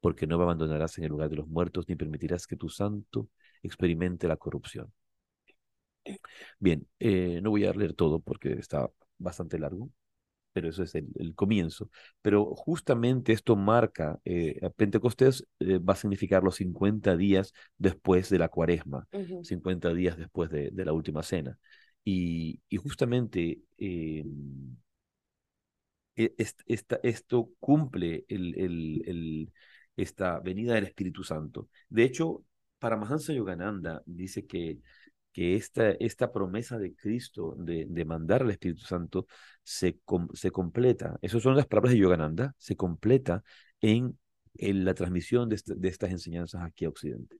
porque 0.00 0.26
no 0.26 0.36
me 0.36 0.44
abandonarás 0.44 0.98
en 0.98 1.04
el 1.04 1.10
lugar 1.10 1.30
de 1.30 1.36
los 1.36 1.48
muertos, 1.48 1.88
ni 1.88 1.96
permitirás 1.96 2.46
que 2.46 2.54
tu 2.54 2.68
santo 2.68 3.30
experimente 3.62 4.28
la 4.28 4.36
corrupción. 4.36 4.92
Bien, 6.58 6.86
eh, 6.98 7.40
no 7.42 7.48
voy 7.48 7.64
a 7.64 7.72
leer 7.72 7.94
todo 7.94 8.20
porque 8.20 8.52
está 8.52 8.90
bastante 9.16 9.58
largo, 9.58 9.90
pero 10.52 10.68
eso 10.68 10.82
es 10.82 10.94
el, 10.96 11.34
comienzo. 11.34 11.88
Pero 12.20 12.54
justamente 12.54 13.32
esto 13.32 13.56
marca, 13.56 14.20
eh, 14.26 14.60
Pentecostés 14.76 15.46
eh, 15.58 15.78
va 15.78 15.94
a 15.94 15.96
significar 15.96 16.42
los 16.44 16.56
50 16.56 17.16
días 17.16 17.54
después 17.78 18.28
de 18.28 18.38
la 18.38 18.50
cuaresma, 18.50 19.08
50 19.42 19.94
días 19.94 20.18
después 20.18 20.50
de, 20.50 20.70
la 20.74 20.92
última 20.92 21.22
cena. 21.22 21.58
Y, 22.04 22.60
justamente 22.76 23.62
e, 26.18 26.34
esto 27.02 27.50
cumple 27.60 28.24
esta 29.96 30.40
venida 30.40 30.74
del 30.74 30.84
Espíritu 30.84 31.22
Santo. 31.24 31.68
De 31.88 32.04
hecho, 32.04 32.44
para 32.78 32.96
Mahansa 32.96 33.32
Yogananda 33.32 34.02
dice 34.06 34.46
que 34.46 34.80
esta, 35.34 36.32
promesa 36.32 36.78
de 36.78 36.94
Cristo 36.94 37.54
de, 37.58 37.86
de 37.88 38.04
mandar 38.04 38.42
al 38.42 38.50
Espíritu 38.50 38.82
Santo 38.82 39.26
se, 39.62 40.00
completa, 40.52 41.18
esas 41.22 41.42
son 41.42 41.56
las 41.56 41.66
palabras 41.66 41.92
de 41.92 42.00
Yogananda, 42.00 42.54
se 42.58 42.76
completa 42.76 43.42
en, 43.80 44.18
la 44.54 44.94
transmisión 44.94 45.48
de, 45.48 45.60
de, 45.64 45.88
estas 45.88 46.10
enseñanzas 46.10 46.62
aquí 46.62 46.84
a 46.84 46.88
Occidente. 46.88 47.36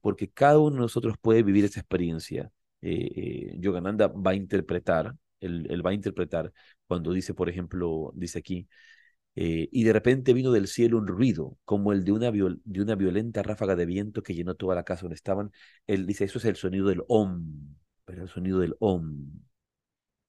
Porque 0.00 0.30
cada 0.30 0.58
uno 0.58 0.76
de 0.76 0.82
nosotros 0.82 1.16
puede 1.20 1.42
vivir 1.42 1.64
esa 1.64 1.80
experiencia. 1.80 2.52
Eh, 2.82 3.10
eh, 3.16 3.56
Yogananda 3.58 4.06
va 4.08 4.30
a 4.32 4.34
interpretar, 4.34 5.16
él, 5.40 5.84
va 5.84 5.90
a 5.90 5.94
interpretar 5.94 6.52
cuando 6.86 7.12
dice, 7.12 7.34
por 7.34 7.48
ejemplo, 7.48 8.12
dice 8.14 8.38
aquí, 8.38 8.68
eh, 9.36 9.68
y 9.70 9.84
de 9.84 9.92
repente 9.92 10.32
vino 10.32 10.52
del 10.52 10.66
cielo 10.68 10.98
un 10.98 11.06
ruido, 11.06 11.58
como 11.64 11.92
el 11.92 12.04
de 12.04 12.12
una, 12.12 12.30
de 12.30 12.82
una 12.82 12.94
violenta 12.94 13.42
ráfaga 13.42 13.76
de 13.76 13.86
viento 13.86 14.22
que 14.22 14.34
llenó 14.34 14.54
toda 14.54 14.74
la 14.74 14.84
casa 14.84 15.02
donde 15.02 15.16
estaban. 15.16 15.52
Él 15.86 16.06
dice, 16.06 16.24
eso 16.24 16.38
es 16.38 16.46
el 16.46 16.56
sonido 16.56 16.88
del 16.88 17.02
om, 17.08 17.76
pero 18.04 18.22
el 18.22 18.28
sonido 18.28 18.60
del 18.60 18.76
om. 18.80 19.26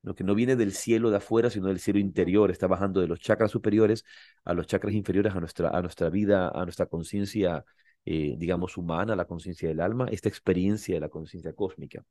Lo 0.04 0.16
que 0.16 0.24
no 0.24 0.36
viene 0.36 0.56
del 0.56 0.72
cielo 0.74 1.10
de 1.10 1.18
afuera, 1.18 1.50
sino 1.50 1.68
del 1.68 1.80
cielo 1.80 2.00
interior, 2.00 2.50
está 2.52 2.68
bajando 2.68 3.02
de 3.02 3.08
los 3.08 3.20
chakras 3.20 3.52
superiores 3.52 4.06
a 4.46 4.54
los 4.54 4.68
chakras 4.68 4.94
inferiores, 4.94 5.36
a 5.36 5.40
nuestra, 5.40 5.70
a 5.70 5.82
nuestra 5.82 6.10
vida, 6.10 6.50
a 6.50 6.64
nuestra 6.64 6.86
conciencia, 6.86 7.66
eh, 8.06 8.36
digamos, 8.38 8.78
humana, 8.78 9.16
la 9.16 9.26
conciencia 9.26 9.68
del 9.68 9.82
alma, 9.82 10.08
esta 10.12 10.30
experiencia 10.30 10.96
de 10.96 11.02
la 11.02 11.10
conciencia 11.10 11.54
cósmica. 11.54 12.04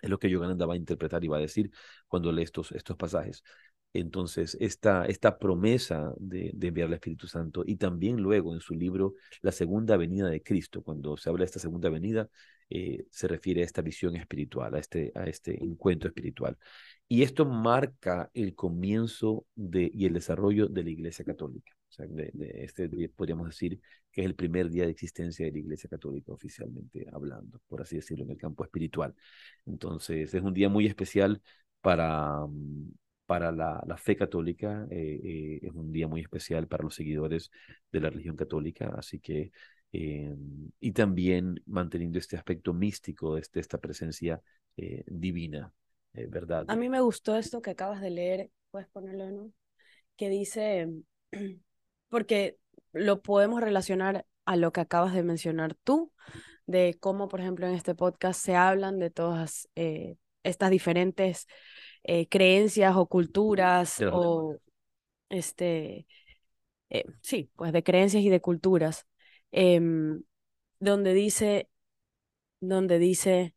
Es 0.00 0.10
lo 0.10 0.18
que 0.18 0.30
Yogananda 0.30 0.66
va 0.66 0.74
a 0.74 0.76
interpretar 0.76 1.24
y 1.24 1.28
va 1.28 1.38
a 1.38 1.40
decir 1.40 1.70
cuando 2.08 2.30
lee 2.32 2.42
estos, 2.42 2.72
estos 2.72 2.96
pasajes. 2.96 3.42
Entonces, 3.94 4.56
esta, 4.60 5.06
esta 5.06 5.38
promesa 5.38 6.12
de, 6.18 6.50
enviar 6.60 6.88
al 6.88 6.94
Espíritu 6.94 7.28
Santo 7.28 7.62
y 7.64 7.76
también 7.76 8.16
luego 8.16 8.52
en 8.52 8.60
su 8.60 8.74
libro 8.74 9.14
La 9.40 9.52
Segunda 9.52 9.96
Venida 9.96 10.28
de 10.28 10.42
Cristo, 10.42 10.82
cuando 10.82 11.16
se 11.16 11.30
habla 11.30 11.42
de 11.42 11.46
esta 11.46 11.60
Segunda 11.60 11.88
Venida, 11.90 12.28
eh, 12.70 13.06
se 13.10 13.28
refiere 13.28 13.62
a 13.62 13.64
esta 13.64 13.82
visión 13.82 14.16
espiritual, 14.16 14.74
a 14.74 14.80
este, 14.80 15.12
a 15.14 15.24
este 15.26 15.62
encuentro 15.62 16.08
espiritual. 16.08 16.58
Y 17.08 17.22
esto 17.22 17.46
marca 17.46 18.30
el 18.34 18.54
comienzo 18.56 19.46
de, 19.54 19.90
y 19.94 20.06
el 20.06 20.14
desarrollo 20.14 20.66
de 20.68 20.82
la 20.84 20.90
Iglesia 20.90 21.24
Católica. 21.24 21.72
De, 21.98 22.32
este, 22.64 22.88
podríamos 23.10 23.48
decir 23.48 23.80
que 24.10 24.22
es 24.22 24.26
el 24.26 24.34
primer 24.34 24.70
día 24.70 24.84
de 24.84 24.90
existencia 24.90 25.46
de 25.46 25.52
la 25.52 25.58
Iglesia 25.58 25.88
Católica 25.88 26.32
oficialmente 26.32 27.06
hablando, 27.12 27.60
por 27.68 27.82
así 27.82 27.96
decirlo, 27.96 28.24
en 28.24 28.30
el 28.30 28.38
campo 28.38 28.64
espiritual. 28.64 29.14
Entonces, 29.66 30.34
es 30.34 30.42
un 30.42 30.54
día 30.54 30.68
muy 30.68 30.86
especial 30.86 31.42
para, 31.80 32.46
mm, 32.46 32.92
para 33.26 33.52
la, 33.52 33.96
fe 33.96 34.16
católica, 34.16 34.86
eh, 34.90 35.20
eh, 35.22 35.58
es 35.62 35.72
un 35.72 35.92
día 35.92 36.08
muy 36.08 36.20
especial 36.20 36.66
para 36.66 36.84
los 36.84 36.94
seguidores 36.94 37.50
de 37.90 38.00
la 38.00 38.10
religión 38.10 38.36
católica, 38.36 38.94
así 38.96 39.18
que, 39.18 39.50
eh, 39.92 40.34
y 40.80 40.92
también 40.92 41.62
manteniendo 41.66 42.18
este 42.18 42.36
aspecto 42.36 42.74
místico 42.74 43.36
este, 43.38 43.60
esta 43.60 43.78
presencia 43.78 44.40
divina, 45.06 45.72
¿verdad? 46.12 46.64
A 46.66 46.74
mí 46.74 46.88
me 46.88 47.00
gustó 47.00 47.36
esto 47.36 47.62
que 47.62 47.70
acabas 47.70 48.00
de 48.00 48.10
leer, 48.10 48.50
puedes 48.72 48.88
ponerlo, 48.88 49.30
¿no? 49.30 49.52
Que 50.16 50.28
dice, 50.28 50.88
porque 52.08 52.56
lo 52.92 53.22
podemos 53.22 53.60
relacionar 53.60 54.26
a 54.44 54.56
lo 54.56 54.72
que 54.72 54.80
acabas 54.80 55.14
de 55.14 55.22
mencionar 55.22 55.74
tú, 55.74 56.12
de 56.66 56.96
cómo, 57.00 57.28
por 57.28 57.40
ejemplo, 57.40 57.66
en 57.66 57.74
este 57.74 57.94
podcast 57.94 58.40
se 58.40 58.56
hablan 58.56 58.98
de 58.98 59.10
todas 59.10 59.68
eh, 59.74 60.16
estas 60.42 60.70
diferentes 60.70 61.46
eh, 62.04 62.28
creencias 62.28 62.96
o 62.96 63.06
culturas 63.06 64.00
o 64.12 64.56
este, 65.28 66.06
eh, 66.90 67.04
sí, 67.22 67.50
pues 67.56 67.72
de 67.72 67.82
creencias 67.82 68.22
y 68.22 68.28
de 68.28 68.40
culturas, 68.40 69.06
em, 69.50 70.22
donde 70.78 71.14
dice, 71.14 71.68
donde 72.60 72.98
dice, 72.98 73.53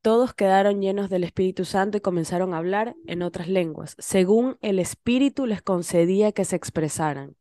todos 0.00 0.34
quedaron 0.34 0.80
llenos 0.80 1.10
del 1.10 1.24
Espíritu 1.24 1.64
Santo 1.64 1.98
y 1.98 2.00
comenzaron 2.00 2.54
a 2.54 2.58
hablar 2.58 2.94
en 3.06 3.22
otras 3.22 3.48
lenguas, 3.48 3.96
según 3.98 4.58
el 4.60 4.78
Espíritu 4.78 5.46
les 5.46 5.62
concedía 5.62 6.32
que 6.32 6.44
se 6.44 6.56
expresaran. 6.56 7.36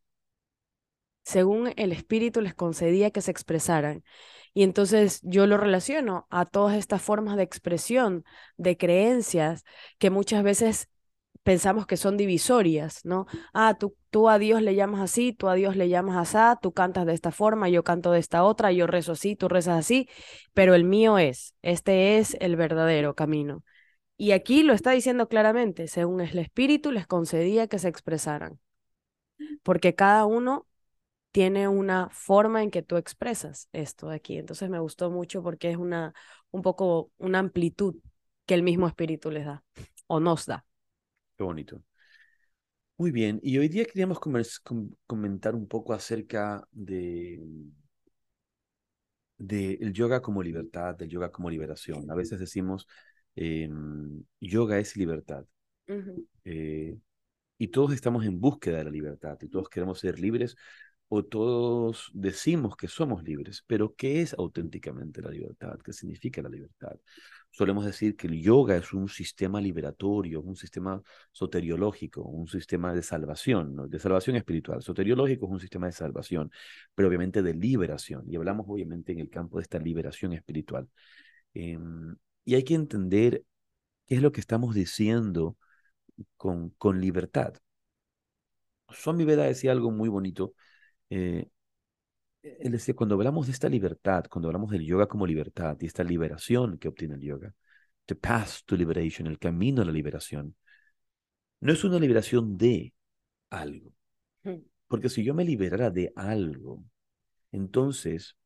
Según 1.24 1.74
el 1.76 1.91
Espíritu 1.91 2.41
les 2.41 2.55
concedía 2.55 3.12
que 3.12 3.22
se 3.22 3.32
expresaran. 3.32 4.03
Y 4.53 4.64
entonces 4.64 5.20
yo 5.24 5.45
lo 5.45 5.58
relaciono 5.58 6.26
a 6.30 6.45
todas 6.45 6.76
estas 6.78 7.01
formas 7.01 7.36
de 7.36 7.43
expresión, 7.43 8.24
de 8.58 8.78
creencias, 8.78 9.64
que 9.99 10.10
muchas 10.10 10.41
veces 10.43 10.89
pensamos 11.48 11.88
que 11.88 11.95
son 11.95 12.18
divisorias, 12.18 13.06
¿no? 13.06 13.26
Ah, 13.54 13.78
tú, 13.80 13.95
tú 14.10 14.28
a 14.28 14.38
Dios 14.38 14.62
le 14.62 14.76
llamas 14.76 15.00
así, 15.00 15.32
tú 15.32 15.48
a 15.48 15.54
Dios 15.56 15.78
le 15.78 15.88
llamas 15.88 16.18
así, 16.36 16.60
tú 16.62 16.74
cantas 16.74 17.06
de 17.06 17.14
esta 17.14 17.32
forma, 17.32 17.70
yo 17.70 17.86
canto 17.86 18.12
de 18.12 18.20
esta 18.20 18.43
otra, 18.43 18.74
yo 18.74 18.86
rezo 18.86 19.14
así, 19.14 19.38
tú 19.38 19.48
rezas 19.48 19.80
así, 19.80 20.10
pero 20.54 20.76
el 20.76 20.84
mío 20.84 21.18
es, 21.18 21.56
este 21.62 22.18
es 22.18 22.36
el 22.41 22.58
verdadero 22.58 23.16
camino. 23.16 23.64
Y 24.18 24.32
aquí 24.32 24.64
lo 24.64 24.74
está 24.74 24.91
diciendo 24.91 25.30
claramente, 25.30 25.88
según 25.88 26.20
el 26.20 26.38
Espíritu 26.38 26.91
les 26.91 27.08
concedía 27.08 27.68
que 27.68 27.80
se 27.80 27.88
expresaran, 27.88 28.60
porque 29.64 29.95
cada 29.95 30.26
uno 30.26 30.68
tiene 31.32 31.70
una 31.70 32.10
forma 32.12 32.64
en 32.64 32.72
que 32.72 32.84
tú 32.84 32.98
expresas 32.98 33.70
esto 33.74 34.10
de 34.10 34.18
aquí. 34.18 34.38
Entonces 34.38 34.70
me 34.70 34.80
gustó 34.80 35.12
mucho 35.12 35.43
porque 35.43 35.72
es 35.72 35.78
una, 35.78 36.14
un 36.52 36.62
poco 36.64 37.12
una 37.18 37.39
amplitud 37.39 37.95
que 38.45 38.56
el 38.56 38.64
mismo 38.64 38.88
espíritu 38.88 39.32
les 39.32 39.45
da 39.48 39.64
o 40.08 40.20
nos 40.22 40.48
da. 40.48 40.66
Qué 41.38 41.44
bonito. 41.44 41.82
Muy 42.98 43.12
bien, 43.12 43.40
y 43.44 43.58
hoy 43.60 43.68
día 43.70 43.86
queríamos 43.86 44.20
comentar 45.08 45.56
un 45.56 45.68
poco 45.68 45.94
acerca 45.94 46.68
de, 46.72 47.40
de 49.38 49.74
el 49.82 49.94
yoga 49.94 50.22
como 50.22 50.42
libertad, 50.44 50.96
del 50.96 51.10
yoga 51.10 51.32
como 51.32 51.50
liberación. 51.50 52.10
A 52.12 52.16
veces 52.16 52.40
decimos, 52.40 52.88
em, 53.36 54.24
yoga 54.40 54.80
es 54.80 54.96
libertad. 54.98 55.46
Eh, 56.46 56.98
y 57.60 57.68
todos 57.70 57.94
estamos 57.94 58.26
en 58.26 58.40
búsqueda 58.40 58.80
de 58.80 58.86
la 58.86 58.92
libertad 58.92 59.38
y 59.42 59.50
todos 59.50 59.70
queremos 59.70 60.00
ser 60.00 60.20
libres 60.20 60.56
o 61.10 61.24
todos 61.24 62.12
decimos 62.14 62.76
que 62.76 62.88
somos 62.88 63.24
libres, 63.24 63.64
pero 63.68 63.95
¿qué 63.95 64.22
es 64.22 64.34
auténticamente 64.34 65.22
la 65.22 65.30
libertad? 65.32 65.80
¿Qué 65.84 65.93
significa 65.93 66.41
la 66.41 66.49
libertad? 66.49 66.97
Solemos 67.51 67.86
decir 67.86 68.16
que 68.16 68.28
el 68.28 68.41
yoga 68.41 68.76
es 68.76 68.93
un 68.93 69.08
sistema 69.08 69.62
liberatorio, 69.62 70.41
un 70.41 70.55
sistema 70.55 71.01
soteriológico, 71.32 72.22
un 72.24 72.47
sistema 72.47 72.93
de 72.93 73.03
salvación, 73.03 73.89
de 73.89 73.99
salvación 73.99 74.36
espiritual. 74.36 74.82
Soteriológico 74.84 75.45
es 75.45 75.51
un 75.53 75.60
sistema 75.60 75.88
de 75.88 75.93
salvación, 75.93 76.51
pero 76.93 77.08
obviamente 77.08 77.41
de 77.41 77.53
liberación. 77.53 78.26
Y 78.30 78.36
hablamos 78.36 78.66
obviamente 78.70 79.14
en 79.14 79.20
el 79.20 79.30
campo 79.30 79.58
de 79.58 79.64
esta 79.64 79.80
liberación 79.80 80.34
espiritual. 80.34 80.89
Em, 81.53 82.16
y 82.45 82.55
hay 82.55 82.64
que 82.64 82.76
entender 82.76 83.43
qué 84.08 84.16
es 84.16 84.22
lo 84.22 84.32
que 84.32 84.41
estamos 84.41 84.76
diciendo 84.76 85.58
con, 86.38 86.72
con 86.72 87.01
libertad. 87.01 87.55
Swami 88.89 89.26
Veda 89.26 89.43
decía 89.45 89.72
algo 89.72 89.91
muy 89.91 90.10
bonito 90.10 90.53
eh, 91.10 91.49
él 92.41 92.72
decía, 92.72 92.95
cuando 92.95 93.16
hablamos 93.16 93.47
de 93.47 93.53
esta 93.53 93.70
libertad, 93.70 94.26
cuando 94.30 94.47
hablamos 94.49 94.72
del 94.72 94.86
yoga 94.86 95.08
como 95.08 95.26
libertad 95.26 95.78
y 95.80 95.86
esta 95.86 96.03
liberación 96.03 96.78
que 96.78 96.88
obtiene 96.88 97.16
el 97.16 97.22
yoga, 97.22 97.53
the 98.05 98.16
path 98.16 98.62
to 98.66 98.76
liberation, 98.76 99.28
el 99.28 99.39
camino 99.39 99.82
a 99.82 99.86
la 99.86 99.91
liberación, 99.91 100.55
no 101.60 101.74
es 101.74 101.84
una 101.84 101.99
liberación 101.99 102.58
de 102.58 102.93
algo. 103.49 103.93
Hmm. 104.43 104.62
Porque 104.88 105.10
si 105.10 105.24
yo 105.24 105.34
me 105.34 105.43
liberara 105.43 105.89
de 105.89 106.14
algo, 106.16 106.84
entonces 107.51 108.38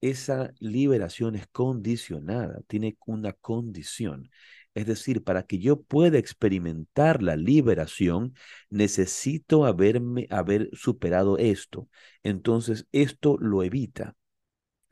esa 0.00 0.52
liberación 0.58 1.36
es 1.36 1.46
condicionada, 1.48 2.60
tiene 2.66 2.96
una 3.06 3.32
condición. 3.32 4.30
Es 4.74 4.86
decir, 4.86 5.22
para 5.22 5.42
que 5.42 5.58
yo 5.58 5.82
pueda 5.82 6.18
experimentar 6.18 7.22
la 7.22 7.36
liberación, 7.36 8.34
necesito 8.70 9.66
haberme, 9.66 10.26
haber 10.30 10.70
superado 10.72 11.36
esto. 11.38 11.88
Entonces, 12.22 12.86
esto 12.92 13.36
lo 13.38 13.62
evita. 13.62 14.16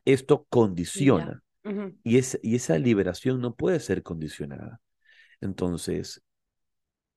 Esto 0.04 0.46
condiciona. 0.50 1.42
y, 2.04 2.18
y 2.42 2.54
esa 2.54 2.78
liberación 2.78 3.40
no 3.40 3.54
puede 3.54 3.80
ser 3.80 4.02
condicionada. 4.02 4.80
Entonces, 5.40 6.22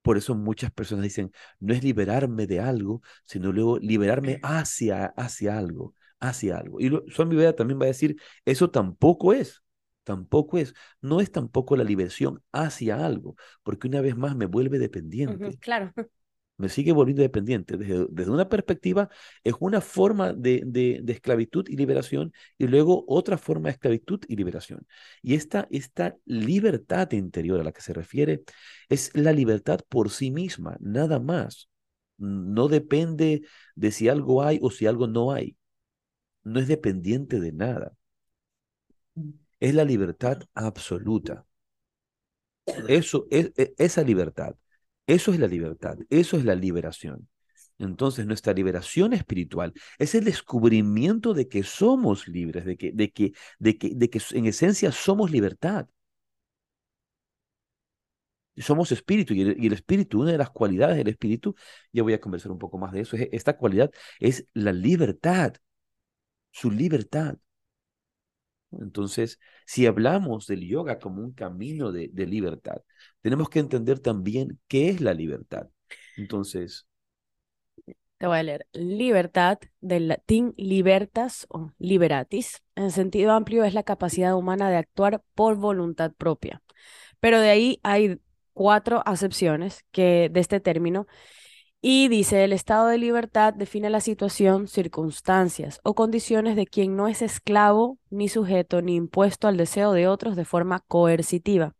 por 0.03 0.17
eso 0.17 0.35
muchas 0.35 0.71
personas 0.71 1.03
dicen, 1.03 1.31
no 1.59 1.73
es 1.73 1.83
liberarme 1.83 2.45
de 2.45 2.59
algo, 2.59 3.01
sino 3.25 3.51
luego 3.51 3.79
liberarme 3.79 4.39
hacia, 4.43 5.07
hacia 5.17 5.57
algo, 5.57 5.95
hacia 6.19 6.57
algo. 6.57 6.79
Y 6.79 6.91
Swami 7.11 7.35
Veda 7.35 7.55
también 7.55 7.79
va 7.79 7.85
a 7.85 7.87
decir, 7.87 8.17
eso 8.45 8.69
tampoco 8.69 9.33
es 9.33 9.62
tampoco 10.03 10.57
es, 10.57 10.73
no 11.01 11.21
es 11.21 11.31
tampoco 11.31 11.75
la 11.75 11.83
liberación 11.83 12.43
hacia 12.51 13.05
algo, 13.05 13.35
porque 13.63 13.87
una 13.87 14.01
vez 14.01 14.15
más 14.15 14.35
me 14.35 14.45
vuelve 14.45 14.79
dependiente. 14.79 15.57
claro. 15.57 15.91
Me 16.55 16.69
sigue 16.69 16.91
volviendo 16.91 17.23
dependiente. 17.23 17.77
Desde, 17.77 18.05
desde 18.11 18.31
una 18.31 18.47
perspectiva, 18.47 19.09
es 19.43 19.53
una 19.59 19.81
forma 19.81 20.33
de, 20.33 20.61
de, 20.65 21.03
esclavitud 21.11 21.67
y 21.67 21.75
liberación, 21.75 22.31
y 22.59 22.67
luego 22.67 23.03
otra 23.07 23.39
forma 23.39 23.69
de 23.69 23.73
esclavitud 23.73 24.21
y 24.27 24.35
liberación. 24.35 24.85
Y 25.23 25.33
esta, 25.33 25.67
esta 25.71 26.15
libertad 26.25 27.11
interior 27.13 27.59
a 27.59 27.63
la 27.63 27.71
que 27.71 27.81
se 27.81 27.91
refiere 27.93 28.43
es 28.87 29.09
la 29.15 29.33
libertad 29.33 29.79
por 29.89 30.11
sí 30.11 30.29
misma, 30.29 30.77
nada 30.79 31.19
más. 31.19 31.69
No 32.17 32.67
depende 32.67 33.41
de 33.75 33.91
si 33.91 34.07
algo 34.07 34.43
hay 34.43 34.59
o 34.61 34.69
si 34.69 34.85
algo 34.85 35.07
no 35.07 35.31
hay. 35.31 35.57
No 36.43 36.59
es 36.59 36.67
dependiente 36.67 37.39
de 37.39 37.51
nada 37.51 37.93
es 39.63 39.73
la 39.73 39.85
libertad 39.85 40.39
absoluta. 40.55 41.45
Eso 42.87 43.27
es 43.31 43.51
e, 43.57 43.73
esa 43.77 44.03
libertad. 44.03 44.55
Eso 45.07 45.33
es 45.33 45.39
la 45.39 45.47
libertad, 45.47 45.97
eso 46.09 46.37
es 46.37 46.45
la 46.45 46.55
liberación. 46.55 47.29
Entonces, 47.79 48.25
nuestra 48.25 48.53
liberación 48.53 49.13
espiritual 49.13 49.73
es 49.99 50.15
el 50.15 50.25
descubrimiento 50.25 51.33
de 51.33 51.47
que 51.49 51.63
somos 51.63 52.27
libres, 52.27 52.65
de 52.65 52.77
que, 52.77 52.91
de 52.93 53.11
que, 53.11 53.33
de 53.59 53.77
que, 53.77 53.91
de 53.95 54.09
que 54.09 54.21
en 54.33 54.45
esencia 54.47 54.91
somos 54.91 55.31
libertad. 55.31 55.87
Somos 58.57 58.91
espíritu 58.91 59.33
y 59.33 59.41
el, 59.41 59.73
espíritu, 59.73 60.21
una 60.21 60.31
de 60.31 60.37
las 60.37 60.51
cualidades 60.51 60.97
del 60.97 61.07
espíritu, 61.07 61.55
ya 61.91 62.03
voy 62.03 62.13
a 62.13 62.21
conversar 62.21 62.51
un 62.51 62.59
poco 62.59 62.77
más 62.77 62.91
de 62.91 63.01
eso, 63.01 63.17
esta 63.31 63.57
cualidad 63.57 63.91
es 64.19 64.45
la 64.53 64.71
libertad, 64.71 65.53
su 66.51 66.69
libertad. 66.71 67.37
Entonces, 68.81 69.39
si 69.65 69.85
hablamos 69.85 70.47
del 70.47 70.67
yoga 70.67 70.99
como 70.99 71.21
un 71.21 71.33
camino 71.33 71.91
de, 71.91 72.09
libertad, 72.25 72.77
tenemos 73.21 73.49
que 73.49 73.59
entender 73.59 73.99
también 73.99 74.59
qué 74.67 74.89
es 74.89 75.01
la 75.01 75.13
libertad. 75.13 75.67
Entonces... 76.17 76.87
Te 78.17 78.27
voy 78.27 78.37
a 78.37 78.43
leer. 78.43 78.67
Libertad, 78.71 79.59
del 79.81 80.07
latín 80.07 80.53
libertas 80.55 81.45
o 81.49 81.71
liberatis, 81.77 82.63
en 82.75 82.91
sentido 82.91 83.33
amplio 83.33 83.65
es 83.65 83.73
la 83.73 83.83
capacidad 83.83 84.35
humana 84.35 84.69
de 84.69 84.77
actuar 84.77 85.21
por 85.35 85.55
voluntad 85.57 86.13
propia. 86.13 86.61
Pero 87.19 87.39
de 87.39 87.49
ahí 87.49 87.79
hay 87.83 88.19
cuatro 88.53 89.01
acepciones 89.05 89.85
que, 89.91 90.29
de 90.31 90.39
este 90.39 90.59
término 90.59 91.07
y 91.85 92.07
dice, 92.07 92.45
el 92.45 92.53
estado 92.53 92.87
de 92.87 92.97
libertad 92.97 93.53
define 93.53 93.89
la 93.89 93.99
situación, 93.99 94.69
circunstancias 94.69 95.81
o 95.83 95.95
condiciones 95.95 96.55
de 96.55 96.65
quien 96.65 96.95
no 96.95 97.09
es 97.09 97.21
esclavo, 97.21 97.99
ni 98.09 98.29
sujeto, 98.29 98.81
ni 98.81 98.95
impuesto 98.95 99.49
al 99.49 99.57
deseo 99.57 99.91
de 99.91 100.07
otros 100.07 100.37
de 100.37 100.45
forma 100.45 100.79
coercitiva. 100.87 101.75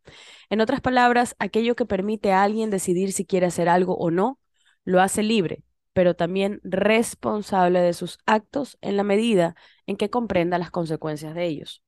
En 0.50 0.60
otras 0.60 0.82
palabras, 0.82 1.34
aquello 1.38 1.74
que 1.74 1.86
permite 1.86 2.32
a 2.32 2.42
alguien 2.42 2.68
decidir 2.68 3.14
si 3.14 3.24
quiere 3.24 3.46
hacer 3.46 3.66
algo 3.66 3.96
o 3.96 4.10
no, 4.10 4.38
lo 4.84 5.00
hace 5.00 5.22
libre, 5.22 5.62
pero 5.94 6.14
también 6.14 6.60
responsable 6.64 7.80
de 7.80 7.94
sus 7.94 8.18
actos 8.26 8.76
en 8.82 8.98
la 8.98 9.04
medida 9.04 9.56
en 9.86 9.96
que 9.96 10.10
comprenda 10.10 10.58
las 10.58 10.70
consecuencias 10.70 11.34
de 11.34 11.46
ellos. 11.46 11.82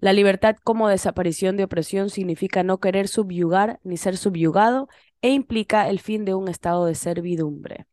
La 0.00 0.12
libertad 0.12 0.56
como 0.62 0.88
desaparición 0.88 1.56
de 1.56 1.64
opresión 1.64 2.10
significa 2.10 2.62
no 2.62 2.78
querer 2.78 3.08
subyugar 3.08 3.80
ni 3.84 3.96
ser 3.96 4.16
subyugado 4.16 4.88
e 5.22 5.30
implica 5.30 5.88
el 5.88 6.00
fin 6.00 6.24
de 6.24 6.34
un 6.34 6.48
estado 6.48 6.86
de 6.86 6.94
servidumbre. 6.94 7.86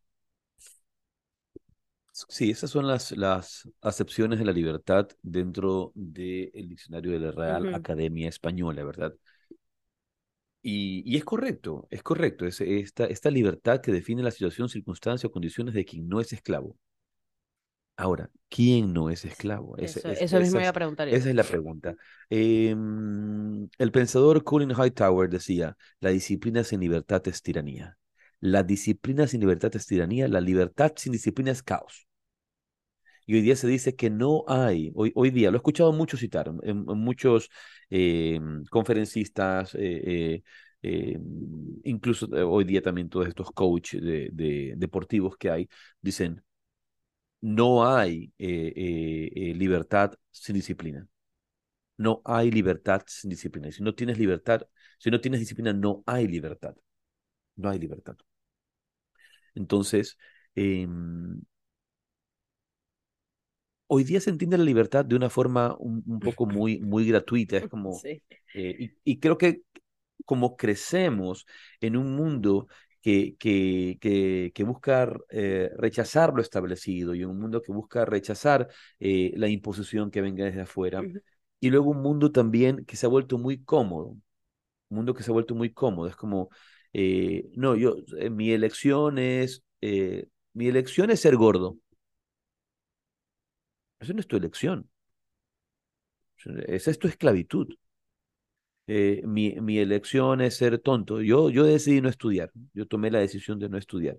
Sí, 2.28 2.50
esas 2.50 2.70
son 2.70 2.86
las, 2.86 3.12
las 3.12 3.68
acepciones 3.82 4.38
de 4.38 4.46
la 4.46 4.52
libertad 4.52 5.06
dentro 5.22 5.92
del 5.94 6.68
diccionario 6.68 7.12
de 7.12 7.18
la 7.20 7.30
Real 7.30 7.74
Academia 7.74 8.28
Española, 8.30 8.84
¿verdad? 8.84 9.14
Y, 10.62 11.02
y, 11.06 11.16
es 11.16 11.24
correcto, 11.24 11.86
es 11.90 12.02
correcto, 12.02 12.44
es 12.46 12.60
esta, 12.60 13.06
esta 13.06 13.30
libertad 13.30 13.80
que 13.80 13.92
define 13.92 14.22
la 14.22 14.30
situación, 14.32 14.68
circunstancia 14.68 15.28
o 15.28 15.32
condiciones 15.32 15.74
de 15.74 15.84
quien 15.84 16.08
no 16.08 16.20
es 16.20 16.32
esclavo. 16.32 16.76
Ahora, 17.96 18.30
¿quién 18.48 18.92
no 18.92 19.10
es 19.10 19.24
esclavo? 19.24 19.76
Eso, 19.78 20.00
es- 20.04 20.20
eso 20.22 20.38
mismo 20.40 20.60
iba 20.60 20.68
a 20.70 20.72
preguntar 20.72 21.08
esa 21.08 21.28
es 21.30 21.34
la 21.34 21.46
pregunta. 21.46 21.94
Em, 22.30 23.68
el 23.78 23.92
pensador 23.92 24.42
Colin 24.44 24.70
Hightower 24.72 25.28
decía, 25.30 25.76
la 26.00 26.10
disciplina 26.10 26.64
sin 26.64 26.80
libertad 26.80 27.22
es 27.28 27.42
tiranía. 27.42 27.96
La 28.40 28.62
disciplina 28.62 29.26
sin 29.26 29.40
libertad 29.40 29.74
es 29.76 29.86
tiranía, 29.86 30.28
la 30.28 30.40
libertad 30.40 30.92
sin 30.96 31.12
disciplina 31.12 31.52
es 31.52 31.62
caos. 31.62 32.06
Y 33.26 33.34
hoy 33.34 33.40
día 33.42 33.56
se 33.56 33.66
dice 33.68 33.96
que 33.96 34.08
no 34.10 34.44
hay, 34.48 34.92
hoy, 34.94 35.12
hoy 35.16 35.30
día, 35.30 35.50
lo 35.50 35.56
he 35.56 35.58
escuchado 35.58 35.92
mucho 35.92 36.16
citar, 36.16 36.48
en, 36.62 36.78
en 36.88 36.98
muchos 36.98 37.50
eh, 37.90 38.40
conferencistas, 38.70 39.74
eh, 39.74 39.80
eh, 40.34 40.42
eh, 40.82 41.18
incluso 41.84 42.26
eh, 42.36 42.42
hoy 42.42 42.64
día 42.64 42.82
también 42.82 43.08
todos 43.08 43.26
estos 43.26 43.50
coaches 43.50 44.00
de, 44.02 44.30
de- 44.32 44.74
deportivos 44.76 45.36
que 45.36 45.50
hay, 45.50 45.68
dicen, 46.00 46.42
no 47.40 47.86
hay 47.96 48.32
eh, 48.38 48.72
eh, 48.76 49.30
eh, 49.34 49.54
libertad 49.54 50.14
sin 50.30 50.54
disciplina. 50.56 51.06
No 51.98 52.22
hay 52.24 52.50
libertad 52.50 53.02
sin 53.06 53.30
disciplina. 53.30 53.68
Y 53.68 53.72
si 53.72 53.82
no 53.82 53.94
tienes 53.94 54.18
libertad, 54.18 54.62
si 54.98 55.10
no 55.10 55.20
tienes 55.20 55.40
disciplina, 55.40 55.72
no 55.72 56.02
hay 56.06 56.28
libertad. 56.28 56.76
No 57.56 57.70
hay 57.70 57.78
libertad. 57.80 58.16
Entonces, 59.54 60.16
em, 60.54 61.42
hoy 63.86 64.04
día 64.04 64.20
se 64.20 64.30
entiende 64.30 64.58
la 64.58 64.64
libertad 64.64 65.04
de 65.04 65.16
una 65.16 65.30
forma 65.30 65.76
un, 65.78 66.02
un 66.06 66.22
poco 66.22 66.46
muy, 66.46 66.80
muy 66.80 67.06
gratuita. 67.08 67.56
Es 67.58 67.66
como, 67.68 68.02
Sí. 68.02 68.22
y, 68.54 68.92
y 69.04 69.20
creo 69.20 69.38
que 69.38 69.62
como 70.26 70.56
crecemos 70.56 71.46
en 71.80 71.96
un 71.96 72.16
mundo 72.16 72.68
que, 73.06 73.36
que, 73.38 73.98
que, 74.00 74.50
que 74.52 74.64
busca 74.64 75.08
eh, 75.30 75.70
rechazar 75.76 76.34
lo 76.34 76.42
establecido 76.42 77.14
y 77.14 77.24
un 77.24 77.38
mundo 77.38 77.62
que 77.62 77.70
busca 77.72 78.04
rechazar 78.04 78.68
eh, 78.98 79.32
la 79.36 79.46
imposición 79.48 80.10
que 80.10 80.22
venga 80.22 80.44
desde 80.44 80.62
afuera, 80.62 81.02
y 81.60 81.70
luego 81.70 81.90
un 81.90 82.02
mundo 82.02 82.32
también 82.32 82.84
que 82.84 82.96
se 82.96 83.06
ha 83.06 83.08
vuelto 83.08 83.38
muy 83.38 83.62
cómodo, 83.62 84.08
un 84.08 84.22
mundo 84.88 85.14
que 85.14 85.22
se 85.22 85.30
ha 85.30 85.34
vuelto 85.34 85.54
muy 85.54 85.72
cómodo. 85.72 86.08
Es 86.08 86.16
como, 86.16 86.50
eh, 86.92 87.48
no, 87.56 87.76
yo, 87.76 87.96
mi 88.30 88.50
elección 88.52 89.18
es, 89.18 89.62
mi 90.54 90.68
elección 90.68 91.10
es 91.10 91.20
ser 91.20 91.36
gordo. 91.36 91.78
Eso 94.00 94.14
no 94.14 94.20
es 94.20 94.26
tu 94.26 94.36
elección. 94.38 94.88
Esa 96.66 96.90
es 96.90 96.98
tu 96.98 97.08
esclavitud. 97.08 97.68
Eh, 98.86 99.22
mi, 99.26 99.52
mi 99.60 99.78
elección 99.78 100.40
es 100.40 100.56
ser 100.56 100.78
tonto. 100.78 101.20
Yo, 101.20 101.50
yo 101.50 101.64
decidí 101.64 102.00
no 102.00 102.08
estudiar. 102.08 102.50
Yo 102.74 102.86
tomé 102.86 103.10
la 103.10 103.18
decisión 103.18 103.58
de 103.58 103.68
no 103.68 103.78
estudiar. 103.78 104.16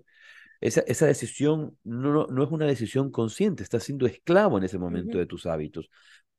Esa, 0.60 0.80
esa 0.82 1.06
decisión 1.06 1.78
no, 1.84 2.26
no, 2.26 2.44
es 2.44 2.50
una 2.50 2.66
decisión 2.66 3.10
consciente. 3.10 3.62
Estás 3.62 3.84
siendo 3.84 4.06
esclavo 4.06 4.58
en 4.58 4.64
ese 4.64 4.78
momento 4.78 5.18
de 5.18 5.26
tus 5.26 5.46
hábitos. 5.46 5.90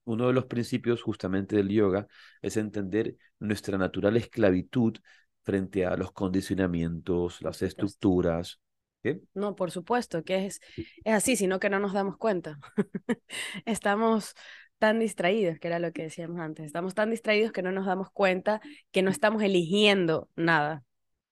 Uno 0.06 0.28
de 0.28 0.34
los 0.34 0.46
principios 0.46 1.02
justamente 1.02 1.56
del 1.56 1.70
yoga 1.70 2.08
es 2.42 2.58
entender 2.58 3.16
nuestra 3.40 3.78
natural 3.78 4.18
esclavitud 4.18 4.98
frente 5.44 5.86
a 5.86 5.96
los 5.98 6.12
condicionamientos, 6.12 7.42
las 7.42 7.58
supuesto. 7.58 7.66
estructuras. 7.66 8.60
¿qué? 9.04 9.22
No, 9.34 9.56
por 9.56 9.72
supuesto 9.72 10.24
que 10.24 10.48
es, 10.48 10.60
es 11.04 11.14
así, 11.14 11.36
sino 11.36 11.60
que 11.60 11.70
no 11.70 11.80
nos 11.80 11.94
damos 11.94 12.18
cuenta. 12.18 12.60
Estamos 13.66 14.34
tan 14.80 15.00
distraídos, 15.00 15.60
que 15.60 15.68
era 15.68 15.80
lo 15.80 15.92
que 15.94 16.04
decíamos 16.04 16.40
antes, 16.40 16.66
estamos 16.66 16.96
tan 16.96 17.12
distraídos 17.12 17.52
que 17.52 17.62
no 17.62 17.72
nos 17.72 17.86
damos 17.86 18.10
cuenta 18.12 18.62
que 18.92 19.02
no 19.02 19.12
estamos 19.12 19.44
eligiendo 19.44 20.30
nada. 20.36 20.84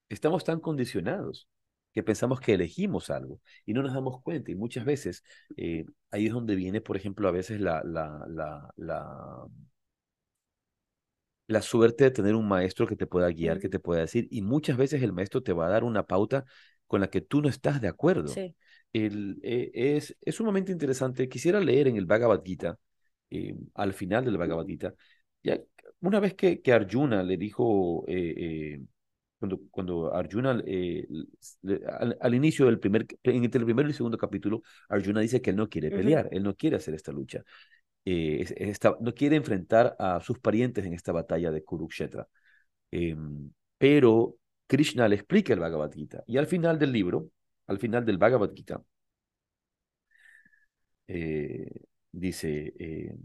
Estamos 0.09 0.43
tan 0.43 0.59
condicionados 0.59 1.47
que 1.93 2.03
pensamos 2.03 2.39
que 2.39 2.53
elegimos 2.53 3.09
algo 3.09 3.41
y 3.65 3.73
no 3.73 3.81
nos 3.81 3.93
damos 3.93 4.21
cuenta. 4.21 4.51
Y 4.51 4.55
muchas 4.55 4.85
veces 4.85 5.23
eh, 5.57 5.85
ahí 6.11 6.27
es 6.27 6.33
donde 6.33 6.55
viene, 6.55 6.79
por 6.81 6.95
ejemplo, 6.95 7.27
a 7.27 7.31
veces 7.31 7.59
la, 7.59 7.81
la, 7.83 8.23
la, 8.29 8.69
la, 8.77 9.47
la 11.47 11.61
suerte 11.61 12.03
de 12.05 12.11
tener 12.11 12.35
un 12.35 12.47
maestro 12.47 12.87
que 12.87 12.95
te 12.95 13.07
pueda 13.07 13.29
guiar, 13.29 13.59
que 13.59 13.69
te 13.69 13.79
pueda 13.79 14.01
decir. 14.01 14.27
Y 14.31 14.41
muchas 14.41 14.77
veces 14.77 15.01
el 15.01 15.13
maestro 15.13 15.41
te 15.43 15.53
va 15.53 15.67
a 15.67 15.69
dar 15.69 15.83
una 15.83 16.03
pauta 16.03 16.45
con 16.87 17.01
la 17.01 17.09
que 17.09 17.21
tú 17.21 17.41
no 17.41 17.49
estás 17.49 17.81
de 17.81 17.87
acuerdo. 17.87 18.27
Sí. 18.27 18.55
El, 18.93 19.39
eh, 19.43 19.71
es, 19.73 20.15
es 20.21 20.35
sumamente 20.35 20.71
interesante. 20.71 21.27
Quisiera 21.29 21.59
leer 21.59 21.87
en 21.87 21.97
el 21.97 22.05
Bhagavad 22.05 22.41
Gita, 22.43 22.77
eh, 23.29 23.55
al 23.75 23.93
final 23.93 24.25
del 24.25 24.37
Bhagavad 24.37 24.65
Gita, 24.67 24.93
ya, 25.43 25.59
una 26.01 26.19
vez 26.19 26.33
que, 26.35 26.61
que 26.61 26.73
Arjuna 26.73 27.23
le 27.23 27.37
dijo, 27.37 28.05
eh, 28.07 28.33
eh, 28.75 28.81
cuando, 29.39 29.59
cuando 29.71 30.13
Arjuna, 30.13 30.61
al, 31.99 32.17
al 32.19 32.35
inicio 32.35 32.65
del 32.65 32.79
primer, 32.79 33.05
entre 33.23 33.59
el 33.59 33.65
primero 33.65 33.87
y 33.87 33.91
el 33.91 33.95
segundo 33.95 34.17
capítulo, 34.17 34.63
Arjuna 34.89 35.21
dice 35.21 35.41
que 35.41 35.51
él 35.51 35.55
no 35.55 35.69
quiere 35.69 35.91
pelear, 35.91 36.27
él 36.31 36.43
no 36.43 36.55
quiere 36.55 36.75
hacer 36.77 36.93
esta 36.95 37.11
lucha, 37.11 37.43
es- 38.05 38.51
es 38.51 38.69
esta- 38.69 38.97
no 39.01 39.13
quiere 39.13 39.35
enfrentar 39.37 39.95
a 39.99 40.21
sus 40.21 40.39
parientes 40.39 40.85
en 40.85 40.93
esta 40.93 41.11
batalla 41.11 41.51
de 41.51 41.63
Kurukshetra. 41.63 42.27
Em, 42.91 43.51
pero 43.77 44.37
Krishna 44.67 45.07
le 45.09 45.15
explica 45.15 45.53
el 45.53 45.59
Bhagavad 45.61 45.91
Gita 45.93 46.23
y 46.27 46.37
al 46.37 46.47
final 46.47 46.79
del 46.79 46.91
libro, 46.93 47.29
al 47.67 47.79
final 47.79 48.05
del 48.05 48.17
Bhagavad 48.17 48.53
Gita, 48.55 48.81
eh, 51.07 51.86
dice, 52.11 52.73
eh, 52.79 53.15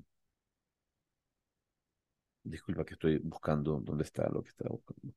disculpa 2.45 2.85
que 2.85 2.95
estoy 2.95 3.18
buscando 3.18 3.80
dónde 3.80 4.05
está 4.05 4.28
lo 4.28 4.43
que 4.43 4.51
estaba 4.51 4.70
buscando. 4.70 5.12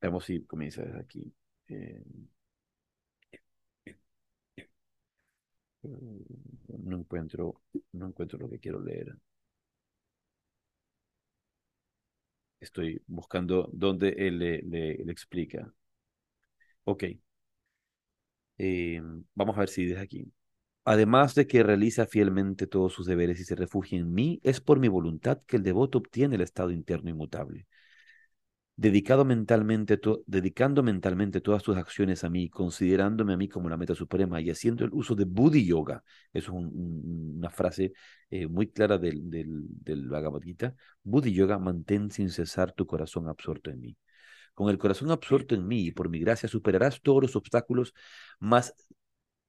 Veamos 0.00 0.24
si 0.26 0.44
comienza 0.44 0.82
desde 0.82 1.00
aquí. 1.00 1.34
Eh, 1.68 2.02
no 6.84 6.96
encuentro, 6.98 7.62
no 7.92 8.06
encuentro 8.08 8.38
lo 8.38 8.50
que 8.50 8.58
quiero 8.58 8.80
leer. 8.80 9.16
Estoy 12.58 13.00
buscando 13.06 13.70
dónde 13.72 14.08
él 14.18 14.38
le, 14.40 14.60
le- 14.62 14.96
le 15.04 15.12
explica. 15.12 15.72
Ok. 16.84 17.04
Eh, 18.58 19.00
vamos 19.34 19.56
a 19.56 19.60
ver 19.60 19.68
si 19.68 19.86
desde 19.86 20.00
aquí. 20.02 20.32
Además 20.84 21.34
de 21.34 21.46
que 21.46 21.62
realiza 21.62 22.06
fielmente 22.06 22.66
todos 22.66 22.92
sus 22.92 23.06
deberes 23.06 23.40
y 23.40 23.44
se 23.44 23.56
refugia 23.56 23.98
en 23.98 24.12
mí, 24.14 24.40
es 24.44 24.60
por 24.60 24.78
mi 24.80 24.88
voluntad 24.88 25.40
que 25.46 25.56
el 25.56 25.62
devoto 25.62 25.98
obtiene 25.98 26.36
el 26.36 26.42
estado 26.42 26.70
interno 26.70 27.10
inmutable. 27.10 27.66
Dedicado 28.76 29.24
mentalmente 29.24 30.00
dedicando 30.26 30.82
mentalmente 30.82 31.40
todas 31.40 31.62
tus 31.62 31.76
acciones 31.76 32.24
a 32.24 32.28
mí, 32.30 32.48
considerándome 32.50 33.32
a 33.34 33.36
mí 33.36 33.48
como 33.48 33.68
la 33.68 33.76
meta 33.76 33.94
suprema 33.94 34.40
y 34.40 34.50
haciendo 34.50 34.84
el 34.84 34.90
uso 34.92 35.14
de 35.14 35.24
Buddhi 35.24 35.64
Yoga, 35.64 36.02
eso 36.32 36.50
es 36.50 36.56
un- 36.58 36.66
un- 36.74 37.34
una 37.38 37.50
frase 37.50 37.92
eh, 38.30 38.48
muy 38.48 38.66
clara 38.72 38.98
del, 38.98 39.30
del, 39.30 39.62
del 39.68 40.08
Bhagavad 40.08 40.40
Gita, 40.42 40.74
Buddhi 41.04 41.32
Yoga, 41.32 41.58
mantén 41.60 42.10
sin 42.10 42.30
cesar 42.30 42.72
tu 42.72 42.84
corazón 42.84 43.28
absorto 43.28 43.70
en 43.70 43.80
mí. 43.80 43.96
Con 44.54 44.70
el 44.70 44.78
corazón 44.78 45.10
absorto 45.10 45.54
en 45.54 45.66
mí 45.66 45.86
y 45.86 45.92
por 45.92 46.08
mi 46.08 46.20
gracia 46.20 46.48
superarás 46.48 47.00
todos 47.02 47.22
los 47.22 47.36
obstáculos, 47.36 47.94
más 48.38 48.74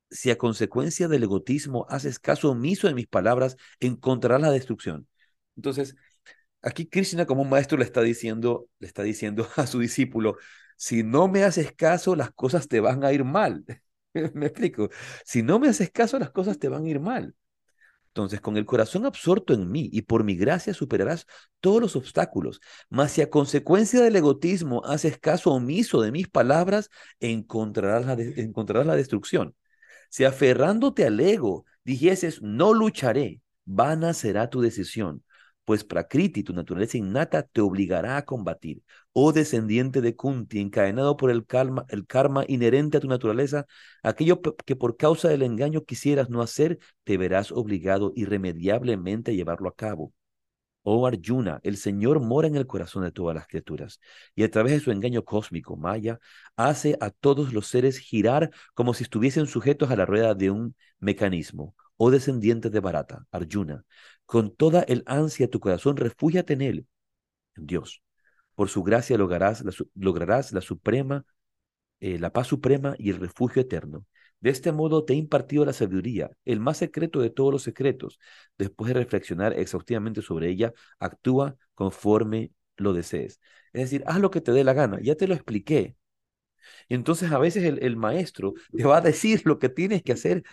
si 0.10 0.32
a 0.32 0.38
consecuencia 0.38 1.08
del 1.08 1.24
egotismo 1.24 1.86
haces 1.90 2.20
caso 2.20 2.52
omiso 2.52 2.88
de 2.88 2.94
mis 2.94 3.08
palabras, 3.08 3.58
encontrarás 3.80 4.42
la 4.42 4.52
destrucción. 4.52 5.08
Entonces, 5.56 5.96
aquí 6.62 6.88
Krishna 6.88 7.26
como 7.26 7.42
un 7.44 7.50
maestro 7.50 7.78
le 7.78 7.86
está 7.86 8.02
diciendo, 8.02 8.70
le 8.80 8.88
está 8.88 9.04
diciendo 9.04 9.48
a 9.58 9.68
su 9.68 9.80
discípulo, 9.80 10.38
si 10.78 11.04
no 11.04 11.28
me 11.28 11.44
haces 11.44 11.72
caso, 11.74 12.16
las 12.16 12.32
cosas 12.32 12.68
te 12.68 12.80
van 12.80 13.04
a 13.04 13.14
ir 13.14 13.24
mal. 13.24 13.66
¿Me 14.34 14.48
explico? 14.48 14.90
Si 15.26 15.44
no 15.44 15.60
me 15.60 15.70
haces 15.70 15.92
caso, 15.92 16.20
las 16.20 16.32
cosas 16.32 16.60
te 16.60 16.70
van 16.70 16.86
a 16.86 16.90
ir 16.90 17.00
mal. 17.00 17.36
Entonces, 18.16 18.40
con 18.40 18.56
el 18.56 18.64
corazón 18.66 19.06
absorto 19.06 19.54
en 19.54 19.70
mí 19.70 19.90
y 19.92 20.04
por 20.04 20.24
mi 20.24 20.38
gracia 20.38 20.74
superarás 20.74 21.28
todos 21.60 21.82
los 21.82 21.98
obstáculos. 21.98 22.62
Mas 22.90 23.12
si 23.12 23.22
a 23.22 23.30
consecuencia 23.30 24.00
del 24.00 24.16
egotismo 24.16 24.86
haces 24.86 25.18
caso 25.20 25.52
omiso 25.52 26.02
de 26.02 26.14
mis 26.14 26.30
palabras, 26.30 26.90
encontrarás 27.20 28.06
la, 28.06 28.14
encontrarás 28.14 28.88
la 28.88 28.96
destrucción. 28.96 29.54
Si 30.10 30.24
aferrándote 30.24 31.06
al 31.06 31.20
ego 31.20 31.66
dijeses, 31.84 32.42
no 32.42 32.74
lucharé, 32.74 33.42
vana 33.66 34.14
será 34.14 34.50
tu 34.50 34.62
decisión, 34.62 35.25
pues 35.66 35.84
Prakriti, 35.84 36.44
tu 36.44 36.54
naturaleza 36.54 36.98
innata, 36.98 37.44
te 37.44 37.62
obligará 37.62 38.18
a 38.18 38.26
combatir. 38.26 38.82
Oh 39.14 39.34
descendiente 39.34 40.02
de 40.02 40.16
Kunti, 40.16 40.60
encadenado 40.60 41.18
por 41.18 41.32
el 41.32 41.46
karma, 41.46 41.86
el 41.90 42.06
karma 42.06 42.46
inherente 42.48 42.98
a 42.98 43.00
tu 43.02 43.08
naturaleza, 43.08 43.66
aquello 44.04 44.42
que 44.42 44.76
por 44.76 44.98
causa 44.98 45.30
del 45.30 45.42
engaño 45.44 45.84
quisieras 45.84 46.30
no 46.30 46.42
hacer, 46.42 46.80
te 47.04 47.18
verás 47.18 47.52
obligado 47.52 48.14
irremediablemente 48.16 49.32
a 49.32 49.34
llevarlo 49.34 49.70
a 49.70 49.76
cabo. 49.76 50.14
Oh 50.88 51.08
Arjuna, 51.08 51.60
el 51.64 51.78
Señor 51.78 52.20
mora 52.20 52.48
en 52.48 52.56
el 52.56 52.68
corazón 52.68 53.04
de 53.04 53.12
todas 53.12 53.34
las 53.36 53.48
criaturas 53.48 54.00
y 54.36 54.44
a 54.44 54.52
través 54.52 54.74
de 54.74 54.80
su 54.80 54.92
engaño 54.92 55.24
cósmico, 55.26 55.76
Maya, 55.78 56.20
hace 56.56 56.96
a 57.02 57.10
todos 57.10 57.54
los 57.54 57.68
seres 57.68 57.98
girar 57.98 58.52
como 58.76 58.94
si 58.94 59.04
estuviesen 59.04 59.48
sujetos 59.48 59.90
a 59.90 59.96
la 59.96 60.06
rueda 60.06 60.36
de 60.36 60.52
un 60.52 60.76
mecanismo. 61.00 61.76
Oh 61.98 62.12
descendiente 62.12 62.70
de 62.70 62.80
Bharata, 62.80 63.26
Arjuna, 63.32 63.84
con 64.26 64.56
toda 64.56 64.82
el 64.84 65.04
ansia 65.06 65.50
tu 65.50 65.60
corazón, 65.60 65.98
refúgiate 65.98 66.54
en 66.54 66.62
él, 66.62 66.88
en 67.58 67.68
Dios. 67.68 68.04
Por 68.56 68.70
su 68.70 68.84
gracia 68.84 69.18
lograrás 69.18 69.64
la, 69.64 69.72
su- 69.72 69.90
lograrás 69.96 70.54
la 70.54 70.62
suprema 70.62 71.26
eh, 72.00 72.20
la 72.20 72.32
paz 72.34 72.48
suprema 72.48 72.96
y 72.98 73.10
el 73.10 73.20
refugio 73.20 73.62
eterno. 73.62 74.06
De 74.40 74.50
este 74.50 74.72
modo 74.72 75.06
te 75.06 75.14
he 75.14 75.16
impartido 75.16 75.66
la 75.66 75.74
sabiduría, 75.74 76.30
el 76.46 76.60
más 76.60 76.78
secreto 76.78 77.22
de 77.22 77.30
todos 77.30 77.52
los 77.54 77.64
secretos. 77.64 78.20
Después 78.58 78.90
de 78.90 78.96
reflexionar 79.00 79.58
exhaustivamente 79.58 80.22
sobre 80.22 80.50
ella, 80.50 80.74
actúa 81.00 81.56
conforme 81.74 82.52
lo 82.78 82.94
desees. 82.94 83.40
Es 83.74 83.84
decir, 83.84 84.04
haz 84.08 84.20
lo 84.20 84.32
que 84.32 84.42
te 84.42 84.52
dé 84.52 84.64
la 84.64 84.74
gana. 84.74 85.00
Ya 85.02 85.16
te 85.16 85.28
lo 85.28 85.34
expliqué. 85.34 85.98
Entonces 86.90 87.32
a 87.32 87.40
veces 87.40 87.64
el, 87.64 87.96
maestro 87.98 88.54
te 88.76 88.84
va 88.86 88.98
a 88.98 89.02
decir 89.02 89.42
lo 89.46 89.60
que 89.60 89.70
tienes 89.70 90.04
que 90.04 90.14
hacer 90.14 90.44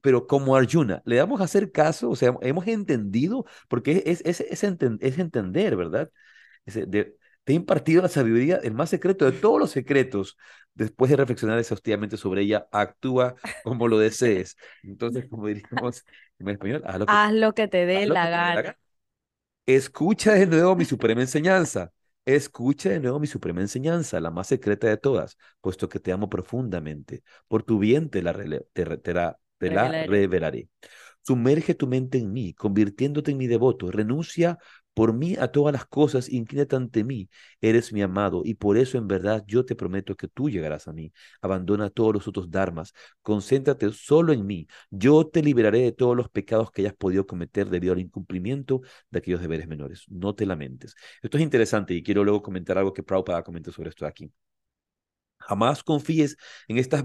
pero 0.00 0.26
como 0.26 0.56
Arjuna, 0.56 1.02
le 1.04 1.16
damos 1.16 1.40
a 1.40 1.44
hacer 1.44 1.72
caso, 1.72 2.10
o 2.10 2.16
sea, 2.16 2.34
hemos 2.42 2.66
entendido, 2.66 3.44
porque 3.68 4.02
es, 4.06 4.22
es, 4.24 4.40
es, 4.40 4.62
entender, 5.18 5.76
¿verdad? 5.76 6.10
te 6.64 7.52
he 7.52 7.54
impartido 7.54 8.02
la 8.02 8.08
sabiduría, 8.08 8.56
el 8.56 8.74
más 8.74 8.90
secreto 8.90 9.24
de 9.24 9.32
todos 9.32 9.60
los 9.60 9.70
secretos. 9.70 10.36
Después 10.74 11.10
de 11.10 11.16
reflexionar 11.16 11.58
exhaustivamente 11.58 12.16
sobre 12.16 12.42
ella, 12.42 12.66
actúa 12.70 13.36
como 13.64 13.88
lo 13.88 13.98
desees. 13.98 14.56
Entonces, 14.82 15.26
como 15.30 15.46
diríamos 15.46 16.04
en 16.38 16.48
español, 16.48 16.82
haz 16.84 17.32
lo 17.32 17.54
que, 17.54 17.68
te 17.68 17.86
dé 17.86 18.06
la 18.06 18.28
gana. 18.28 18.76
Escucha 19.64 20.34
de 20.34 20.46
nuevo 20.46 20.76
mi 20.76 20.84
suprema 20.84 21.20
enseñanza. 21.20 21.92
Escucha 22.24 22.90
de 22.90 22.98
nuevo 22.98 23.20
mi 23.20 23.28
suprema 23.28 23.60
enseñanza, 23.60 24.20
la 24.20 24.30
más 24.30 24.48
secreta 24.48 24.88
de 24.88 24.96
todas, 24.96 25.38
puesto 25.60 25.88
que 25.88 26.00
te 26.00 26.10
amo 26.10 26.28
profundamente. 26.28 27.22
Por 27.46 27.62
tu 27.62 27.78
bien 27.78 28.10
te 28.10 28.22
la, 28.22 28.32
te, 28.72 28.84
te 28.98 29.14
la 29.14 29.38
te 29.58 29.70
la 29.70 30.04
revelaré. 30.04 30.68
Sumerge 31.22 31.74
tu 31.74 31.86
mente 31.88 32.18
en 32.18 32.32
mí, 32.32 32.54
convirtiéndote 32.54 33.32
en 33.32 33.38
mi 33.38 33.48
devoto. 33.48 33.90
Renuncia 33.90 34.58
por 34.94 35.12
mí 35.12 35.36
a 35.38 35.48
todas 35.48 35.74
las 35.74 35.84
cosas, 35.84 36.30
inclínate 36.30 36.74
ante 36.74 37.04
mí. 37.04 37.28
Eres 37.60 37.92
mi 37.92 38.00
amado 38.00 38.42
y 38.44 38.54
por 38.54 38.78
eso 38.78 38.96
en 38.96 39.06
verdad 39.08 39.44
yo 39.46 39.66
te 39.66 39.74
prometo 39.74 40.16
que 40.16 40.28
tú 40.28 40.48
llegarás 40.48 40.88
a 40.88 40.92
mí. 40.92 41.12
Abandona 41.42 41.90
todos 41.90 42.14
los 42.14 42.28
otros 42.28 42.50
dharmas. 42.50 42.94
Concéntrate 43.22 43.92
solo 43.92 44.32
en 44.32 44.46
mí. 44.46 44.68
Yo 44.90 45.26
te 45.26 45.42
liberaré 45.42 45.80
de 45.80 45.92
todos 45.92 46.16
los 46.16 46.30
pecados 46.30 46.70
que 46.70 46.82
hayas 46.82 46.94
podido 46.94 47.26
cometer 47.26 47.68
debido 47.68 47.92
al 47.92 48.00
incumplimiento 48.00 48.80
de 49.10 49.18
aquellos 49.18 49.40
deberes 49.42 49.68
menores. 49.68 50.04
No 50.08 50.34
te 50.34 50.46
lamentes. 50.46 50.94
Esto 51.22 51.36
es 51.36 51.42
interesante 51.42 51.92
y 51.92 52.02
quiero 52.02 52.24
luego 52.24 52.40
comentar 52.40 52.78
algo 52.78 52.92
que 52.94 53.02
Prabhupada 53.02 53.42
comentó 53.42 53.72
sobre 53.72 53.90
esto 53.90 54.06
aquí. 54.06 54.32
Jamás 55.46 55.82
confíes 55.82 56.36
en 56.68 56.78
estas 56.78 57.04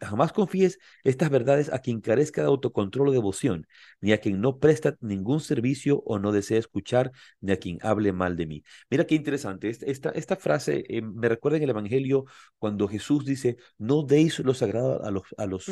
jamás 0.00 0.32
confíes 0.32 0.78
estas 1.04 1.30
verdades 1.30 1.72
a 1.72 1.80
quien 1.80 2.00
carezca 2.00 2.40
de 2.42 2.48
autocontrol 2.48 3.08
o 3.08 3.12
devoción, 3.12 3.66
ni 4.00 4.12
a 4.12 4.18
quien 4.18 4.40
no 4.40 4.58
presta 4.58 4.96
ningún 5.00 5.40
servicio 5.40 6.02
o 6.06 6.18
no 6.18 6.32
desea 6.32 6.58
escuchar, 6.58 7.12
ni 7.40 7.52
a 7.52 7.58
quien 7.58 7.78
hable 7.82 8.12
mal 8.12 8.36
de 8.36 8.46
mí. 8.46 8.64
Mira 8.90 9.06
qué 9.06 9.14
interesante. 9.14 9.68
Esta, 9.68 10.10
esta 10.10 10.36
frase 10.36 10.84
eh, 10.88 11.02
me 11.02 11.28
recuerda 11.28 11.58
en 11.58 11.64
el 11.64 11.70
Evangelio 11.70 12.24
cuando 12.58 12.88
Jesús 12.88 13.24
dice, 13.24 13.56
no 13.78 14.02
deis 14.02 14.38
lo 14.40 14.54
sagrado 14.54 15.04
a 15.04 15.10
los, 15.10 15.24
a 15.36 15.46
los 15.46 15.68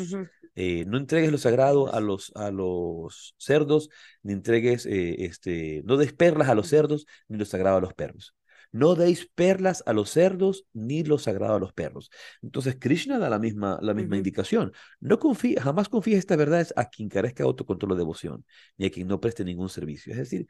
eh, 0.55 0.85
no 0.85 0.97
entregues 0.97 1.31
lo 1.31 1.37
sagrado 1.37 1.93
a 1.93 1.99
los, 2.01 2.31
a 2.35 2.51
los 2.51 3.35
cerdos, 3.37 3.89
ni 4.23 4.33
entregues, 4.33 4.85
eh, 4.85 5.25
este, 5.25 5.81
no 5.85 5.97
des 5.97 6.13
perlas 6.13 6.49
a 6.49 6.55
los 6.55 6.67
cerdos, 6.67 7.05
ni 7.27 7.37
lo 7.37 7.45
sagrado 7.45 7.77
a 7.77 7.81
los 7.81 7.93
perros. 7.93 8.35
No 8.71 8.95
deis 8.95 9.29
perlas 9.33 9.83
a 9.85 9.93
los 9.93 10.11
cerdos 10.11 10.65
ni 10.73 11.03
lo 11.03 11.17
sagrado 11.17 11.55
a 11.55 11.59
los 11.59 11.73
perros. 11.73 12.11
Entonces, 12.41 12.77
Krishna 12.79 13.17
da 13.17 13.29
la 13.29 13.39
misma, 13.39 13.79
la 13.81 13.93
misma 13.93 14.17
indicación. 14.17 14.73
No 14.99 15.19
confía, 15.19 15.61
jamás 15.61 15.89
confíes 15.89 16.19
estas 16.19 16.37
verdades 16.37 16.73
a 16.75 16.89
quien 16.89 17.09
carezca 17.09 17.43
de 17.43 17.47
autocontrol 17.47 17.93
o 17.93 17.95
devoción, 17.95 18.45
ni 18.77 18.85
a 18.85 18.91
quien 18.91 19.07
no 19.07 19.19
preste 19.19 19.43
ningún 19.43 19.69
servicio. 19.69 20.13
Es 20.13 20.19
decir, 20.19 20.47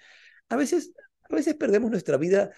a 0.49 0.55
veces 0.55 0.91
a 1.29 1.35
veces 1.35 1.55
perdemos 1.55 1.91
nuestra 1.91 2.17
vida 2.17 2.51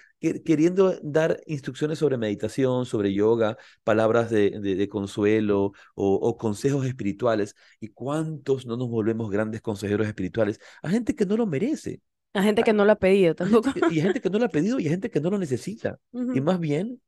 queriendo 0.46 0.98
dar 1.04 1.42
instrucciones 1.46 2.00
sobre 2.00 2.18
meditación, 2.18 2.86
sobre 2.86 3.14
yoga, 3.14 3.58
palabras 3.84 4.30
de, 4.30 4.88
consuelo 4.90 5.74
o, 5.94 6.14
o, 6.16 6.38
consejos 6.38 6.86
espirituales. 6.86 7.56
¿Y 7.82 7.90
cuántos 7.90 8.66
no 8.66 8.78
nos 8.78 8.90
volvemos 8.90 9.30
grandes 9.30 9.62
consejeros 9.62 10.08
espirituales? 10.08 10.60
A 10.82 10.90
gente 10.90 11.16
que 11.16 11.26
no 11.26 11.36
lo 11.38 11.48
merece. 11.48 12.02
A 12.34 12.44
gente 12.44 12.64
que 12.64 12.74
no 12.74 12.86
lo 12.86 12.94
ha 12.94 13.00
pedido 13.00 13.36
tampoco. 13.36 13.72
Y 13.92 13.96
hay 13.96 14.02
gente 14.02 14.22
que 14.22 14.30
no 14.30 14.40
lo 14.40 14.46
ha 14.46 14.50
pedido 14.50 14.80
y 14.80 14.84
hay 14.84 14.90
gente 14.90 15.10
que 15.10 15.20
no 15.20 15.30
lo 15.30 15.38
necesita. 15.38 16.00
Y 16.14 16.42
más 16.42 16.60
bien, 16.60 17.02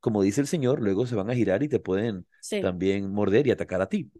como 0.00 0.22
dice 0.22 0.40
el 0.40 0.46
Señor, 0.46 0.80
luego 0.80 1.06
se 1.06 1.14
van 1.14 1.30
a 1.30 1.34
girar 1.34 1.62
y 1.62 1.68
te 1.68 1.78
pueden 1.78 2.26
también 2.62 3.10
morder 3.10 3.46
y 3.46 3.50
atacar 3.50 3.82
a 3.82 3.88
ti. 3.88 4.10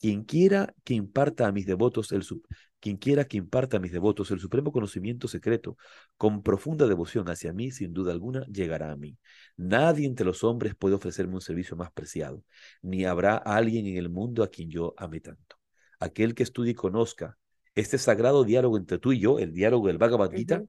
Quien 0.00 0.24
quiera 0.24 0.74
que 0.84 0.94
imparta 0.94 1.46
a 1.46 1.52
mis 1.52 1.66
devotos 1.66 2.12
el 2.12 2.22
quien 2.80 2.96
quiera 2.96 3.24
que 3.24 3.36
imparta 3.36 3.76
a 3.78 3.80
mis 3.80 3.92
devotos 3.92 4.30
el 4.30 4.38
supremo 4.38 4.70
conocimiento 4.70 5.26
secreto 5.26 5.76
con 6.16 6.42
profunda 6.42 6.86
devoción 6.86 7.28
hacia 7.28 7.52
mí, 7.52 7.72
sin 7.72 7.92
duda 7.92 8.12
alguna, 8.12 8.46
llegará 8.46 8.92
a 8.92 8.96
mí. 8.96 9.18
Nadie 9.56 10.06
entre 10.06 10.24
los 10.24 10.44
hombres 10.44 10.74
puede 10.76 10.94
ofrecerme 10.94 11.34
un 11.34 11.40
servicio 11.40 11.76
más 11.76 11.90
preciado, 11.90 12.44
ni 12.80 13.04
habrá 13.04 13.36
alguien 13.36 13.86
en 13.86 13.96
el 13.96 14.08
mundo 14.08 14.44
a 14.44 14.48
quien 14.48 14.70
yo 14.70 14.94
ame 14.96 15.20
tanto. 15.20 15.56
Aquel 15.98 16.34
que 16.34 16.44
estudie 16.44 16.72
y 16.72 16.74
conozca 16.74 17.36
este 17.80 17.98
sagrado 17.98 18.44
diálogo 18.44 18.76
entre 18.76 18.98
tú 18.98 19.12
y 19.12 19.20
yo, 19.20 19.38
el 19.38 19.52
diálogo 19.52 19.86
del 19.86 19.98
Bhagavad 19.98 20.32
Gita, 20.32 20.62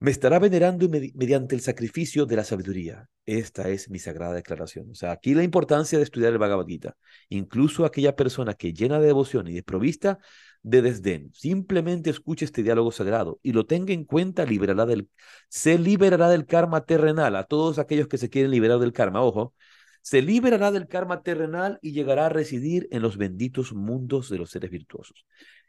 me 0.00 0.10
estará 0.10 0.38
venerando 0.38 0.88
mediante 0.88 1.54
el 1.54 1.60
sacrificio 1.62 2.26
de 2.26 2.36
la 2.36 2.44
sabiduría. 2.44 3.08
Esta 3.24 3.68
es 3.70 3.88
mi 3.88 3.98
sagrada 3.98 4.34
declaración. 4.34 4.90
O 4.90 4.94
sea, 4.94 5.12
aquí 5.12 5.34
la 5.34 5.44
importancia 5.44 5.96
de 5.96 6.04
estudiar 6.04 6.32
el 6.32 6.38
Bhagavad 6.38 6.66
Gita. 6.66 6.96
Incluso 7.30 7.84
aquella 7.84 8.14
persona 8.14 8.54
que 8.54 8.74
llena 8.74 8.98
de 8.98 9.06
devoción 9.06 9.48
y 9.48 9.54
desprovista 9.54 10.18
de 10.62 10.82
desdén, 10.82 11.30
simplemente 11.34 12.10
escuche 12.10 12.44
este 12.44 12.62
diálogo 12.62 12.90
sagrado 12.92 13.38
y 13.42 13.52
lo 13.52 13.66
tenga 13.66 13.92
en 13.94 14.04
cuenta, 14.04 14.44
liberará 14.44 14.86
del, 14.86 15.08
se 15.48 15.78
liberará 15.78 16.28
del 16.28 16.46
karma 16.46 16.84
terrenal. 16.84 17.36
A 17.36 17.44
todos 17.44 17.78
aquellos 17.78 18.08
que 18.08 18.18
se 18.18 18.28
quieren 18.28 18.50
liberar 18.50 18.78
del 18.80 18.92
karma, 18.92 19.22
ojo, 19.22 19.54
se 20.02 20.20
liberará 20.20 20.70
del 20.70 20.86
karma 20.86 21.22
terrenal 21.22 21.78
y 21.80 21.92
llegará 21.92 22.26
a 22.26 22.28
residir 22.28 22.88
en 22.90 23.00
los 23.00 23.16
benditos 23.16 23.72
mundos 23.72 24.28
de 24.28 24.36
los 24.36 24.50
seres 24.50 24.70
virtuosos. 24.70 25.24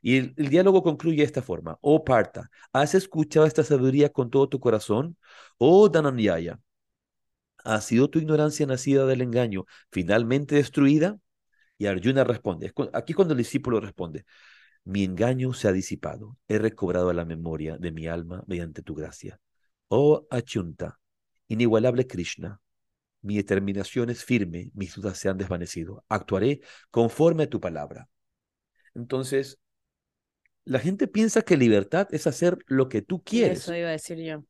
Y 0.06 0.18
el, 0.18 0.36
diálogo 0.36 0.84
concluye 0.84 1.18
de 1.18 1.24
esta 1.24 1.42
forma. 1.42 1.80
Oh 1.82 2.04
Parta, 2.04 2.52
¿has 2.72 2.94
escuchado 2.94 3.48
esta 3.48 3.64
sabiduría 3.64 4.10
con 4.10 4.30
todo 4.30 4.48
tu 4.48 4.60
corazón? 4.60 5.18
Oh 5.58 5.90
Dananyaya, 5.90 6.60
¿ha 7.64 7.82
sido 7.82 8.08
tu 8.08 8.20
ignorancia 8.20 8.68
nacida 8.68 9.08
del 9.08 9.22
engaño 9.22 9.66
finalmente 9.92 10.54
destruida? 10.56 11.18
Y 11.80 11.88
Arjuna 11.88 12.24
responde, 12.24 12.72
aquí 12.94 13.14
cuando 13.14 13.34
el 13.34 13.40
discípulo 13.40 13.80
responde, 13.80 14.26
mi 14.84 15.04
engaño 15.04 15.54
se 15.54 15.70
ha 15.70 15.72
disipado, 15.72 16.38
he 16.48 16.60
recobrado 16.60 17.12
la 17.12 17.26
memoria 17.26 17.78
de 17.78 17.92
mi 17.92 18.06
alma 18.06 18.44
mediante 18.46 18.84
tu 18.84 18.94
gracia. 18.94 19.40
Oh 19.88 20.28
Achunta, 20.30 21.00
inigualable 21.48 22.06
Krishna, 22.06 22.62
mi 23.22 23.38
determinación 23.38 24.12
es 24.12 24.24
firme, 24.24 24.70
mis 24.76 24.94
dudas 24.94 25.18
se 25.18 25.30
han 25.30 25.38
desvanecido. 25.40 26.06
Actuaré 26.10 26.62
conforme 26.92 27.46
a 27.46 27.50
tu 27.50 27.60
palabra. 27.60 28.08
Entonces, 28.94 29.60
la 30.66 30.80
gente 30.80 31.08
piensa 31.08 31.44
que 31.44 31.58
libertad 31.58 32.08
es 32.12 32.28
hacer 32.28 32.58
lo 32.68 32.90
que 32.90 33.02
tú 33.02 33.24
quieres. 33.24 33.60
Eso 33.60 33.76
iba 33.76 33.90
a 33.90 33.92
decir 33.92 34.18
yo. 34.18 34.44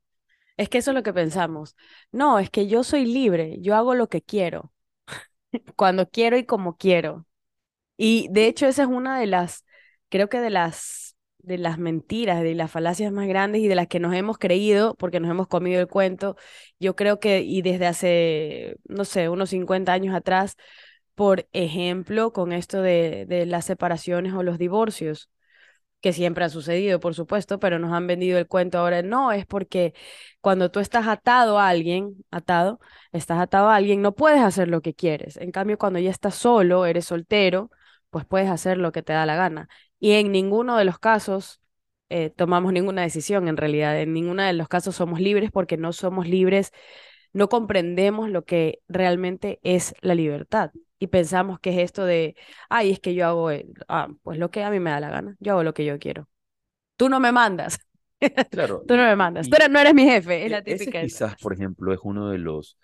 Es 0.57 0.69
que 0.69 0.77
eso 0.77 0.91
es 0.91 0.95
lo 0.95 1.03
que 1.03 1.13
pensamos. 1.13 1.75
No, 2.11 2.39
es 2.39 2.49
que 2.49 2.67
yo 2.67 2.83
soy 2.83 3.05
libre, 3.05 3.57
yo 3.59 3.75
hago 3.75 3.93
lo 3.93 4.07
que 4.07 4.21
quiero, 4.21 4.71
cuando 5.75 6.09
quiero 6.09 6.37
y 6.37 6.45
como 6.45 6.77
quiero. 6.77 7.27
Y 7.97 8.27
de 8.31 8.47
hecho 8.47 8.67
esa 8.67 8.83
es 8.83 8.89
una 8.89 9.19
de 9.19 9.27
las, 9.27 9.65
creo 10.09 10.29
que 10.29 10.39
de 10.39 10.49
las 10.49 11.15
de 11.39 11.57
las 11.59 11.77
mentiras, 11.77 12.41
de 12.41 12.55
las 12.55 12.71
falacias 12.71 13.11
más 13.11 13.27
grandes 13.27 13.61
y 13.61 13.67
de 13.67 13.75
las 13.75 13.87
que 13.87 13.99
nos 13.99 14.15
hemos 14.15 14.39
creído 14.39 14.95
porque 14.95 15.19
nos 15.19 15.29
hemos 15.29 15.47
comido 15.47 15.79
el 15.79 15.87
cuento. 15.87 16.35
Yo 16.79 16.95
creo 16.95 17.19
que, 17.19 17.41
y 17.41 17.61
desde 17.61 17.85
hace, 17.85 18.77
no 18.85 19.05
sé, 19.05 19.29
unos 19.29 19.51
50 19.51 19.93
años 19.93 20.15
atrás, 20.15 20.57
por 21.15 21.47
ejemplo, 21.53 22.33
con 22.33 22.51
esto 22.51 22.81
de, 22.81 23.25
de 23.27 23.45
las 23.45 23.65
separaciones 23.65 24.33
o 24.33 24.43
los 24.43 24.57
divorcios, 24.57 25.29
que 26.01 26.13
siempre 26.13 26.45
ha 26.45 26.49
sucedido, 26.49 26.99
por 26.99 27.15
supuesto, 27.15 27.59
pero 27.59 27.79
nos 27.79 27.91
han 27.93 28.07
vendido 28.07 28.37
el 28.37 28.47
cuento 28.47 28.77
ahora. 28.77 29.01
No, 29.01 29.31
es 29.31 29.45
porque 29.45 29.93
cuando 30.41 30.69
tú 30.71 30.79
estás 30.79 31.07
atado 31.07 31.59
a 31.59 31.69
alguien, 31.69 32.23
atado, 32.31 32.79
estás 33.11 33.39
atado 33.39 33.69
a 33.69 33.75
alguien, 33.75 34.01
no 34.01 34.13
puedes 34.15 34.41
hacer 34.41 34.67
lo 34.67 34.81
que 34.81 34.93
quieres. 34.93 35.37
En 35.37 35.51
cambio, 35.51 35.77
cuando 35.77 35.99
ya 35.99 36.11
estás 36.11 36.35
solo, 36.35 36.85
eres 36.85 37.05
soltero, 37.05 37.71
pues 38.09 38.25
puedes 38.25 38.49
hacer 38.49 38.77
lo 38.77 38.91
que 38.91 39.03
te 39.03 39.13
da 39.13 39.25
la 39.25 39.35
gana 39.35 39.67
y 39.99 40.11
en 40.13 40.31
ninguno 40.31 40.77
de 40.77 40.85
los 40.85 40.99
casos 40.99 41.61
eh, 42.09 42.29
tomamos 42.29 42.73
ninguna 42.73 43.01
decisión 43.01 43.47
en 43.47 43.57
realidad. 43.57 43.99
En 43.99 44.13
ninguno 44.13 44.43
de 44.43 44.53
los 44.53 44.67
casos 44.67 44.95
somos 44.95 45.19
libres 45.19 45.51
porque 45.51 45.77
no 45.77 45.93
somos 45.93 46.27
libres, 46.27 46.71
no 47.35 47.49
comprendemos 47.49 48.29
lo 48.29 48.45
que 48.45 48.79
realmente 48.87 49.59
es 49.61 49.93
la 49.99 50.15
libertad. 50.15 50.71
Y 50.99 51.07
pensamos 51.07 51.59
que 51.59 51.71
es 51.71 51.79
esto 51.79 52.05
de, 52.05 52.37
ay, 52.69 52.91
es 52.91 53.01
que 53.01 53.13
yo 53.13 53.27
hago, 53.27 53.51
eh, 53.51 53.67
ah, 53.89 54.07
pues 54.23 54.39
lo 54.39 54.51
que 54.51 54.63
a 54.63 54.71
mí 54.71 54.79
me 54.79 54.91
da 54.91 55.01
la 55.01 55.09
gana, 55.09 55.35
yo 55.41 55.51
hago 55.51 55.63
lo 55.63 55.73
que 55.73 55.83
yo 55.83 55.99
quiero. 55.99 56.29
Tú 56.95 57.09
no 57.09 57.19
me 57.19 57.31
mandas. 57.31 57.77
Claro. 58.49 58.83
Tú 58.87 58.95
no 58.95 59.03
me 59.03 59.15
mandas. 59.17 59.49
Tú 59.49 59.57
no 59.69 59.77
eres 59.77 59.93
mi 59.93 60.05
jefe. 60.05 60.45
Es 60.45 60.49
la 60.49 60.59
e, 60.59 60.63
típica. 60.63 61.01
quizás, 61.01 61.35
por 61.35 61.53
ejemplo, 61.53 61.93
es 61.93 61.99
uno 62.01 62.29
de 62.29 62.37
los, 62.37 62.79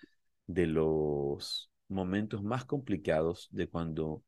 de 0.45 0.67
los 0.67 1.71
momentos 1.87 2.43
más 2.43 2.65
complicados 2.65 3.47
de 3.51 3.67
cuando 3.67 4.21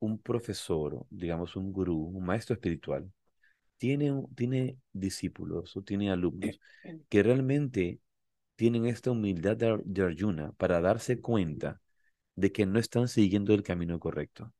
un 0.00 0.18
profesor, 0.18 1.06
digamos 1.08 1.54
un 1.54 1.72
gurú, 1.72 2.10
un 2.12 2.26
maestro 2.26 2.54
espiritual, 2.54 3.10
tiene, 3.78 4.12
tiene 4.34 4.76
discípulos 4.92 5.76
o 5.76 5.82
tiene 5.82 6.10
alumnos 6.10 6.60
que 7.08 7.22
realmente 7.22 8.00
tienen 8.56 8.86
esta 8.86 9.10
humildad 9.10 9.56
de, 9.56 10.02
Arjuna 10.02 10.52
para 10.52 10.80
darse 10.80 11.20
cuenta 11.20 11.80
de 12.36 12.52
que 12.52 12.66
no 12.66 12.78
están 12.78 13.08
siguiendo 13.08 13.54
el 13.54 13.62
camino 13.62 13.98
correcto, 14.00 14.52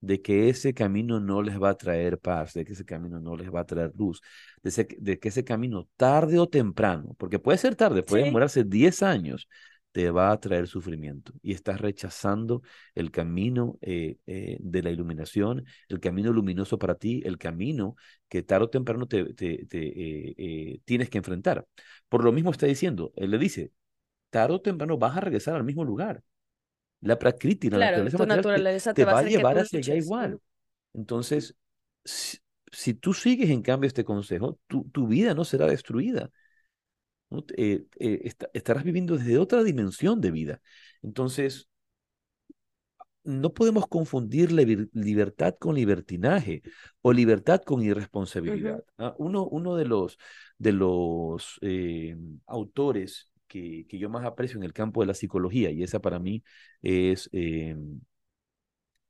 de 0.00 0.22
que 0.22 0.48
ese 0.50 0.74
camino 0.74 1.20
no 1.20 1.42
les 1.42 1.60
va 1.60 1.70
a 1.70 1.76
traer 1.76 2.18
paz, 2.18 2.54
de 2.54 2.64
que 2.64 2.74
ese 2.74 2.84
camino 2.84 3.20
no 3.20 3.36
les 3.36 3.52
va 3.52 3.60
a 3.60 3.66
traer 3.66 3.92
luz, 3.96 4.20
de, 4.62 5.18
que 5.18 5.28
ese 5.28 5.44
camino 5.44 5.88
tarde 5.96 6.38
o 6.38 6.48
temprano, 6.48 7.14
porque 7.18 7.38
puede 7.38 7.58
ser 7.58 7.76
tarde, 7.76 8.02
puede 8.02 8.24
demorarse 8.24 8.64
10 8.64 9.02
años, 9.02 9.48
te 9.94 10.10
va 10.10 10.32
a 10.32 10.40
traer 10.40 10.66
sufrimiento 10.66 11.32
y 11.40 11.52
estás 11.52 11.80
rechazando 11.80 12.62
el 12.96 13.12
camino 13.12 13.78
eh, 13.80 14.16
eh, 14.26 14.56
de 14.58 14.82
la 14.82 14.90
iluminación, 14.90 15.64
el 15.88 16.00
camino 16.00 16.32
luminoso 16.32 16.80
para 16.80 16.96
ti, 16.96 17.22
el 17.24 17.38
camino 17.38 17.94
que 18.28 18.42
tarde 18.42 18.64
o 18.64 18.70
temprano 18.70 19.06
te, 19.06 19.24
eh, 19.38 20.80
tienes 20.84 21.10
que 21.10 21.18
enfrentar. 21.18 21.64
Por 22.08 22.24
lo 22.24 22.32
mismo 22.32 22.50
está 22.50 22.66
diciendo, 22.66 23.12
él 23.14 23.30
le 23.30 23.38
dice, 23.38 23.70
tarde 24.30 24.54
o 24.54 24.60
temprano 24.60 24.98
vas 24.98 25.16
a 25.16 25.20
regresar 25.20 25.54
al 25.54 25.62
mismo 25.62 25.84
lugar. 25.84 26.24
La 27.00 27.16
prakriti, 27.16 27.70
la 27.70 27.78
naturaleza, 27.78 28.94
te, 28.94 29.04
va, 29.04 29.20
a 29.20 29.22
llevar 29.22 29.60
hacia 29.60 29.78
allá 29.78 29.94
igual. 29.94 30.40
Entonces, 30.92 31.54
si, 32.04 32.94
tú 32.94 33.14
sigues 33.14 33.48
en 33.48 33.62
cambio 33.62 33.86
este 33.86 34.04
consejo, 34.04 34.58
tu, 34.66 34.90
tu 34.90 35.06
vida 35.06 35.34
no 35.34 35.44
será 35.44 35.66
destruida 35.68 36.32
eh, 37.56 37.86
eh, 37.98 38.32
estarás 38.52 38.84
viviendo 38.84 39.16
desde 39.16 39.38
otra 39.38 39.62
dimensión 39.62 40.20
de 40.20 40.30
vida. 40.30 40.60
Entonces, 41.02 41.68
no 43.24 43.54
podemos 43.54 43.86
confundir 43.86 44.52
la 44.52 44.62
libertad 44.92 45.54
con 45.58 45.74
libertinaje 45.74 46.62
o 47.00 47.12
libertad 47.12 47.62
con 47.62 47.82
irresponsabilidad. 47.82 48.84
Uno, 49.16 49.46
uno, 49.46 49.76
de 49.76 49.86
los, 49.86 50.18
de 50.58 50.72
los 50.72 51.58
eh, 51.62 52.16
autores 52.46 53.30
que, 53.46 53.86
que, 53.88 53.98
yo 53.98 54.10
más 54.10 54.26
aprecio 54.26 54.58
en 54.58 54.64
el 54.64 54.74
campo 54.74 55.00
de 55.00 55.06
la 55.06 55.14
psicología, 55.14 55.70
y 55.70 55.82
esa 55.82 56.00
para 56.00 56.18
mí 56.18 56.44
es 56.82 57.30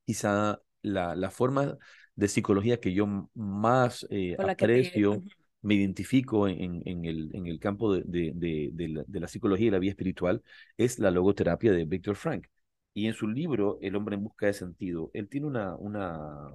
quizá 0.05 0.61
la, 0.83 1.17
la, 1.17 1.31
forma 1.31 1.77
de 2.15 2.29
psicología 2.29 2.79
que 2.79 2.93
yo 2.93 3.31
más 3.35 4.07
aprecio 4.39 5.23
me 5.65 5.75
identifico 5.75 6.47
en, 6.47 6.83
en, 6.85 7.05
el, 7.07 7.31
en 7.35 7.47
el 7.47 7.59
campo 7.59 7.95
de, 7.95 8.03
de, 8.35 8.71
de, 8.73 9.21
la, 9.21 9.29
psicología 9.29 9.69
y 9.69 9.71
la 9.71 9.79
vida 9.79 9.91
espiritual 9.91 10.43
es 10.77 10.99
la 10.99 11.11
logoterapia 11.11 11.73
de 11.73 11.85
Viktor 11.87 12.17
Frank. 12.17 12.47
Y 12.93 13.07
en 13.07 13.15
su 13.15 13.27
libro, 13.27 13.79
El 13.81 13.97
hombre 13.97 14.17
en 14.17 14.25
busca 14.25 14.47
de 14.47 14.53
sentido, 14.53 15.11
él 15.15 15.29
tiene 15.29 15.47
una, 15.47 15.75
una, 15.77 16.55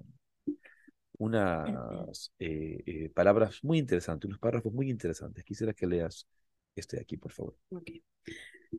unas 1.18 2.32
eh, 2.39 2.84
eh, 2.86 3.10
palabras 3.10 3.60
muy 3.64 3.80
interesantes, 3.80 4.28
unos 4.28 4.39
párrafos 4.39 4.72
muy 4.72 4.89
interesantes. 4.89 5.43
Quisiera 5.43 5.74
que 5.74 5.88
leas 5.88 6.28
este 6.76 6.97
de 6.97 7.01
aquí, 7.01 7.18
por 7.18 7.32
favor. 7.32 7.57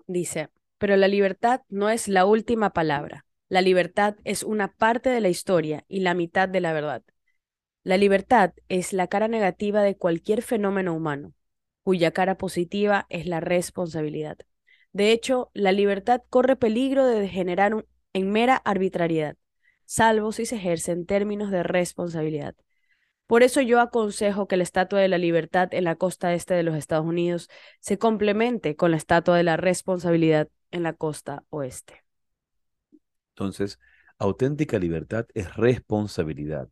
Dice, 0.07 0.49
pero 0.79 0.97
la 0.97 1.09
libertad 1.09 1.63
no 1.69 1.91
es 1.91 2.07
la 2.07 2.25
última 2.25 2.71
palabra. 2.73 3.27
La 3.49 3.63
libertad 3.63 4.15
es 4.23 4.45
una 4.45 4.73
parte 4.73 5.11
de 5.11 5.21
la 5.21 5.29
historia 5.29 5.85
y 5.89 6.01
la 6.01 6.15
mitad 6.15 6.49
de 6.49 6.61
la 6.61 6.73
verdad. 6.73 7.03
La 7.83 7.97
libertad 7.97 8.53
es 8.69 8.93
la 8.93 9.07
cara 9.07 9.27
negativa 9.27 9.83
de 9.83 9.97
cualquier 9.97 10.43
fenómeno 10.43 10.95
humano, 10.95 11.33
cuya 11.83 12.11
cara 12.11 12.37
positiva 12.37 13.07
es 13.09 13.27
la 13.27 13.41
responsabilidad. 13.41 14.37
De 14.93 15.13
hecho, 15.13 15.51
la 15.55 15.73
libertad 15.73 16.23
corre 16.29 16.57
peligro 16.57 17.07
de 17.07 17.19
degenerar 17.21 17.87
en 18.13 18.31
mera 18.31 18.57
arbitrariedad, 18.57 19.37
salvo 19.87 20.33
si 20.33 20.45
se 20.47 20.57
ejerce 20.57 20.93
en 20.93 21.07
términos 21.07 21.51
de 21.51 21.63
responsabilidad. 21.63 22.55
Por 23.27 23.43
eso 23.45 23.61
yo 23.61 23.81
aconsejo 23.81 24.49
que 24.49 24.57
la 24.57 24.65
Estatua 24.65 25.01
de 25.01 25.09
la 25.09 25.17
Libertad 25.17 25.73
en 25.73 25.85
la 25.85 25.95
costa 25.95 26.35
este 26.35 26.55
de 26.55 26.65
los 26.65 26.75
Estados 26.75 27.07
Unidos 27.07 27.49
se 27.79 27.97
complemente 27.97 28.77
con 28.77 28.91
la 28.91 28.97
Estatua 28.97 29.37
de 29.37 29.45
la 29.45 29.57
Responsabilidad 29.57 30.49
en 30.71 30.83
la 30.83 30.93
costa 30.93 31.45
oeste. 31.49 32.03
Entonces, 33.37 33.79
auténtica 34.19 34.79
libertad 34.79 35.27
es 35.33 35.55
responsabilidad. 35.55 36.69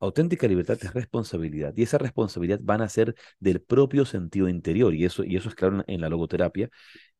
Auténtica 0.00 0.48
libertad 0.48 0.78
es 0.80 0.94
responsabilidad 0.94 1.74
y 1.76 1.82
esa 1.82 1.98
responsabilidad 1.98 2.60
van 2.62 2.80
a 2.80 2.88
ser 2.88 3.14
del 3.38 3.60
propio 3.60 4.06
sentido 4.06 4.48
interior 4.48 4.94
y 4.94 5.04
eso, 5.04 5.24
y 5.24 5.36
eso 5.36 5.50
es 5.50 5.54
claro 5.54 5.84
en 5.86 6.00
la 6.00 6.08
logoterapia. 6.08 6.70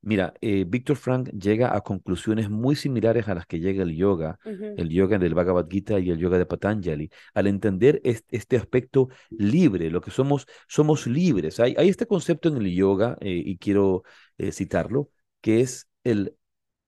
Mira, 0.01 0.33
eh, 0.41 0.65
Víctor 0.67 0.95
Frank 0.97 1.29
llega 1.29 1.75
a 1.75 1.81
conclusiones 1.81 2.49
muy 2.49 2.75
similares 2.75 3.27
a 3.27 3.35
las 3.35 3.45
que 3.45 3.59
llega 3.59 3.83
el 3.83 3.95
yoga, 3.95 4.39
el 4.43 4.89
yoga 4.89 5.19
del 5.19 5.35
Bhagavad 5.35 5.67
Gita 5.69 5.99
y 5.99 6.09
el 6.09 6.17
yoga 6.17 6.39
de 6.39 6.47
Patanjali, 6.47 7.11
al 7.35 7.45
entender 7.45 8.01
este, 8.03 8.57
aspecto 8.57 9.09
libre, 9.29 9.91
lo 9.91 10.01
que 10.01 10.09
somos, 10.09 10.47
somos 10.67 11.05
libres. 11.05 11.59
Hay, 11.59 11.75
hay 11.77 11.89
este 11.89 12.07
concepto 12.07 12.49
en 12.49 12.57
el 12.57 12.73
yoga, 12.73 13.15
eh, 13.21 13.43
y 13.45 13.57
quiero 13.59 14.03
eh, 14.39 14.51
citarlo, 14.51 15.11
que 15.39 15.61
es 15.61 15.87
el 16.03 16.35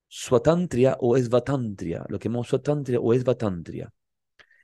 swatantria 0.08 0.98
o 1.00 1.18
esvatantria, 1.18 2.06
lo 2.10 2.18
que 2.20 2.30
llamamos 2.30 2.48
swatantria 2.48 3.00
o 3.00 3.14
esvatantria. 3.14 3.94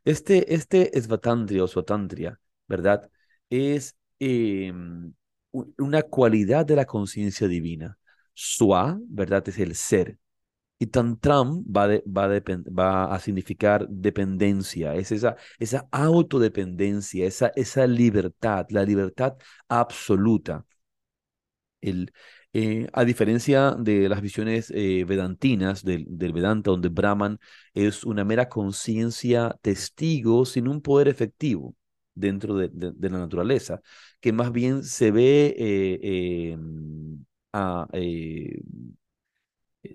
Este, 0.10 0.56
este 0.56 0.98
esvatantria 0.98 1.64
o 1.64 1.68
swatantria, 1.68 2.40
¿verdad? 2.68 3.12
Es 3.50 3.96
em, 4.20 5.14
una 5.78 6.02
cualidad 6.04 6.66
de 6.66 6.76
la 6.76 6.86
conciencia 6.86 7.48
divina. 7.48 7.98
Swa, 8.34 9.00
¿verdad? 9.08 9.48
Es 9.48 9.60
el 9.60 9.76
ser. 9.76 10.18
Y 10.80 10.88
tantram 10.88 11.64
va, 11.66 13.14
a 13.16 13.20
significar 13.20 13.88
dependencia, 13.90 14.96
es 14.96 15.12
esa, 15.12 15.36
esa 15.60 15.88
autodependencia, 15.92 17.28
esa, 17.28 17.50
esa 17.56 17.86
libertad, 17.86 18.66
la 18.72 18.84
libertad 18.84 19.38
absoluta. 19.68 20.66
El, 21.82 22.12
eh, 22.54 22.88
a 22.94 23.06
diferencia 23.06 23.76
de 23.78 24.10
las 24.10 24.22
visiones 24.22 24.72
eh, 24.76 25.06
vedantinas 25.06 25.84
del, 25.84 26.06
Vedanta, 26.34 26.72
donde 26.72 26.90
Brahman 26.90 27.40
es 27.76 28.04
una 28.04 28.26
mera 28.26 28.50
conciencia 28.50 29.56
testigo 29.62 30.46
sin 30.46 30.68
un 30.68 30.82
poder 30.82 31.08
efectivo 31.10 31.76
dentro 32.16 32.56
de, 32.56 32.70
la 33.10 33.20
naturaleza, 33.20 33.82
que 34.20 34.34
más 34.34 34.52
bien 34.52 34.84
se 34.84 35.12
ve 35.12 35.56
eh, 35.58 36.52
em, 36.54 37.24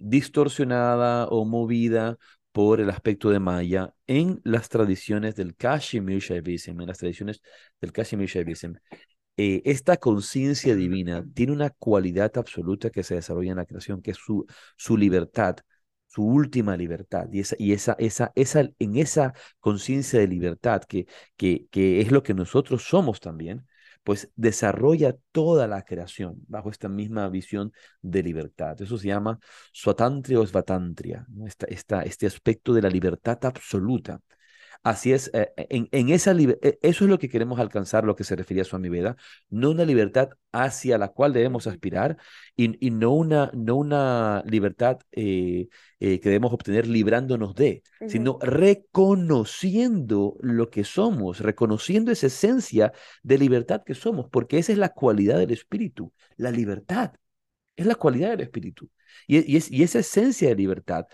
distorsionada 0.01 1.27
o 1.29 1.45
movida 1.45 2.19
por 2.53 2.81
el 2.81 2.89
aspecto 2.91 3.31
de 3.31 3.41
Maya 3.41 3.93
en 4.07 4.41
las 4.45 4.69
tradiciones 4.69 5.35
del 5.35 5.57
Kashmir 5.57 6.21
Shaivism, 6.21 6.81
en 6.81 6.87
las 6.87 6.99
tradiciones 6.99 7.43
del 7.81 7.93
Kashmir 7.93 8.29
Shaivism. 8.29 8.75
Eh, 9.37 9.63
esta 9.65 9.97
conciencia 9.97 10.75
divina 10.77 11.25
tiene 11.35 11.53
una 11.53 11.71
cualidad 11.71 12.37
absoluta 12.39 12.91
que 12.91 13.03
se 13.03 13.17
desarrolla 13.17 13.51
en 13.53 13.57
la 13.59 13.67
creación, 13.67 14.01
que 14.03 14.13
es 14.13 14.17
su, 14.19 14.47
su 14.77 14.97
libertad, 14.97 15.57
su 16.07 16.25
última 16.25 16.77
libertad. 16.77 17.29
Y, 17.33 17.41
esa, 17.41 17.57
y 17.59 17.73
esa, 17.73 17.97
esa, 17.99 18.33
esa, 18.37 18.61
en 18.79 18.97
esa 18.97 19.35
conciencia 19.59 20.21
de 20.21 20.29
libertad, 20.29 20.83
que, 20.85 21.07
que, 21.37 21.67
que 21.71 22.01
es 22.01 22.13
lo 22.13 22.23
que 22.23 22.35
nosotros 22.35 22.85
somos 22.85 23.19
también, 23.21 23.67
pues 24.05 24.31
desarrolla 24.37 25.17
toda 25.33 25.67
la 25.67 25.83
creación 25.83 26.37
bajo 26.47 26.71
esta 26.71 26.89
misma 26.89 27.29
visión 27.29 27.73
de 28.03 28.23
libertad. 28.23 28.81
Eso 28.81 28.99
se 28.99 29.09
llama 29.09 29.41
swatantria 29.73 30.39
o 30.41 30.47
svatantria, 30.47 31.27
esta, 31.67 32.03
este 32.03 32.27
aspecto 32.27 32.73
de 32.75 32.83
la 32.83 32.91
libertad 32.91 33.39
absoluta. 33.45 34.21
Así 34.85 35.13
es, 35.15 35.31
eh, 35.33 35.51
eh, 35.57 35.67
en, 35.71 35.89
en, 35.93 36.11
esa 36.11 36.33
eh, 36.33 36.79
eso 36.83 37.05
es 37.05 37.11
lo 37.11 37.19
que 37.19 37.31
queremos 37.31 37.59
alcanzar, 37.59 38.05
lo 38.05 38.15
que 38.15 38.23
se 38.23 38.37
refería 38.37 38.63
a 38.63 38.65
Swami 38.67 38.91
Veda, 38.91 39.17
no 39.49 39.71
una 39.71 39.87
libertad 39.87 40.29
hacia 40.53 40.99
la 40.99 41.09
cual 41.09 41.33
debemos 41.33 41.67
aspirar 41.67 42.19
y, 42.55 42.87
y 42.87 42.91
no, 42.91 43.13
una, 43.13 43.51
no 43.55 43.77
una 43.77 44.43
libertad 44.47 44.99
que 45.11 45.71
debemos 45.99 46.53
obtener 46.53 46.87
librándonos 46.87 47.55
de, 47.55 47.83
sino 48.09 48.39
reconociendo 48.43 50.37
lo 50.41 50.69
que 50.69 50.85
somos, 50.85 51.41
reconociendo 51.41 52.13
esa 52.13 52.27
esencia 52.27 52.93
de 53.23 53.39
libertad 53.39 53.83
que 53.87 53.95
somos, 53.95 54.29
porque 54.31 54.59
esa 54.59 54.73
es 54.73 54.79
la 54.79 54.91
cualidad 54.91 55.39
del 55.39 55.53
espíritu, 55.53 56.13
la 56.37 56.51
libertad, 56.51 57.15
es 57.77 57.87
la 57.87 57.95
cualidad 57.95 58.31
del 58.31 58.43
espíritu. 58.43 58.91
Y, 59.27 59.39
y, 59.57 59.63
y 59.71 59.83
esa 59.83 60.01
esencia 60.01 60.49
de 60.49 60.57
libertad 60.57 61.07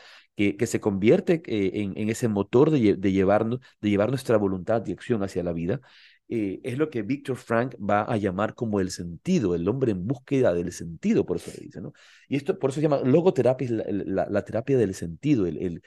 que, 0.58 0.66
se 0.66 0.80
convierte 0.80 1.42
eh, 1.46 1.70
en, 1.96 2.08
ese 2.08 2.28
motor 2.28 2.70
de, 2.70 2.80
llevarnos, 3.12 3.60
de 3.80 3.90
llevar 3.90 4.08
nuestra 4.08 4.38
voluntad 4.38 4.86
y 4.86 4.92
acción 4.92 5.22
hacia 5.22 5.42
la 5.42 5.52
vida, 5.52 5.80
eh, 6.28 6.60
es 6.62 6.78
lo 6.78 6.88
que 6.90 7.02
Víctor 7.02 7.36
Frank 7.36 7.74
va 7.78 8.02
a 8.02 8.16
llamar 8.16 8.54
como 8.54 8.80
el 8.80 8.90
sentido, 8.90 9.54
el 9.54 9.68
hombre 9.68 9.92
en 9.92 10.06
búsqueda 10.06 10.54
del 10.54 10.72
sentido, 10.72 11.26
por 11.26 11.36
eso 11.36 11.50
le 11.54 11.64
dice, 11.64 11.80
¿no? 11.80 11.92
Y 12.28 12.36
esto, 12.36 12.58
por 12.58 12.70
eso 12.70 12.76
se 12.76 12.82
llama 12.82 13.00
logoterapia, 13.02 13.68
la, 13.70 14.44
terapia 14.44 14.78
del 14.78 14.94
sentido, 14.94 15.46
el, 15.46 15.82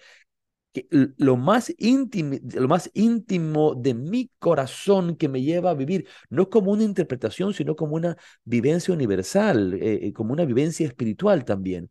que 0.71 0.87
lo 0.91 1.37
más 1.37 1.73
íntimo, 1.77 2.37
lo 2.53 2.67
más 2.67 2.91
íntimo 2.93 3.75
de 3.75 3.93
mi 3.93 4.31
corazón 4.39 5.15
que 5.15 5.29
me 5.29 5.41
lleva 5.41 5.71
a 5.71 5.75
vivir, 5.75 6.07
no 6.29 6.49
como 6.49 6.71
una 6.71 6.83
interpretación, 6.83 7.53
sino 7.53 7.75
como 7.75 7.95
una 7.95 8.17
vivencia 8.43 8.93
universal, 8.93 9.75
eh, 9.81 10.11
como 10.13 10.33
una 10.33 10.45
vivencia 10.45 10.85
espiritual 10.87 11.45
también 11.45 11.89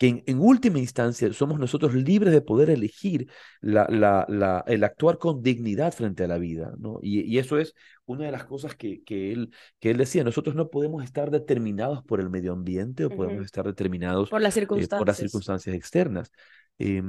que 0.00 0.24
en, 0.24 0.40
última 0.40 0.78
instancia 0.78 1.30
somos 1.34 1.58
nosotros 1.58 1.92
libres 1.92 2.32
de 2.32 2.40
poder 2.40 2.70
elegir 2.70 3.30
la, 3.60 3.86
la, 3.90 4.24
la, 4.30 4.64
el 4.66 4.82
actuar 4.82 5.18
con 5.18 5.42
dignidad 5.42 5.92
frente 5.92 6.24
a 6.24 6.26
la 6.26 6.38
vida, 6.38 6.72
¿no? 6.78 7.00
Y, 7.02 7.20
y 7.30 7.36
eso 7.36 7.58
es 7.58 7.74
una 8.06 8.24
de 8.24 8.32
las 8.32 8.46
cosas 8.46 8.74
que, 8.74 9.02
que, 9.04 9.30
él, 9.30 9.52
que 9.78 9.90
él 9.90 9.98
decía, 9.98 10.24
nosotros 10.24 10.56
no 10.56 10.70
podemos 10.70 11.04
estar 11.04 11.30
determinados 11.30 12.02
por 12.02 12.18
el 12.18 12.30
medio 12.30 12.54
ambiente 12.54 13.04
o 13.04 13.10
podemos 13.10 13.44
estar 13.44 13.66
determinados 13.66 14.30
por 14.30 14.40
las 14.40 14.54
circunstancias, 14.54 14.96
eh, 14.96 14.98
por 14.98 15.06
las 15.06 15.18
circunstancias 15.18 15.76
externas. 15.76 16.32
Eh, 16.78 17.02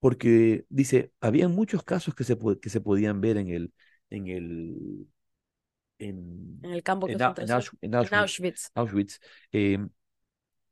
porque 0.00 0.64
dice, 0.68 1.12
había 1.20 1.46
muchos 1.46 1.84
casos 1.84 2.12
que 2.16 2.24
se, 2.24 2.36
que 2.60 2.70
se 2.70 2.80
podían 2.80 3.20
ver 3.20 3.36
en 3.36 3.46
el, 3.46 3.72
en 4.10 4.26
el, 4.26 5.06
en, 6.00 6.58
en 6.60 6.70
el 6.72 6.82
campo 6.82 7.06
de 7.06 7.12
en, 7.12 7.22
Auschwitz, 7.22 7.78
en 7.82 7.94
Auschwitz, 7.94 8.70
Auschwitz 8.74 9.20
eh, 9.52 9.78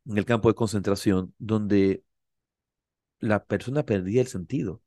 en 0.06 0.18
el 0.18 0.24
campo 0.24 0.48
de 0.48 0.54
concentración, 0.54 1.34
donde 1.38 2.04
la 3.20 3.44
persona 3.44 3.84
perdía 3.84 4.20
el 4.22 4.28
sentido 4.28 4.82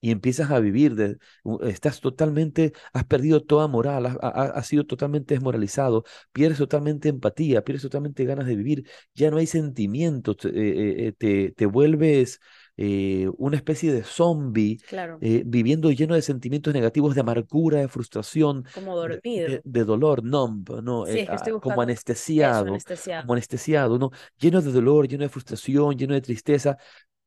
y 0.00 0.10
empiezas 0.10 0.50
a 0.50 0.60
vivir, 0.60 0.94
de, 0.94 1.18
estás 1.62 2.00
totalmente, 2.00 2.72
has 2.92 3.04
perdido 3.04 3.42
toda 3.42 3.66
moral, 3.66 4.18
has, 4.20 4.66
sido 4.66 4.84
totalmente 4.84 5.34
desmoralizado, 5.34 6.04
pierdes 6.32 6.58
totalmente 6.58 7.08
empatía, 7.08 7.64
pierdes 7.64 7.82
totalmente 7.82 8.24
ganas 8.24 8.46
de 8.46 8.56
vivir, 8.56 8.88
ya 9.14 9.30
no 9.30 9.38
hay 9.38 9.46
sentimientos, 9.46 10.36
te, 10.36 11.08
eh, 11.08 11.12
te, 11.12 11.52
te 11.52 11.66
vuelves 11.66 12.40
eh, 12.76 13.28
una 13.38 13.56
especie 13.56 13.92
de 13.92 14.02
zombie, 14.04 14.78
claro. 14.86 15.18
eh, 15.20 15.42
viviendo 15.46 15.90
lleno 15.90 16.14
de 16.14 16.22
sentimientos 16.22 16.74
negativos, 16.74 17.14
de 17.14 17.20
amargura, 17.22 17.78
de 17.80 17.88
frustración, 17.88 18.64
como 18.72 18.96
dormido, 18.96 19.48
de, 19.48 19.62
de 19.64 19.84
dolor, 19.84 20.22
numb, 20.24 20.68
¿no? 20.82 21.06
Sí, 21.06 21.18
eh, 21.18 21.22
es 21.22 21.28
que 21.30 21.36
estoy 21.36 21.60
como 21.60 21.80
anestesiado, 21.82 22.66
eso, 22.66 22.70
anestesiado, 22.70 23.22
como 23.22 23.32
anestesiado, 23.34 23.98
¿no? 23.98 24.10
Lleno 24.38 24.60
de 24.62 24.72
dolor, 24.72 25.08
lleno 25.08 25.22
de 25.24 25.28
frustración, 25.28 25.96
lleno 25.96 26.14
de 26.14 26.20
tristeza. 26.20 26.76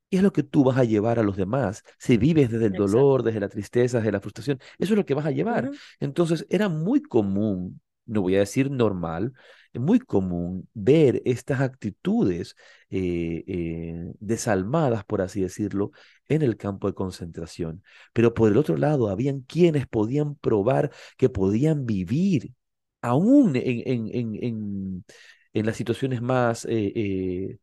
¿Qué 0.10 0.18
es 0.18 0.24
lo 0.24 0.34
que 0.34 0.42
tú 0.44 0.64
vas 0.64 0.78
a 0.78 0.84
llevar 0.84 1.20
a 1.20 1.24
los 1.24 1.38
demás? 1.38 1.84
Si 2.00 2.18
vives 2.18 2.50
desde 2.50 2.66
el 2.68 2.74
Exacto. 2.74 2.88
dolor, 2.92 3.24
desde 3.24 3.40
la 3.40 3.50
tristeza, 3.50 4.00
desde 4.00 4.12
la 4.12 4.20
frustración, 4.22 4.60
eso 4.80 4.94
es 4.94 4.98
lo 4.98 5.06
que 5.06 5.14
vas 5.14 5.26
a 5.28 5.32
llevar. 5.32 5.66
Ujú. 5.66 5.80
Entonces, 6.00 6.46
era 6.50 6.68
muy 6.68 7.02
común, 7.02 7.80
no 8.06 8.22
voy 8.22 8.36
a 8.36 8.40
decir 8.40 8.72
normal, 8.72 9.34
muy 9.74 10.00
común 10.00 10.68
ver 10.74 11.22
estas 11.26 11.62
actitudes 11.62 12.56
eh, 12.90 13.44
eh, 13.48 14.14
desalmadas, 14.20 15.04
por 15.06 15.22
así 15.22 15.42
decirlo, 15.42 15.92
en 16.28 16.42
el 16.42 16.58
campo 16.58 16.88
de 16.88 16.94
concentración. 16.96 17.84
Pero 18.14 18.34
por 18.34 18.50
el 18.52 18.58
otro 18.58 18.78
lado, 18.78 19.10
habían 19.10 19.42
quienes 19.42 19.88
podían 19.88 20.36
probar 20.36 20.92
que 21.18 21.30
podían 21.30 21.86
vivir 21.86 22.54
aún 23.02 23.56
en, 23.56 23.64
en, 23.86 24.10
en, 24.14 24.44
en, 24.44 25.06
en 25.54 25.66
las 25.66 25.78
situaciones 25.78 26.22
más... 26.22 26.66
eh, 26.70 27.60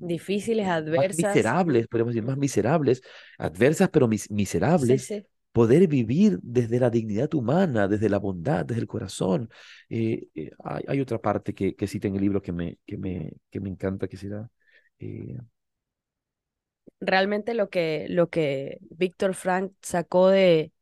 difíciles, 0.00 0.66
más 0.94 1.06
adversas, 1.06 1.12
miserables, 1.12 1.88
podemos 1.88 2.14
decir, 2.14 2.26
más 2.26 2.36
miserables, 2.38 3.02
adversas, 3.38 3.90
pero 3.90 4.08
mis- 4.08 4.30
sí, 4.74 4.98
miserables, 4.98 4.98
sí, 4.98 5.26
poder 5.52 5.86
vivir 5.88 6.38
desde 6.42 6.78
la 6.80 6.90
dignidad 6.90 7.32
humana, 7.34 7.88
desde 7.88 8.08
la 8.08 8.18
bondad, 8.18 8.64
desde 8.64 8.80
el 8.82 8.86
corazón. 8.88 9.50
Eh, 9.88 10.28
eh, 10.34 10.50
hay, 10.64 10.84
hay 10.88 11.00
otra 11.00 11.20
parte 11.20 11.54
que, 11.54 11.74
que 11.76 11.86
cita 11.86 12.08
en 12.08 12.16
el 12.16 12.20
libro 12.22 12.42
que 12.42 12.52
me, 12.52 12.78
que 12.86 12.96
me, 12.98 13.32
que 13.50 13.60
me 13.60 13.68
encanta, 13.70 14.08
que 14.08 14.16
será... 14.16 14.48
eh, 14.98 15.38
realmente 17.00 17.54
lo 17.54 17.70
que, 17.70 18.06
lo 18.08 18.28
que 18.30 18.78
Víctor 18.90 19.34
Frank 19.34 19.72
sacó 19.82 20.28
de, 20.28 20.72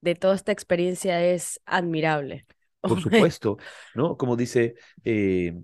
de 0.00 0.14
toda 0.14 0.34
esta 0.34 0.52
experiencia 0.52 1.24
es 1.24 1.60
admirable. 1.66 2.46
por 2.86 3.00
supuesto, 3.00 3.56
¿no? 3.94 4.16
Como 4.16 4.36
dice, 4.36 4.74
eh, 5.04 5.54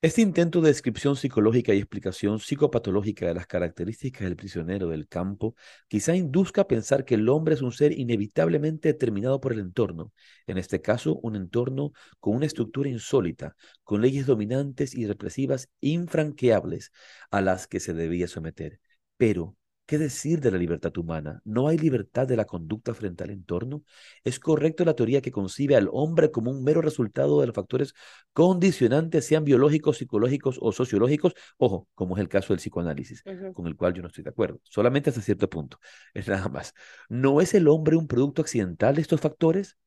este 0.00 0.22
intento 0.22 0.60
de 0.60 0.68
descripción 0.68 1.16
psicológica 1.16 1.74
y 1.74 1.78
explicación 1.78 2.38
psicopatológica 2.38 3.26
de 3.26 3.34
las 3.34 3.46
características 3.48 4.22
del 4.22 4.36
prisionero 4.36 4.88
del 4.88 5.08
campo 5.08 5.56
quizá 5.88 6.14
induzca 6.14 6.62
a 6.62 6.68
pensar 6.68 7.04
que 7.04 7.16
el 7.16 7.28
hombre 7.28 7.54
es 7.54 7.62
un 7.62 7.72
ser 7.72 7.90
inevitablemente 7.98 8.88
determinado 8.88 9.40
por 9.40 9.52
el 9.52 9.58
entorno, 9.58 10.12
en 10.46 10.58
este 10.58 10.80
caso 10.80 11.16
un 11.22 11.34
entorno 11.34 11.92
con 12.20 12.36
una 12.36 12.46
estructura 12.46 12.88
insólita, 12.88 13.56
con 13.82 14.00
leyes 14.00 14.26
dominantes 14.26 14.94
y 14.94 15.06
represivas 15.06 15.68
infranqueables 15.80 16.92
a 17.30 17.40
las 17.40 17.66
que 17.66 17.80
se 17.80 17.92
debía 17.92 18.28
someter. 18.28 18.80
Pero, 19.16 19.56
¿Qué 19.88 19.96
decir 19.96 20.40
de 20.40 20.50
la 20.50 20.58
libertad 20.58 20.94
humana? 20.98 21.40
¿No 21.46 21.66
hay 21.66 21.78
libertad 21.78 22.26
de 22.28 22.36
la 22.36 22.44
conducta 22.44 22.92
frente 22.92 23.24
al 23.24 23.30
entorno? 23.30 23.84
¿Es 24.22 24.38
correcto 24.38 24.84
la 24.84 24.92
teoría 24.94 25.22
que 25.22 25.30
concibe 25.30 25.76
al 25.76 25.88
hombre 25.90 26.30
como 26.30 26.50
un 26.50 26.62
mero 26.62 26.82
resultado 26.82 27.40
de 27.40 27.46
los 27.46 27.56
factores 27.56 27.94
condicionantes, 28.34 29.24
sean 29.24 29.44
biológicos, 29.44 29.96
psicológicos 29.96 30.58
o 30.60 30.72
sociológicos? 30.72 31.32
Ojo, 31.56 31.88
como 31.94 32.16
es 32.16 32.20
el 32.20 32.28
caso 32.28 32.48
del 32.52 32.58
psicoanálisis, 32.58 33.24
con 33.54 33.66
el 33.66 33.76
cual 33.76 33.94
yo 33.94 34.02
no 34.02 34.08
estoy 34.08 34.24
de 34.24 34.30
acuerdo, 34.30 34.60
solamente 34.62 35.08
hasta 35.08 35.22
cierto 35.22 35.48
punto, 35.48 35.78
es 36.12 36.28
nada 36.28 36.50
más. 36.50 36.74
¿No 37.08 37.40
es 37.40 37.54
el 37.54 37.66
hombre 37.66 37.96
un 37.96 38.08
producto 38.08 38.42
accidental 38.42 38.94
de 38.96 39.00
estos 39.00 39.22
factores? 39.22 39.78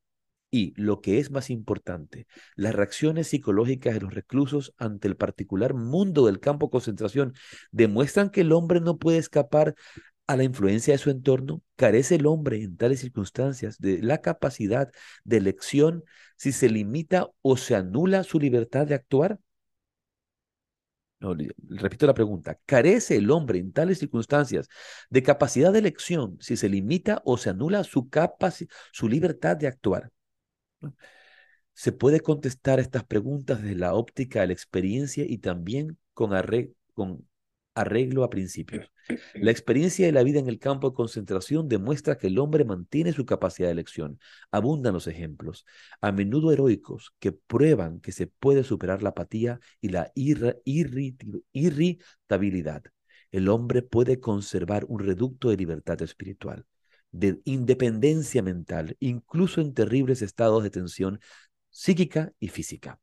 Y 0.53 0.73
lo 0.75 0.99
que 0.99 1.19
es 1.19 1.31
más 1.31 1.49
importante, 1.49 2.27
las 2.55 2.75
reacciones 2.75 3.27
psicológicas 3.29 3.93
de 3.93 4.01
los 4.01 4.13
reclusos 4.13 4.73
ante 4.77 5.07
el 5.07 5.15
particular 5.15 5.73
mundo 5.73 6.25
del 6.25 6.41
campo 6.41 6.67
de 6.67 6.71
concentración 6.71 7.33
demuestran 7.71 8.29
que 8.29 8.41
el 8.41 8.51
hombre 8.51 8.81
no 8.81 8.97
puede 8.97 9.17
escapar 9.17 9.75
a 10.27 10.35
la 10.37 10.43
influencia 10.43 10.93
de 10.93 10.97
su 10.97 11.09
entorno. 11.09 11.61
¿Carece 11.77 12.15
el 12.15 12.25
hombre 12.25 12.61
en 12.63 12.77
tales 12.77 12.99
circunstancias 12.99 13.79
de 13.79 14.01
la 14.01 14.19
capacidad 14.21 14.91
de 15.23 15.37
elección 15.37 16.03
si 16.37 16.51
se 16.51 16.69
limita 16.69 17.29
o 17.41 17.57
se 17.57 17.75
anula 17.75 18.23
su 18.23 18.39
libertad 18.39 18.87
de 18.87 18.95
actuar? 18.95 19.39
Repito 21.69 22.07
la 22.07 22.13
pregunta. 22.13 22.57
¿Carece 22.65 23.15
el 23.17 23.29
hombre 23.31 23.59
en 23.59 23.71
tales 23.71 23.99
circunstancias 23.99 24.67
de 25.09 25.23
capacidad 25.23 25.71
de 25.71 25.79
elección 25.79 26.37
si 26.39 26.57
se 26.57 26.67
limita 26.69 27.21
o 27.25 27.37
se 27.37 27.49
anula 27.51 27.83
su, 27.83 28.09
su 28.91 29.07
libertad 29.07 29.55
de 29.57 29.67
actuar? 29.67 30.11
Se 31.73 31.91
puede 31.91 32.19
contestar 32.19 32.79
estas 32.79 33.03
preguntas 33.05 33.61
desde 33.61 33.75
la 33.75 33.93
óptica 33.93 34.41
de 34.41 34.47
la 34.47 34.53
experiencia 34.53 35.25
y 35.27 35.37
también 35.39 35.97
con, 36.13 36.31
arre- 36.31 36.73
con 36.93 37.27
arreglo 37.73 38.23
a 38.23 38.29
principios. 38.29 38.91
La 39.35 39.51
experiencia 39.51 40.05
de 40.05 40.11
la 40.11 40.23
vida 40.23 40.39
en 40.39 40.47
el 40.47 40.59
campo 40.59 40.89
de 40.89 40.95
concentración 40.95 41.67
demuestra 41.67 42.17
que 42.17 42.27
el 42.27 42.37
hombre 42.39 42.65
mantiene 42.65 43.13
su 43.13 43.25
capacidad 43.25 43.67
de 43.69 43.73
elección. 43.73 44.19
Abundan 44.51 44.93
los 44.93 45.07
ejemplos, 45.07 45.65
a 46.01 46.11
menudo 46.11 46.51
heroicos, 46.51 47.13
que 47.19 47.31
prueban 47.31 47.99
que 47.99 48.11
se 48.11 48.27
puede 48.27 48.63
superar 48.63 49.01
la 49.01 49.09
apatía 49.09 49.59
y 49.79 49.89
la 49.89 50.11
irritabilidad. 51.53 52.83
El 53.31 53.47
hombre 53.49 53.81
puede 53.81 54.19
conservar 54.19 54.85
un 54.87 54.99
reducto 54.99 55.49
de 55.49 55.57
libertad 55.57 56.01
espiritual, 56.01 56.65
de 57.11 57.41
independencia 57.45 58.41
mental, 58.43 58.95
incluso 58.99 59.61
en 59.61 59.73
terribles 59.73 60.21
estados 60.21 60.63
de 60.63 60.69
tensión 60.71 61.19
psíquica 61.69 62.33
y 62.39 62.49
física. 62.49 62.99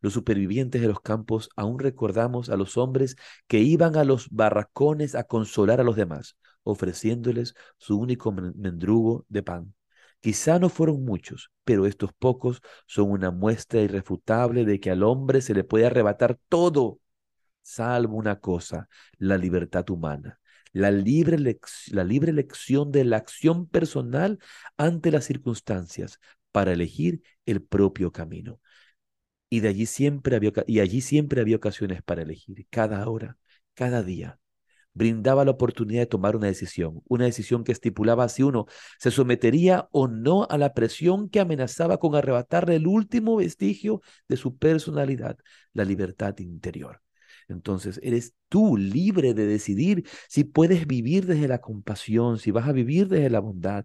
Los 0.00 0.12
supervivientes 0.14 0.80
de 0.82 0.88
los 0.88 1.00
campos 1.00 1.48
aún 1.56 1.78
recordamos 1.78 2.50
a 2.50 2.56
los 2.56 2.76
hombres 2.76 3.16
que 3.46 3.60
iban 3.60 3.96
a 3.96 4.04
los 4.04 4.28
barracones 4.30 5.14
a 5.14 5.24
consolar 5.24 5.80
a 5.80 5.84
los 5.84 5.96
demás, 5.96 6.36
ofreciéndoles 6.64 7.54
su 7.78 7.98
único 7.98 8.32
men- 8.32 8.52
mendrugo 8.56 9.24
de 9.28 9.42
pan. 9.42 9.74
Quizá 10.20 10.58
no 10.58 10.68
fueron 10.68 11.04
muchos, 11.04 11.50
pero 11.64 11.86
estos 11.86 12.12
pocos 12.12 12.60
son 12.86 13.10
una 13.10 13.30
muestra 13.30 13.80
irrefutable 13.80 14.64
de 14.64 14.78
que 14.80 14.90
al 14.90 15.02
hombre 15.02 15.40
se 15.40 15.54
le 15.54 15.64
puede 15.64 15.86
arrebatar 15.86 16.38
todo, 16.48 17.00
salvo 17.62 18.16
una 18.16 18.40
cosa, 18.40 18.88
la 19.18 19.38
libertad 19.38 19.88
humana. 19.90 20.40
La 20.72 20.90
libre, 20.90 21.36
la 21.90 22.04
libre 22.04 22.30
elección 22.30 22.92
de 22.92 23.04
la 23.04 23.18
acción 23.18 23.66
personal 23.66 24.38
ante 24.76 25.10
las 25.10 25.24
circunstancias 25.24 26.18
para 26.50 26.72
elegir 26.72 27.22
el 27.46 27.62
propio 27.62 28.12
camino. 28.12 28.60
Y, 29.50 29.60
de 29.60 29.68
allí 29.68 29.86
siempre 29.86 30.36
había, 30.36 30.52
y 30.66 30.80
allí 30.80 31.02
siempre 31.02 31.40
había 31.40 31.56
ocasiones 31.56 32.02
para 32.02 32.22
elegir, 32.22 32.66
cada 32.70 33.06
hora, 33.08 33.36
cada 33.74 34.02
día. 34.02 34.38
Brindaba 34.94 35.44
la 35.44 35.52
oportunidad 35.52 36.02
de 36.02 36.06
tomar 36.06 36.36
una 36.36 36.48
decisión, 36.48 37.02
una 37.08 37.24
decisión 37.26 37.64
que 37.64 37.72
estipulaba 37.72 38.28
si 38.28 38.42
uno 38.42 38.66
se 38.98 39.10
sometería 39.10 39.88
o 39.92 40.08
no 40.08 40.46
a 40.50 40.58
la 40.58 40.74
presión 40.74 41.30
que 41.30 41.40
amenazaba 41.40 41.98
con 41.98 42.14
arrebatarle 42.14 42.76
el 42.76 42.86
último 42.86 43.36
vestigio 43.36 44.02
de 44.28 44.36
su 44.36 44.56
personalidad, 44.58 45.38
la 45.72 45.84
libertad 45.84 46.38
interior. 46.38 47.02
Entonces, 47.48 48.00
eres 48.02 48.34
tú 48.48 48.76
libre 48.76 49.34
de 49.34 49.46
decidir 49.46 50.04
si 50.28 50.44
puedes 50.44 50.86
vivir 50.86 51.26
desde 51.26 51.48
la 51.48 51.60
compasión, 51.60 52.38
si 52.38 52.50
vas 52.50 52.68
a 52.68 52.72
vivir 52.72 53.08
desde 53.08 53.30
la 53.30 53.40
bondad, 53.40 53.84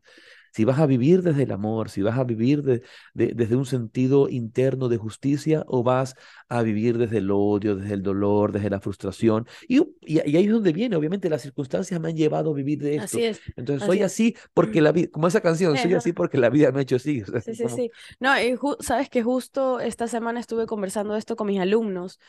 si 0.53 0.65
vas 0.65 0.79
a 0.79 0.85
vivir 0.87 1.21
desde 1.21 1.43
el 1.43 1.51
amor, 1.51 1.89
si 1.89 2.01
vas 2.01 2.17
a 2.17 2.23
vivir 2.23 2.63
de- 2.63 2.81
de- 3.13 3.33
desde 3.35 3.55
un 3.55 3.65
sentido 3.65 4.27
interno 4.29 4.89
de 4.89 4.97
justicia 4.97 5.63
o 5.67 5.83
vas 5.83 6.15
a 6.49 6.63
vivir 6.63 6.97
desde 6.97 7.19
el 7.19 7.29
odio, 7.31 7.75
desde 7.75 7.93
el 7.93 8.01
dolor, 8.03 8.51
desde 8.51 8.69
la 8.69 8.79
frustración. 8.79 9.45
Y, 9.67 9.79
y, 10.01 10.15
y 10.29 10.37
ahí 10.37 10.45
es 10.45 10.51
donde 10.51 10.73
viene, 10.73 10.95
obviamente, 10.95 11.29
las 11.29 11.43
circunstancias 11.43 11.99
me 11.99 12.09
han 12.09 12.15
llevado 12.17 12.51
a 12.51 12.53
vivir 12.55 12.79
de 12.81 12.95
esto. 12.95 13.17
Así 13.17 13.25
es. 13.25 13.41
Entonces, 13.55 13.83
así 13.83 13.85
soy 13.85 13.97
es. 13.99 14.05
así 14.05 14.35
porque 14.53 14.81
la 14.81 14.91
vida, 14.91 15.09
como 15.11 15.27
esa 15.27 15.41
canción, 15.41 15.77
soy 15.77 15.93
así 15.93 16.11
porque 16.13 16.37
la 16.37 16.49
vida 16.49 16.71
me 16.71 16.79
ha 16.79 16.81
hecho 16.83 16.95
así. 16.95 17.21
o 17.21 17.25
sea, 17.27 17.41
Sí, 17.41 17.53
sí, 17.55 17.63
como- 17.63 17.75
sí. 17.75 17.91
No, 18.19 18.39
y 18.41 18.55
sabes 18.81 19.09
que 19.09 19.23
justo 19.23 19.79
esta 19.79 20.07
semana 20.07 20.39
estuve 20.39 20.65
conversando 20.65 21.15
esto 21.15 21.35
con 21.35 21.47
mis 21.47 21.59
alumnos 21.61 22.19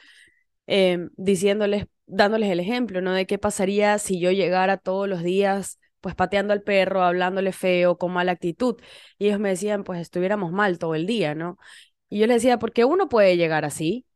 em, 0.69 1.11
diciéndoles, 1.17 1.87
dándoles 2.07 2.51
el 2.51 2.61
ejemplo, 2.61 3.01
¿no? 3.03 3.13
De 3.15 3.27
qué 3.27 3.39
pasaría 3.39 3.99
si 3.99 4.21
yo 4.21 4.31
llegara 4.33 4.79
todos 4.79 5.09
los 5.09 5.25
días 5.25 5.81
pues 6.01 6.15
pateando 6.15 6.53
al 6.55 6.63
perro, 6.63 7.03
hablándole 7.03 7.53
feo, 7.53 7.99
con 7.99 8.13
mala 8.13 8.33
actitud. 8.33 8.77
Y 9.19 9.27
ellos 9.29 9.41
me 9.41 9.49
decían, 9.51 9.83
pues 9.85 10.01
estuviéramos 10.01 10.53
mal 10.53 10.79
todo 10.79 10.95
el 10.95 11.07
día, 11.09 11.35
¿no? 11.35 11.59
Y 12.11 12.21
yo 12.21 12.27
les 12.29 12.37
decía, 12.43 12.59
¿por 12.61 12.73
qué 12.73 12.85
uno 12.85 13.09
puede 13.09 13.37
llegar 13.37 13.65
así? 13.65 14.07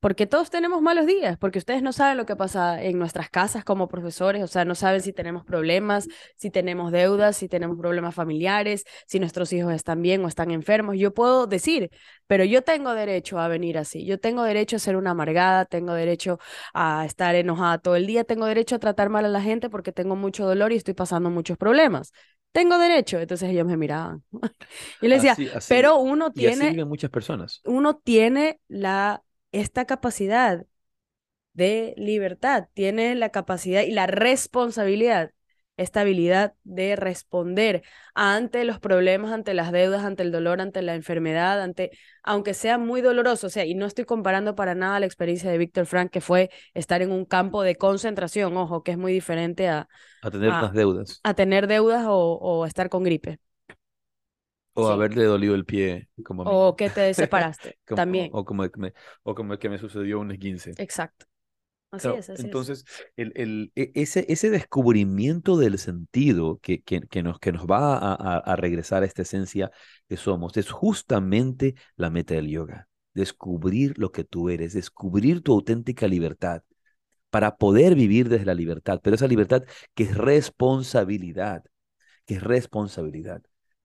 Porque 0.00 0.26
todos 0.26 0.50
tenemos 0.50 0.82
malos 0.82 1.06
días, 1.06 1.38
porque 1.38 1.58
ustedes 1.58 1.82
no 1.82 1.92
saben 1.92 2.18
lo 2.18 2.26
que 2.26 2.36
pasa 2.36 2.82
en 2.82 2.98
nuestras 2.98 3.30
casas 3.30 3.64
como 3.64 3.88
profesores, 3.88 4.42
o 4.42 4.46
sea, 4.46 4.64
no 4.64 4.74
saben 4.74 5.00
si 5.00 5.12
tenemos 5.12 5.44
problemas, 5.44 6.08
si 6.36 6.50
tenemos 6.50 6.92
deudas, 6.92 7.36
si 7.36 7.48
tenemos 7.48 7.78
problemas 7.78 8.14
familiares, 8.14 8.84
si 9.06 9.18
nuestros 9.18 9.52
hijos 9.52 9.72
están 9.72 10.02
bien 10.02 10.24
o 10.24 10.28
están 10.28 10.50
enfermos. 10.50 10.96
Yo 10.98 11.14
puedo 11.14 11.46
decir, 11.46 11.90
pero 12.26 12.44
yo 12.44 12.62
tengo 12.62 12.94
derecho 12.94 13.38
a 13.38 13.48
venir 13.48 13.78
así, 13.78 14.04
yo 14.04 14.20
tengo 14.20 14.42
derecho 14.44 14.76
a 14.76 14.78
ser 14.78 14.96
una 14.96 15.10
amargada, 15.12 15.64
tengo 15.64 15.94
derecho 15.94 16.38
a 16.74 17.04
estar 17.06 17.34
enojada 17.34 17.78
todo 17.78 17.96
el 17.96 18.06
día, 18.06 18.24
tengo 18.24 18.46
derecho 18.46 18.76
a 18.76 18.78
tratar 18.78 19.08
mal 19.08 19.24
a 19.24 19.28
la 19.28 19.40
gente 19.40 19.70
porque 19.70 19.92
tengo 19.92 20.16
mucho 20.16 20.46
dolor 20.46 20.72
y 20.72 20.76
estoy 20.76 20.94
pasando 20.94 21.30
muchos 21.30 21.56
problemas 21.56 22.12
tengo 22.50 22.78
derecho. 22.78 23.18
Entonces 23.18 23.50
ellos 23.50 23.66
me 23.66 23.76
miraban. 23.76 24.24
Yo 25.02 25.08
les 25.08 25.22
decía, 25.22 25.60
pero 25.68 25.98
uno 25.98 26.32
tiene... 26.32 26.70
Y 26.70 26.84
muchas 26.84 27.10
personas. 27.10 27.60
Uno 27.64 27.96
tiene 27.96 28.60
la 28.68 29.22
esta 29.52 29.84
capacidad 29.84 30.66
de 31.52 31.94
libertad, 31.96 32.68
tiene 32.74 33.14
la 33.14 33.30
capacidad 33.30 33.82
y 33.82 33.90
la 33.90 34.06
responsabilidad, 34.06 35.32
esta 35.76 36.00
habilidad 36.00 36.54
de 36.64 36.96
responder 36.96 37.82
ante 38.14 38.64
los 38.64 38.80
problemas, 38.80 39.32
ante 39.32 39.54
las 39.54 39.70
deudas, 39.70 40.04
ante 40.04 40.24
el 40.24 40.32
dolor, 40.32 40.60
ante 40.60 40.82
la 40.82 40.94
enfermedad, 40.94 41.60
ante, 41.62 41.90
aunque 42.22 42.54
sea 42.54 42.78
muy 42.78 43.00
doloroso, 43.00 43.46
o 43.46 43.50
sea, 43.50 43.64
y 43.64 43.74
no 43.74 43.86
estoy 43.86 44.04
comparando 44.04 44.54
para 44.54 44.74
nada 44.74 45.00
la 45.00 45.06
experiencia 45.06 45.50
de 45.50 45.58
Víctor 45.58 45.86
Frank, 45.86 46.10
que 46.10 46.20
fue 46.20 46.50
estar 46.74 47.00
en 47.02 47.12
un 47.12 47.24
campo 47.24 47.62
de 47.62 47.76
concentración, 47.76 48.56
ojo, 48.56 48.82
que 48.82 48.92
es 48.92 48.98
muy 48.98 49.12
diferente 49.12 49.68
a... 49.68 49.88
A 50.22 50.30
tener 50.30 50.52
deudas. 50.72 51.20
A 51.22 51.34
tener 51.34 51.68
deudas 51.68 52.04
o, 52.06 52.38
o 52.40 52.66
estar 52.66 52.88
con 52.88 53.04
gripe. 53.04 53.38
O 54.80 54.88
haberle 54.88 55.24
dolido 55.24 55.54
el 55.54 55.64
pie, 55.64 56.08
como 56.24 56.44
O 56.44 56.76
que 56.76 56.88
te 56.88 57.12
separaste, 57.12 57.78
también. 57.96 58.30
O 58.32 58.44
como, 58.44 58.64
me, 58.76 58.92
o 59.24 59.34
como 59.34 59.54
el 59.54 59.58
que 59.58 59.68
me 59.68 59.78
sucedió 59.78 60.20
un 60.20 60.36
15. 60.36 60.74
Exacto. 60.78 61.26
Así 61.90 62.08
es, 62.08 62.28
así 62.28 62.42
entonces, 62.42 62.84
El, 63.16 63.32
el, 63.34 63.72
e, 63.74 63.90
ese, 63.94 64.26
ese 64.28 64.50
descubrimiento 64.50 65.56
del 65.56 65.78
sentido 65.78 66.58
que, 66.58 66.82
que, 66.82 67.00
que 67.00 67.22
nos, 67.22 67.38
que 67.38 67.50
nos 67.50 67.66
va 67.66 67.96
a, 67.96 68.36
a, 68.36 68.56
regresar 68.56 69.02
a 69.02 69.06
esta 69.06 69.22
esencia 69.22 69.70
que 70.06 70.18
somos 70.18 70.56
es 70.58 70.70
justamente 70.70 71.74
la 71.96 72.10
meta 72.10 72.34
del 72.34 72.48
yoga. 72.48 72.88
Descubrir 73.14 73.98
lo 73.98 74.12
que 74.12 74.22
tú 74.22 74.50
eres, 74.50 74.74
descubrir 74.74 75.42
tu 75.42 75.54
auténtica 75.54 76.06
libertad 76.06 76.62
para 77.30 77.56
poder 77.56 77.94
vivir 77.94 78.28
desde 78.28 78.44
la 78.44 78.54
libertad, 78.54 79.00
pero 79.02 79.16
esa 79.16 79.26
libertad 79.26 79.62
que 79.94 80.04
es 80.04 80.16
responsabilidad, 80.16 81.64
que 82.26 82.34
es 82.34 82.42
responsabilidad 82.42 83.42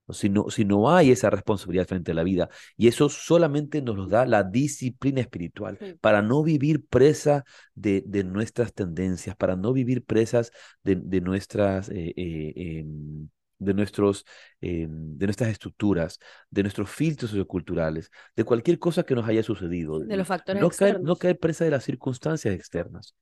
si 0.09 0.29
no, 0.29 0.49
si 0.49 0.65
no 0.65 0.91
hay 0.91 1.11
esa 1.11 1.29
responsabilidad 1.29 1.87
frente 1.87 2.11
a 2.11 2.15
la 2.15 2.23
vida. 2.23 2.49
Y 2.75 2.87
eso 2.87 3.09
solamente 3.09 3.81
nos 3.81 3.95
lo 3.95 4.07
da 4.07 4.25
la 4.25 4.43
disciplina 4.43 5.21
espiritual, 5.21 5.77
para 6.01 6.21
no 6.21 6.43
vivir 6.43 6.85
presa 6.85 7.45
de, 7.73 8.03
de, 8.05 8.23
nuestras 8.23 8.73
tendencias, 8.73 9.35
para 9.35 9.55
no 9.55 9.73
vivir 9.73 10.03
presas 10.03 10.51
de, 10.83 10.95
de 10.95 11.21
nuestras... 11.21 11.89
Eh, 11.89 12.13
eh, 12.15 12.53
em, 12.55 13.29
de, 13.59 13.73
nuestros, 13.73 14.25
em, 14.59 15.17
de 15.17 15.25
nuestras 15.25 15.49
estructuras, 15.49 16.19
de 16.49 16.63
nuestros 16.63 16.89
filtros 16.89 17.31
socioculturales, 17.31 18.11
de 18.35 18.43
cualquier 18.43 18.77
cosa 18.77 19.03
que 19.03 19.15
nos 19.15 19.25
haya 19.25 19.41
sucedido. 19.41 19.99
De 19.99 20.17
los 20.17 20.27
factores 20.27 20.61
no 20.61 20.67
externos. 20.67 20.95
Caer, 20.95 21.05
no 21.05 21.15
caer 21.15 21.39
presa 21.39 21.63
de 21.63 21.71
las 21.71 21.85
circunstancias 21.85 22.53
externas 22.53 23.15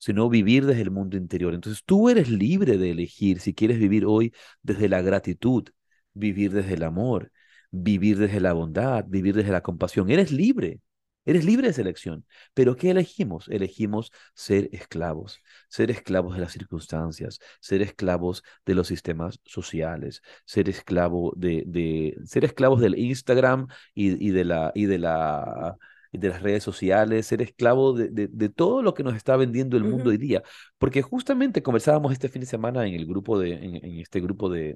sino 0.00 0.30
vivir 0.30 0.64
desde 0.64 0.80
el 0.80 0.90
mundo 0.90 1.16
interior. 1.16 1.54
Entonces 1.54 1.84
tú 1.84 2.08
eres 2.08 2.28
libre 2.28 2.78
de 2.78 2.90
elegir 2.90 3.38
si 3.38 3.54
quieres 3.54 3.78
vivir 3.78 4.06
hoy 4.06 4.32
desde 4.62 4.88
la 4.88 5.02
gratitud, 5.02 5.68
vivir 6.14 6.52
desde 6.52 6.74
el 6.74 6.82
amor, 6.82 7.32
vivir 7.70 8.18
desde 8.18 8.40
la 8.40 8.52
bondad, 8.52 9.04
vivir 9.08 9.34
desde 9.34 9.52
la 9.52 9.62
compasión. 9.62 10.10
Eres 10.10 10.32
libre, 10.32 10.80
eres 11.24 11.44
libre 11.44 11.68
de 11.68 11.72
selección. 11.72 12.24
Pero 12.54 12.76
¿qué 12.76 12.90
elegimos? 12.90 13.48
Elegimos 13.48 14.12
ser 14.34 14.68
esclavos, 14.72 15.40
ser 15.68 15.90
esclavos 15.90 16.34
de 16.34 16.40
las 16.40 16.52
circunstancias, 16.52 17.38
ser 17.60 17.82
esclavos 17.82 18.42
de 18.66 18.74
los 18.74 18.88
sistemas 18.88 19.40
sociales, 19.44 20.22
ser 20.44 20.68
esclavo 20.68 21.32
de, 21.36 21.64
de 21.66 22.16
ser 22.24 22.44
esclavos 22.44 22.80
del 22.80 22.98
Instagram 22.98 23.68
y, 23.94 24.24
y 24.26 24.30
de 24.30 24.44
la 24.44 24.72
y 24.74 24.86
de 24.86 24.98
la 24.98 25.76
de 26.12 26.28
las 26.28 26.42
redes 26.42 26.64
sociales, 26.64 27.26
ser 27.26 27.40
esclavo 27.42 27.92
de, 27.92 28.08
de, 28.10 28.48
todo 28.48 28.82
lo 28.82 28.94
que 28.94 29.04
nos 29.04 29.14
está 29.14 29.36
vendiendo 29.36 29.76
el 29.76 29.84
mundo 29.84 30.10
hoy 30.10 30.16
día. 30.16 30.42
Porque 30.78 31.02
justamente 31.02 31.62
conversábamos 31.62 32.12
este 32.12 32.28
fin 32.28 32.40
de 32.40 32.46
semana 32.46 32.86
en 32.86 32.94
el 32.94 33.06
grupo 33.06 33.38
de, 33.38 33.52
en, 33.52 33.76
en 33.76 34.00
este 34.00 34.20
grupo 34.20 34.48
de, 34.50 34.74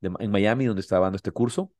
en 0.00 0.30
Miami, 0.30 0.66
donde 0.66 0.80
estaba 0.80 1.06
dando 1.06 1.16
este 1.16 1.30
curso. 1.30 1.72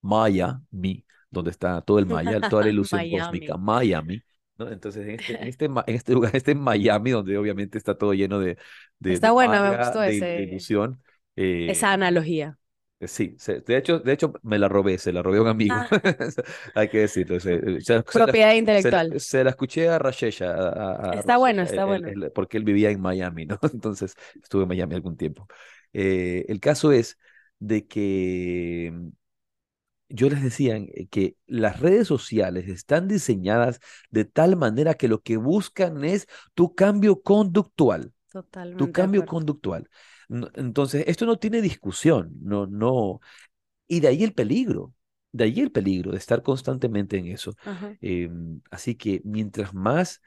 Maya, 0.00 0.60
mi, 0.70 1.04
donde 1.30 1.50
está 1.50 1.80
todo 1.80 1.98
el 1.98 2.06
Maya, 2.06 2.40
toda 2.50 2.64
la 2.64 2.70
ilusión 2.70 3.00
cósmica, 3.10 3.56
Miami. 3.56 4.22
¿no? 4.58 4.70
Entonces, 4.70 5.06
en 5.06 5.14
este, 5.18 5.34
en 5.34 5.48
este, 5.48 5.64
en 5.64 5.94
este 5.94 6.12
lugar, 6.12 6.30
este 6.36 6.54
Miami, 6.54 7.10
donde 7.10 7.36
obviamente 7.38 7.78
está 7.78 7.96
todo 7.96 8.12
lleno 8.14 8.38
de. 8.38 8.58
de 8.98 9.12
está 9.12 9.32
bueno, 9.32 9.52
me 9.62 9.76
gustó 9.76 10.02
ese, 10.02 10.42
ilusión. 10.42 11.02
Eh, 11.36 11.68
esa 11.70 11.92
analogía. 11.92 12.58
Eh, 13.00 13.08
sí, 13.08 13.36
de 13.66 13.76
hecho, 13.76 13.98
de 13.98 14.12
hecho 14.12 14.34
me 14.42 14.58
la 14.58 14.68
robé, 14.68 14.98
se 14.98 15.12
la 15.12 15.22
robé 15.22 15.38
a 15.38 15.42
un 15.42 15.48
amigo, 15.48 15.74
ah. 15.74 15.88
hay 16.74 16.88
que 16.88 16.98
decirlo. 16.98 17.38
Propiedad 18.12 18.52
intelectual. 18.52 19.18
Se, 19.18 19.42
la 19.42 19.50
escuché 19.50 19.88
a 19.88 19.98
Rashesha. 19.98 21.12
está 21.14 21.36
bueno, 21.36 21.62
está 21.62 21.84
bueno. 21.84 22.08
porque 22.34 22.58
él 22.58 22.64
vivía 22.64 22.90
en 22.90 23.00
Miami, 23.00 23.46
¿no? 23.46 23.58
Entonces 23.72 24.14
estuve 24.40 24.62
en 24.62 24.68
Miami 24.68 24.94
algún 24.94 25.16
tiempo. 25.16 25.48
Eh, 25.92 26.44
el 26.48 26.60
caso 26.60 26.92
es 26.92 27.18
de 27.58 27.86
que 27.86 28.90
mm, 28.92 29.08
yo 30.08 30.28
les 30.28 30.42
decía 30.42 30.76
eh, 30.76 31.06
que 31.10 31.36
las 31.46 31.80
redes 31.80 32.06
sociales 32.06 32.68
están 32.68 33.08
diseñadas 33.08 33.80
de 34.10 34.24
tal 34.24 34.56
manera 34.56 34.94
que 34.94 35.08
lo 35.08 35.22
que 35.22 35.36
buscan 35.36 36.04
es 36.04 36.26
tu 36.54 36.74
cambio 36.74 37.22
conductual. 37.22 38.12
Totalmente. 38.30 38.84
Tu 38.84 38.92
cambio 38.92 39.26
conductual. 39.26 39.88
Entonces, 40.54 41.04
esto 41.06 41.26
no 41.26 41.38
tiene 41.38 41.60
discusión, 41.60 42.32
no, 42.40 42.66
no. 42.66 43.20
Y 43.86 44.00
de 44.00 44.08
ahí 44.08 44.24
el 44.24 44.32
peligro, 44.32 44.94
de 45.32 45.44
ahí 45.44 45.60
el 45.60 45.70
peligro 45.70 46.12
de 46.12 46.18
estar 46.18 46.42
constantemente 46.42 47.18
en 47.18 47.26
eso. 47.26 47.54
Em, 48.00 48.60
así 48.70 48.94
que 48.94 49.20
mientras 49.24 49.74
más 49.74 50.22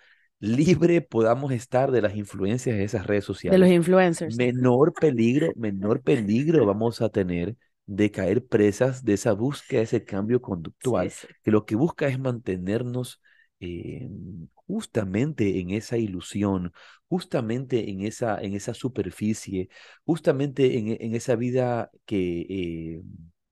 libre 0.45 1.01
podamos 1.01 1.51
estar 1.51 1.91
de 1.91 2.01
las 2.01 2.15
influencias 2.15 2.77
de 2.77 2.83
esas 2.83 3.07
redes 3.07 3.25
sociales. 3.25 3.59
De 3.59 3.65
los 3.65 3.73
influencers. 3.73 4.35
Menor 4.37 4.93
peligro, 4.93 5.51
menor 5.55 6.01
peligro 6.01 6.65
vamos 6.67 7.01
a 7.01 7.09
tener 7.09 7.55
de 7.85 8.11
caer 8.11 8.45
presas 8.45 9.03
de 9.03 9.13
esa 9.13 9.33
búsqueda, 9.33 9.81
ese 9.81 10.03
cambio 10.03 10.41
conductual, 10.41 11.11
que 11.43 11.51
lo 11.51 11.65
que 11.65 11.75
busca 11.75 12.07
es 12.07 12.17
mantenernos 12.17 13.21
eh, 13.59 14.09
justamente 14.53 15.59
en 15.59 15.71
esa 15.71 15.97
ilusión, 15.97 16.73
justamente 17.07 17.89
en 17.89 18.01
esa, 18.01 18.39
en 18.41 18.53
esa 18.55 18.73
superficie, 18.73 19.69
justamente 20.03 20.77
en, 20.77 20.97
en 20.99 21.15
esa 21.15 21.35
vida 21.35 21.91
que... 22.05 22.45
Eh, 22.49 23.01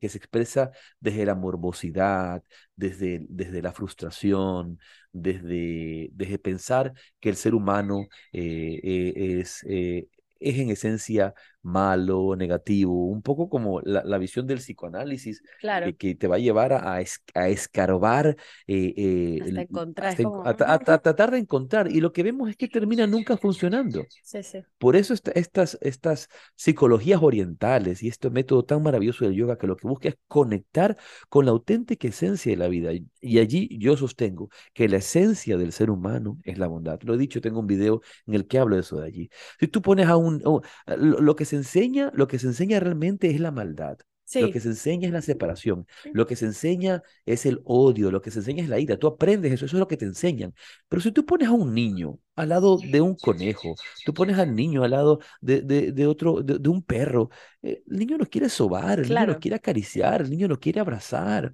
que 0.03 0.09
se 0.09 0.17
expresa 0.17 0.71
desde 0.99 1.25
la 1.25 1.33
morbosidad, 1.33 2.43
desde, 2.75 3.25
desde 3.29 3.61
la 3.61 3.71
frustración, 3.71 4.79
desde, 5.13 6.09
desde 6.11 6.39
pensar 6.39 6.93
que 7.21 7.29
el 7.29 7.37
ser 7.37 7.55
humano 7.55 8.07
eh, 8.33 8.81
eh, 8.83 9.39
es, 9.39 9.63
eh, 9.65 10.09
es 10.41 10.59
en 10.59 10.71
esencia 10.71 11.33
malo, 11.63 12.35
negativo, 12.35 13.07
un 13.07 13.21
poco 13.21 13.49
como 13.49 13.81
la, 13.81 14.03
la 14.03 14.17
visión 14.17 14.45
del 14.45 14.59
psicoanálisis, 14.59 15.41
claro. 15.59 15.87
que 15.97 16.13
te 16.13 16.27
va 16.27 16.35
a 16.35 16.39
llevar 16.39 16.73
a, 16.73 16.93
a, 16.93 17.49
escarbar, 17.49 18.35
hasta 18.37 19.61
encontrar, 19.61 20.15
a, 20.43 20.99
tratar 20.99 21.31
de 21.31 21.37
encontrar. 21.39 21.91
Y 21.91 22.01
lo 22.01 22.11
que 22.11 22.23
vemos 22.23 22.49
es 22.49 22.57
que 22.57 22.67
termina 22.67 23.07
nunca 23.07 23.37
funcionando. 23.37 24.05
Sí, 24.23 24.43
sí. 24.43 24.59
Por 24.77 24.95
eso 24.95 25.13
estas, 25.13 25.77
estas 25.81 26.27
psicologías 26.55 27.21
orientales 27.23 28.03
y 28.03 28.09
este 28.09 28.29
método 28.29 28.65
tan 28.65 28.83
maravilloso 28.83 29.25
del 29.25 29.33
yoga 29.33 29.57
que 29.57 29.67
lo 29.67 29.77
que 29.77 29.87
busca 29.87 30.09
es 30.09 30.15
conectar 30.27 30.97
con 31.29 31.45
la 31.45 31.51
auténtica 31.51 32.07
esencia 32.07 32.51
de 32.51 32.57
la 32.57 32.67
vida. 32.67 32.91
Y 33.21 33.39
allí 33.39 33.77
yo 33.79 33.95
sostengo 33.95 34.49
que 34.73 34.89
la 34.89 34.97
esencia 34.97 35.57
del 35.57 35.71
ser 35.71 35.89
humano 35.89 36.37
es 36.43 36.57
la 36.57 36.67
bondad. 36.67 36.99
Lo 37.03 37.13
he 37.13 37.17
dicho, 37.17 37.39
tengo 37.39 37.61
un 37.61 37.67
video 37.67 38.01
en 38.27 38.33
el 38.33 38.47
que 38.47 38.59
hablo 38.59 38.75
de 38.75 38.81
eso 38.81 38.99
de 38.99 39.07
allí. 39.07 39.29
Si 39.59 39.67
tú 39.67 39.81
pones 39.81 40.07
a 40.07 40.17
un... 40.17 40.41
lo 40.87 41.35
que 41.35 41.45
se 41.45 41.52
enseña, 41.55 42.11
lo 42.13 42.27
que 42.27 42.39
se 42.39 42.47
enseña 42.47 42.79
realmente 42.79 43.29
es 43.29 43.39
la 43.39 43.51
maldad. 43.51 43.97
Lo 44.41 44.51
que 44.51 44.59
se 44.59 44.69
enseña 44.69 45.07
es 45.07 45.13
la 45.13 45.21
separación. 45.21 45.85
Lo 46.11 46.25
que 46.25 46.35
se 46.35 46.45
enseña 46.45 47.03
es 47.25 47.45
el 47.45 47.61
odio. 47.65 48.11
Lo 48.11 48.21
que 48.21 48.31
se 48.31 48.39
enseña 48.39 48.63
es 48.63 48.69
la 48.69 48.79
ira. 48.79 48.97
Tú 48.97 49.07
aprendes 49.07 49.51
eso. 49.51 49.65
Eso 49.65 49.75
es 49.77 49.79
lo 49.79 49.87
que 49.87 49.97
te 49.97 50.05
enseñan. 50.05 50.53
Pero 50.87 51.01
si 51.01 51.11
tú 51.11 51.25
pones 51.25 51.47
a 51.49 51.51
un 51.51 51.73
niño 51.73 52.19
al 52.35 52.49
lado 52.49 52.77
de 52.77 53.01
un 53.01 53.15
conejo, 53.15 53.75
tú 54.05 54.13
pones 54.13 54.37
al 54.39 54.55
niño 54.55 54.83
al 54.83 54.91
lado 54.91 55.19
de, 55.41 55.61
de, 55.61 56.07
otro, 56.07 56.41
de, 56.41 56.69
un 56.69 56.81
perro, 56.83 57.29
eh, 57.61 57.83
el 57.89 57.97
niño 57.97 58.17
lo 58.17 58.25
quiere 58.25 58.49
sobar, 58.49 58.99
el 58.99 59.09
niño 59.09 59.25
lo 59.27 59.39
quiere 59.39 59.55
acariciar, 59.55 60.21
el 60.21 60.29
niño 60.29 60.47
lo 60.47 60.59
quiere 60.59 60.79
abrazar. 60.79 61.53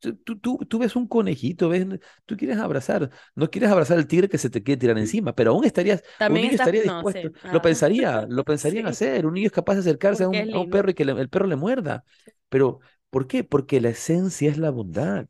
Tú, 0.00 0.14
tú, 0.38 0.58
tú, 0.58 0.78
ves 0.78 0.96
un 0.96 1.08
conejito, 1.08 1.68
ves, 1.70 1.86
tú 2.26 2.36
quieres 2.36 2.58
abrazar, 2.58 3.10
no 3.34 3.50
quieres 3.50 3.70
abrazar 3.70 3.96
al 3.98 4.06
tigre 4.06 4.28
que 4.28 4.36
se 4.38 4.50
te 4.50 4.62
quiere 4.62 4.78
tirar 4.78 4.98
encima, 4.98 5.34
pero 5.34 5.52
aún 5.52 5.64
estarías, 5.64 6.02
También 6.16 6.40
un 6.40 6.40
niño 6.42 6.54
está- 6.54 6.64
estaría 6.64 6.82
no, 6.84 7.02
dispuesto, 7.02 7.30
lo 7.50 7.62
pensaría, 7.62 8.26
lo 8.28 8.44
pensarían 8.44 8.86
Sí. 8.86 8.90
hacer, 8.90 9.26
un 9.26 9.34
niño 9.34 9.46
es 9.46 9.52
capaz 9.52 9.74
de 9.74 9.80
acercarse 9.80 10.24
a 10.24 10.28
un, 10.28 10.46
a 10.52 10.64
perro 10.66 10.90
y 10.90 10.94
que 10.94 11.04
le- 11.06 11.12
el 11.20 11.28
perro 11.30 11.46
le 11.46 11.56
muerda, 11.56 12.04
pero 12.48 12.80
¿por 13.10 13.26
qué? 13.26 13.44
Porque 13.44 13.80
la 13.80 13.88
esencia 13.88 14.50
es 14.50 14.58
la 14.58 14.70
bondad, 14.70 15.26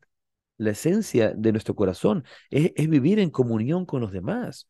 la 0.57 0.71
esencia 0.71 1.33
de 1.35 1.51
nuestro 1.51 1.75
corazón 1.75 2.25
es, 2.49 2.71
es 2.75 2.89
vivir 2.89 3.19
en 3.19 3.29
comunión 3.29 3.85
con 3.85 4.01
los 4.01 4.11
demás. 4.11 4.67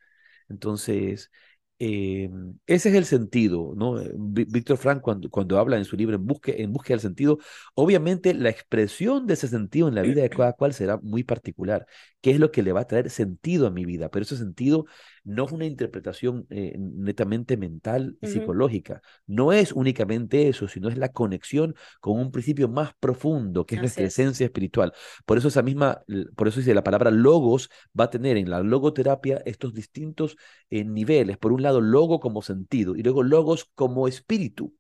Entonces, 0.50 1.32
eh, 1.80 2.30
ese 2.68 2.90
es 2.90 2.96
el 2.96 3.06
sentido, 3.06 3.74
¿no? 3.76 4.00
Eh, 4.02 4.12
Ví- 4.16 4.46
Víctor 4.50 4.78
Frank, 4.78 5.02
cuando, 5.02 5.30
cuando 5.30 5.58
habla 5.60 5.78
en 5.78 5.86
su 5.86 5.96
libro 5.96 6.16
En 6.18 6.26
busque, 6.26 6.62
en 6.62 6.74
búsqueda 6.74 6.96
del 6.96 7.02
sentido, 7.02 7.40
obviamente 7.76 8.34
la 8.34 8.50
expresión 8.50 9.26
de 9.28 9.34
ese 9.36 9.48
sentido 9.48 9.88
en 9.88 9.96
la 9.96 10.04
vida 10.04 10.22
de 10.22 10.30
cada 10.32 10.54
cual 10.54 10.74
será 10.74 10.98
muy 11.02 11.24
particular. 11.24 11.86
¿Qué 12.22 12.32
es 12.32 12.40
lo 12.40 12.52
que 12.52 12.64
le 12.64 12.74
va 12.74 12.82
a 12.82 12.88
traer 12.88 13.10
sentido 13.10 13.68
a 13.68 13.72
mi 13.72 13.86
vida? 13.86 14.10
Pero 14.10 14.24
ese 14.24 14.36
sentido 14.38 14.86
no 15.24 15.46
es 15.46 15.52
una 15.52 15.66
interpretación 15.66 16.46
eh, 16.50 16.76
netamente 16.78 17.56
mental 17.58 18.18
y 18.22 18.28
psicológica. 18.28 19.02
No 19.28 19.54
es 19.54 19.72
únicamente 19.72 20.48
eso, 20.50 20.68
sino 20.68 20.90
es 20.90 20.98
la 20.98 21.10
conexión 21.10 21.76
con 22.02 22.20
un 22.20 22.32
principio 22.32 22.68
más 22.68 22.94
profundo, 23.00 23.66
que 23.66 23.76
es 23.76 23.82
Así 23.82 23.82
nuestra 23.82 24.06
es. 24.06 24.14
esencia 24.14 24.46
espiritual. 24.46 24.94
Por 25.26 25.38
eso 25.38 25.48
esa 25.48 25.62
misma, 25.62 26.02
por 26.36 26.48
eso 26.48 26.60
dice 26.60 26.74
la 26.74 26.84
palabra 26.84 27.12
logos 27.12 27.70
va 28.00 28.06
a 28.06 28.10
tener 28.10 28.38
en 28.38 28.50
la 28.50 28.62
logoterapia 28.62 29.42
estos 29.46 29.74
distintos 29.74 30.36
eh, 30.70 30.84
niveles. 30.84 31.38
Por 31.38 31.52
un 31.54 31.62
lado, 31.64 31.69
logo 31.82 32.20
como 32.20 32.42
sentido 32.42 32.96
y 32.96 33.04
luego 33.04 33.24
logos 33.24 33.70
como 33.76 34.08
espíritu. 34.08 34.74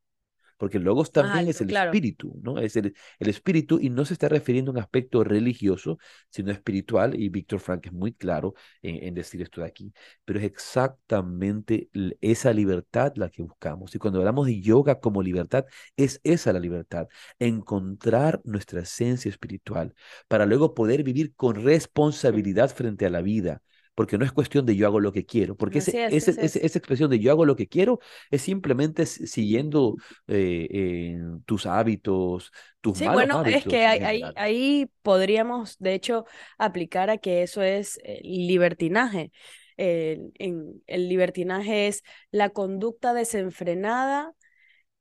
Porque 0.58 0.78
el 0.78 0.84
logos 0.84 1.14
también 1.14 1.48
es 1.48 1.62
el 1.62 1.68
claro. 1.70 1.90
espíritu, 1.90 2.38
¿no? 2.44 2.58
Es 2.60 2.76
el, 2.76 2.94
el 3.20 3.30
espíritu 3.30 3.80
y 3.80 3.90
no 3.90 4.04
se 4.04 4.12
está 4.12 4.28
refiriendo 4.28 4.72
a 4.72 4.74
un 4.74 4.80
aspecto 4.80 5.24
religioso, 5.24 6.00
sino 6.30 6.52
espiritual. 6.52 7.18
Y 7.18 7.30
Víctor 7.30 7.62
Frank 7.62 7.86
es 7.86 7.94
muy 7.94 8.12
claro 8.12 8.54
en, 8.82 9.02
en 9.06 9.14
decir 9.14 9.42
esto 9.42 9.62
de 9.62 9.68
aquí. 9.68 9.94
Pero 10.26 10.38
es 10.40 10.46
exactamente 10.46 11.90
esa 12.20 12.52
libertad 12.52 13.14
la 13.16 13.30
que 13.30 13.42
buscamos. 13.42 13.96
Y 13.96 14.00
cuando 14.00 14.20
hablamos 14.20 14.48
de 14.48 14.60
yoga 14.60 15.00
como 15.00 15.24
libertad, 15.24 15.64
es 15.96 16.20
esa 16.26 16.52
la 16.52 16.60
libertad. 16.60 17.08
Encontrar 17.40 18.42
nuestra 18.44 18.82
esencia 18.82 19.30
espiritual 19.30 19.96
para 20.28 20.46
luego 20.46 20.74
poder 20.74 21.04
vivir 21.04 21.34
con 21.36 21.56
responsabilidad 21.64 22.70
frente 22.70 23.06
a 23.06 23.10
la 23.10 23.22
vida. 23.22 23.62
Porque 24.00 24.18
no 24.18 24.24
es 24.26 24.32
cuestión 24.32 24.66
de 24.66 24.76
yo 24.78 24.88
hago 24.88 25.00
lo 25.02 25.12
que 25.12 25.26
quiero, 25.26 25.56
porque 25.58 25.80
ese, 25.80 25.98
es, 26.08 26.28
ese- 26.30 26.32
es. 26.38 26.56
esa 26.66 26.78
expresión 26.80 27.10
de 27.10 27.20
yo 27.20 27.32
hago 27.32 27.46
lo 27.46 27.56
que 27.58 27.68
quiero 27.68 28.00
es 28.32 28.42
simplemente 28.42 29.06
si- 29.06 29.28
siguiendo 29.28 29.98
eh, 30.28 30.68
eh, 30.72 31.20
tus 31.46 31.66
hábitos, 31.66 32.52
tus 32.82 32.96
Sí, 32.96 33.08
malos 33.08 33.28
bueno, 33.28 33.40
es 33.46 33.66
hábitos 33.66 33.68
que 33.68 33.86
en 33.92 34.04
ahí, 34.04 34.34
ahí, 34.36 34.92
podríamos, 35.04 35.78
de 35.80 35.94
hecho, 35.94 36.26
aplicar 36.58 37.10
a 37.10 37.18
que 37.18 37.44
eso 37.44 37.62
es 37.62 38.00
eh, 38.04 38.20
libertinaje. 38.24 39.32
El, 39.78 40.34
en, 40.40 40.84
el 40.88 41.08
libertinaje 41.08 41.88
es 41.88 42.04
la 42.32 42.50
conducta 42.50 43.14
desenfrenada 43.14 44.34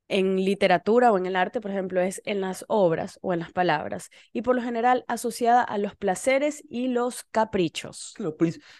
en 0.09 0.43
literatura 0.43 1.11
o 1.13 1.17
en 1.17 1.25
el 1.25 1.35
arte, 1.37 1.61
por 1.61 1.71
ejemplo, 1.71 2.01
es 2.01 2.21
en 2.25 2.41
las 2.41 2.65
obras 2.67 3.17
o 3.21 3.31
en 3.33 3.39
las 3.39 3.53
palabras, 3.53 4.09
y 4.33 4.41
por 4.41 4.55
lo 4.55 4.61
general 4.61 5.05
asociada 5.07 5.63
a 5.63 5.77
los 5.77 5.95
placeres 5.95 6.63
y 6.67 6.89
los 6.89 7.23
caprichos. 7.31 8.13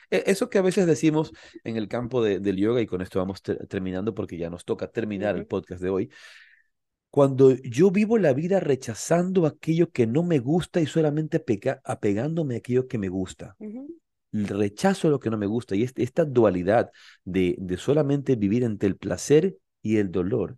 E- 0.09 0.23
Eso 0.25 0.49
que 0.49 0.57
a 0.57 0.61
veces 0.63 0.85
decimos 0.87 1.31
en 1.63 1.77
el 1.77 1.87
campo 1.87 2.21
de- 2.21 2.39
del 2.39 2.57
yoga, 2.57 2.81
y 2.81 2.87
con 2.87 3.01
esto 3.01 3.19
vamos 3.19 3.41
ter- 3.41 3.65
terminando 3.67 4.13
porque 4.13 4.37
ya 4.37 4.49
nos 4.49 4.65
toca 4.65 4.87
terminar 4.91 5.37
el 5.37 5.45
podcast 5.45 5.81
de 5.81 5.89
hoy. 5.89 6.09
Cuando 7.11 7.55
yo 7.55 7.89
vivo 7.89 8.17
la 8.19 8.33
vida 8.33 8.59
rechazando 8.59 9.45
aquello 9.47 9.91
que 9.91 10.05
no 10.05 10.21
me 10.21 10.39
gusta 10.39 10.79
y 10.79 10.85
solamente 10.85 11.43
apegándome 11.83 12.55
a 12.55 12.57
aquello 12.59 12.87
que 12.87 12.97
me 12.97 13.09
gusta. 13.09 13.55
Ujú. 13.59 13.87
el 14.31 14.47
rechazo 14.47 15.09
lo 15.09 15.19
que 15.19 15.31
no 15.31 15.39
me 15.39 15.47
gusta 15.47 15.75
y 15.75 15.81
este- 15.81 16.03
esta 16.03 16.23
dualidad 16.23 16.91
de, 17.23 17.55
de 17.57 17.77
solamente 17.77 18.35
vivir 18.35 18.63
entre 18.63 18.87
el 18.87 18.95
placer 18.95 19.57
y 19.81 19.97
el 19.97 20.11
dolor 20.11 20.57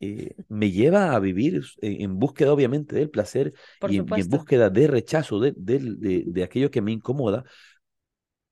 eh, 0.00 0.36
me 0.48 0.70
lleva 0.70 1.12
a 1.14 1.18
vivir 1.20 1.62
en, 1.80 2.02
en 2.02 2.18
búsqueda 2.18 2.52
obviamente 2.52 2.96
del 2.96 3.10
placer 3.10 3.52
y 3.84 3.96
en, 3.96 4.10
y 4.12 4.20
en 4.20 4.28
supuesto. 4.28 4.30
búsqueda 4.30 4.70
de 4.70 4.86
rechazo 4.86 5.40
de, 5.40 5.54
de, 5.56 6.24
de 6.26 6.42
aquello 6.44 6.70
que 6.70 6.82
me 6.82 6.92
incomoda. 6.92 7.44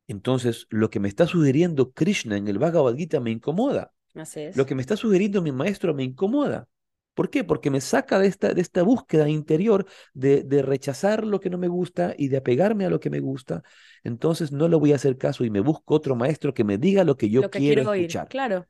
Entonces, 0.09 0.66
lo 0.70 0.90
que 0.90 1.01
me 1.01 1.09
está 1.09 1.27
sugiriendo 1.27 1.93
Krishna 1.93 2.36
en 2.36 2.48
el 2.48 2.59
Bhagavad 2.59 2.94
Gita 2.97 3.20
me 3.20 3.31
incomoda. 3.31 3.93
Así 4.14 4.40
es. 4.40 4.56
Lo 4.56 4.66
que 4.66 4.74
me 4.74 4.82
está 4.82 4.97
sugiriendo 4.97 5.43
mi 5.43 5.52
maestro 5.52 5.94
me 5.94 6.05
incomoda. 6.05 6.68
¿Por 7.14 7.31
qué? 7.31 7.44
Porque 7.44 7.70
me 7.70 7.81
saca 7.81 8.18
de 8.18 8.28
esta, 8.28 8.55
de 8.55 8.60
esta 8.60 8.82
búsqueda 8.82 9.28
interior 9.28 9.86
de, 10.14 10.43
de 10.44 10.62
rechazar 10.62 11.24
lo 11.27 11.40
que 11.40 11.51
no 11.51 11.59
me 11.59 11.68
gusta 11.68 12.14
y 12.16 12.28
de 12.28 12.39
apegarme 12.39 12.86
a 12.86 12.90
lo 12.90 13.01
que 13.01 13.10
me 13.10 13.20
gusta. 13.20 13.62
Entonces 14.05 14.52
no 14.52 14.68
le 14.68 14.77
voy 14.77 14.93
a 14.93 14.97
hacer 14.97 15.18
caso 15.18 15.44
y 15.44 15.51
me 15.51 15.60
busco 15.60 15.94
otro 15.94 16.16
maestro 16.16 16.55
que 16.55 16.64
me 16.64 16.78
diga 16.78 17.05
lo 17.05 17.16
que 17.16 17.31
yo 17.31 17.43
Lo 17.43 17.51
que 17.51 17.59
quiero 17.59 17.82
quiero 17.82 17.94
escuchar. 17.94 18.28
claro. 18.28 18.66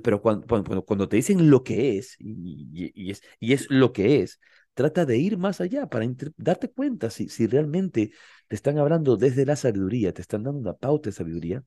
Pero 0.00 0.22
cuando, 0.22 0.46
cuando, 0.84 1.08
te 1.08 1.16
dicen 1.16 1.50
lo 1.50 1.62
que 1.62 1.98
es 1.98 2.16
y, 2.18 3.10
es, 3.10 3.22
y 3.40 3.52
es 3.52 3.70
lo 3.70 3.92
que 3.92 4.22
es, 4.22 4.40
trata 4.74 5.04
de 5.04 5.18
ir 5.18 5.36
más 5.38 5.60
allá 5.60 5.88
para 5.88 6.06
darte 6.36 6.70
cuenta 6.70 7.10
si, 7.10 7.28
si 7.28 7.46
realmente 7.46 8.12
te 8.48 8.56
están 8.56 8.78
hablando 8.78 9.16
desde 9.16 9.44
la 9.44 9.56
sabiduría, 9.56 10.12
te 10.12 10.22
están 10.22 10.44
dando 10.44 10.60
una 10.60 10.74
pauta 10.74 11.10
de 11.10 11.14
sabiduría, 11.16 11.64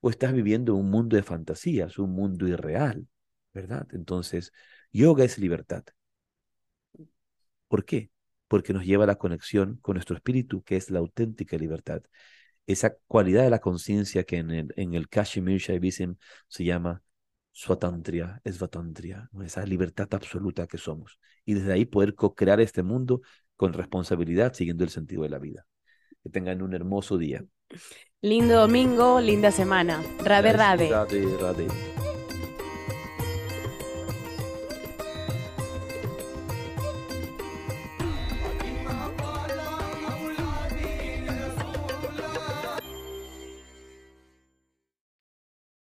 o 0.00 0.10
estás 0.10 0.32
viviendo 0.32 0.74
un 0.76 0.90
mundo 0.90 1.16
de 1.16 1.22
fantasías, 1.22 1.98
un 1.98 2.12
mundo 2.12 2.46
irreal, 2.48 3.08
¿verdad? 3.52 3.88
Entonces, 3.92 4.52
yoga 4.92 5.24
es 5.24 5.38
libertad. 5.38 5.84
¿Por 7.68 7.84
qué? 7.84 8.10
Porque 8.48 8.72
nos 8.72 8.84
lleva 8.84 9.04
a 9.04 9.06
la 9.06 9.16
conexión 9.16 9.78
con 9.82 9.94
nuestro 9.94 10.16
espíritu, 10.16 10.62
que 10.62 10.76
es 10.76 10.90
la 10.90 11.00
auténtica 11.00 11.56
libertad. 11.56 12.02
Esa 12.66 12.96
cualidad 13.06 13.44
de 13.44 13.50
la 13.50 13.60
conciencia 13.60 14.24
que 14.24 14.38
en 14.38 14.50
el, 14.50 14.74
en 14.76 14.94
el 14.94 15.08
Kashmir 15.08 15.58
Shaivism 15.58 16.14
se 16.48 16.64
llama 16.64 17.02
Swatantria, 17.60 18.40
Svatantria, 18.48 19.28
esa 19.44 19.64
libertad 19.64 20.06
absoluta 20.12 20.68
que 20.68 20.78
somos. 20.78 21.18
Y 21.44 21.54
desde 21.54 21.72
ahí 21.72 21.86
poder 21.86 22.14
co-crear 22.14 22.60
este 22.60 22.84
mundo 22.84 23.20
con 23.56 23.72
responsabilidad, 23.72 24.52
siguiendo 24.54 24.84
el 24.84 24.90
sentido 24.90 25.24
de 25.24 25.30
la 25.30 25.40
vida. 25.40 25.66
Que 26.22 26.30
tengan 26.30 26.62
un 26.62 26.72
hermoso 26.72 27.18
día. 27.18 27.44
Lindo 28.22 28.60
domingo, 28.60 29.20
linda 29.20 29.50
semana. 29.50 30.00
Rade, 30.24 30.52
rade. 30.52 30.88
Radhe, 30.88 31.36
radhe. 31.40 32.07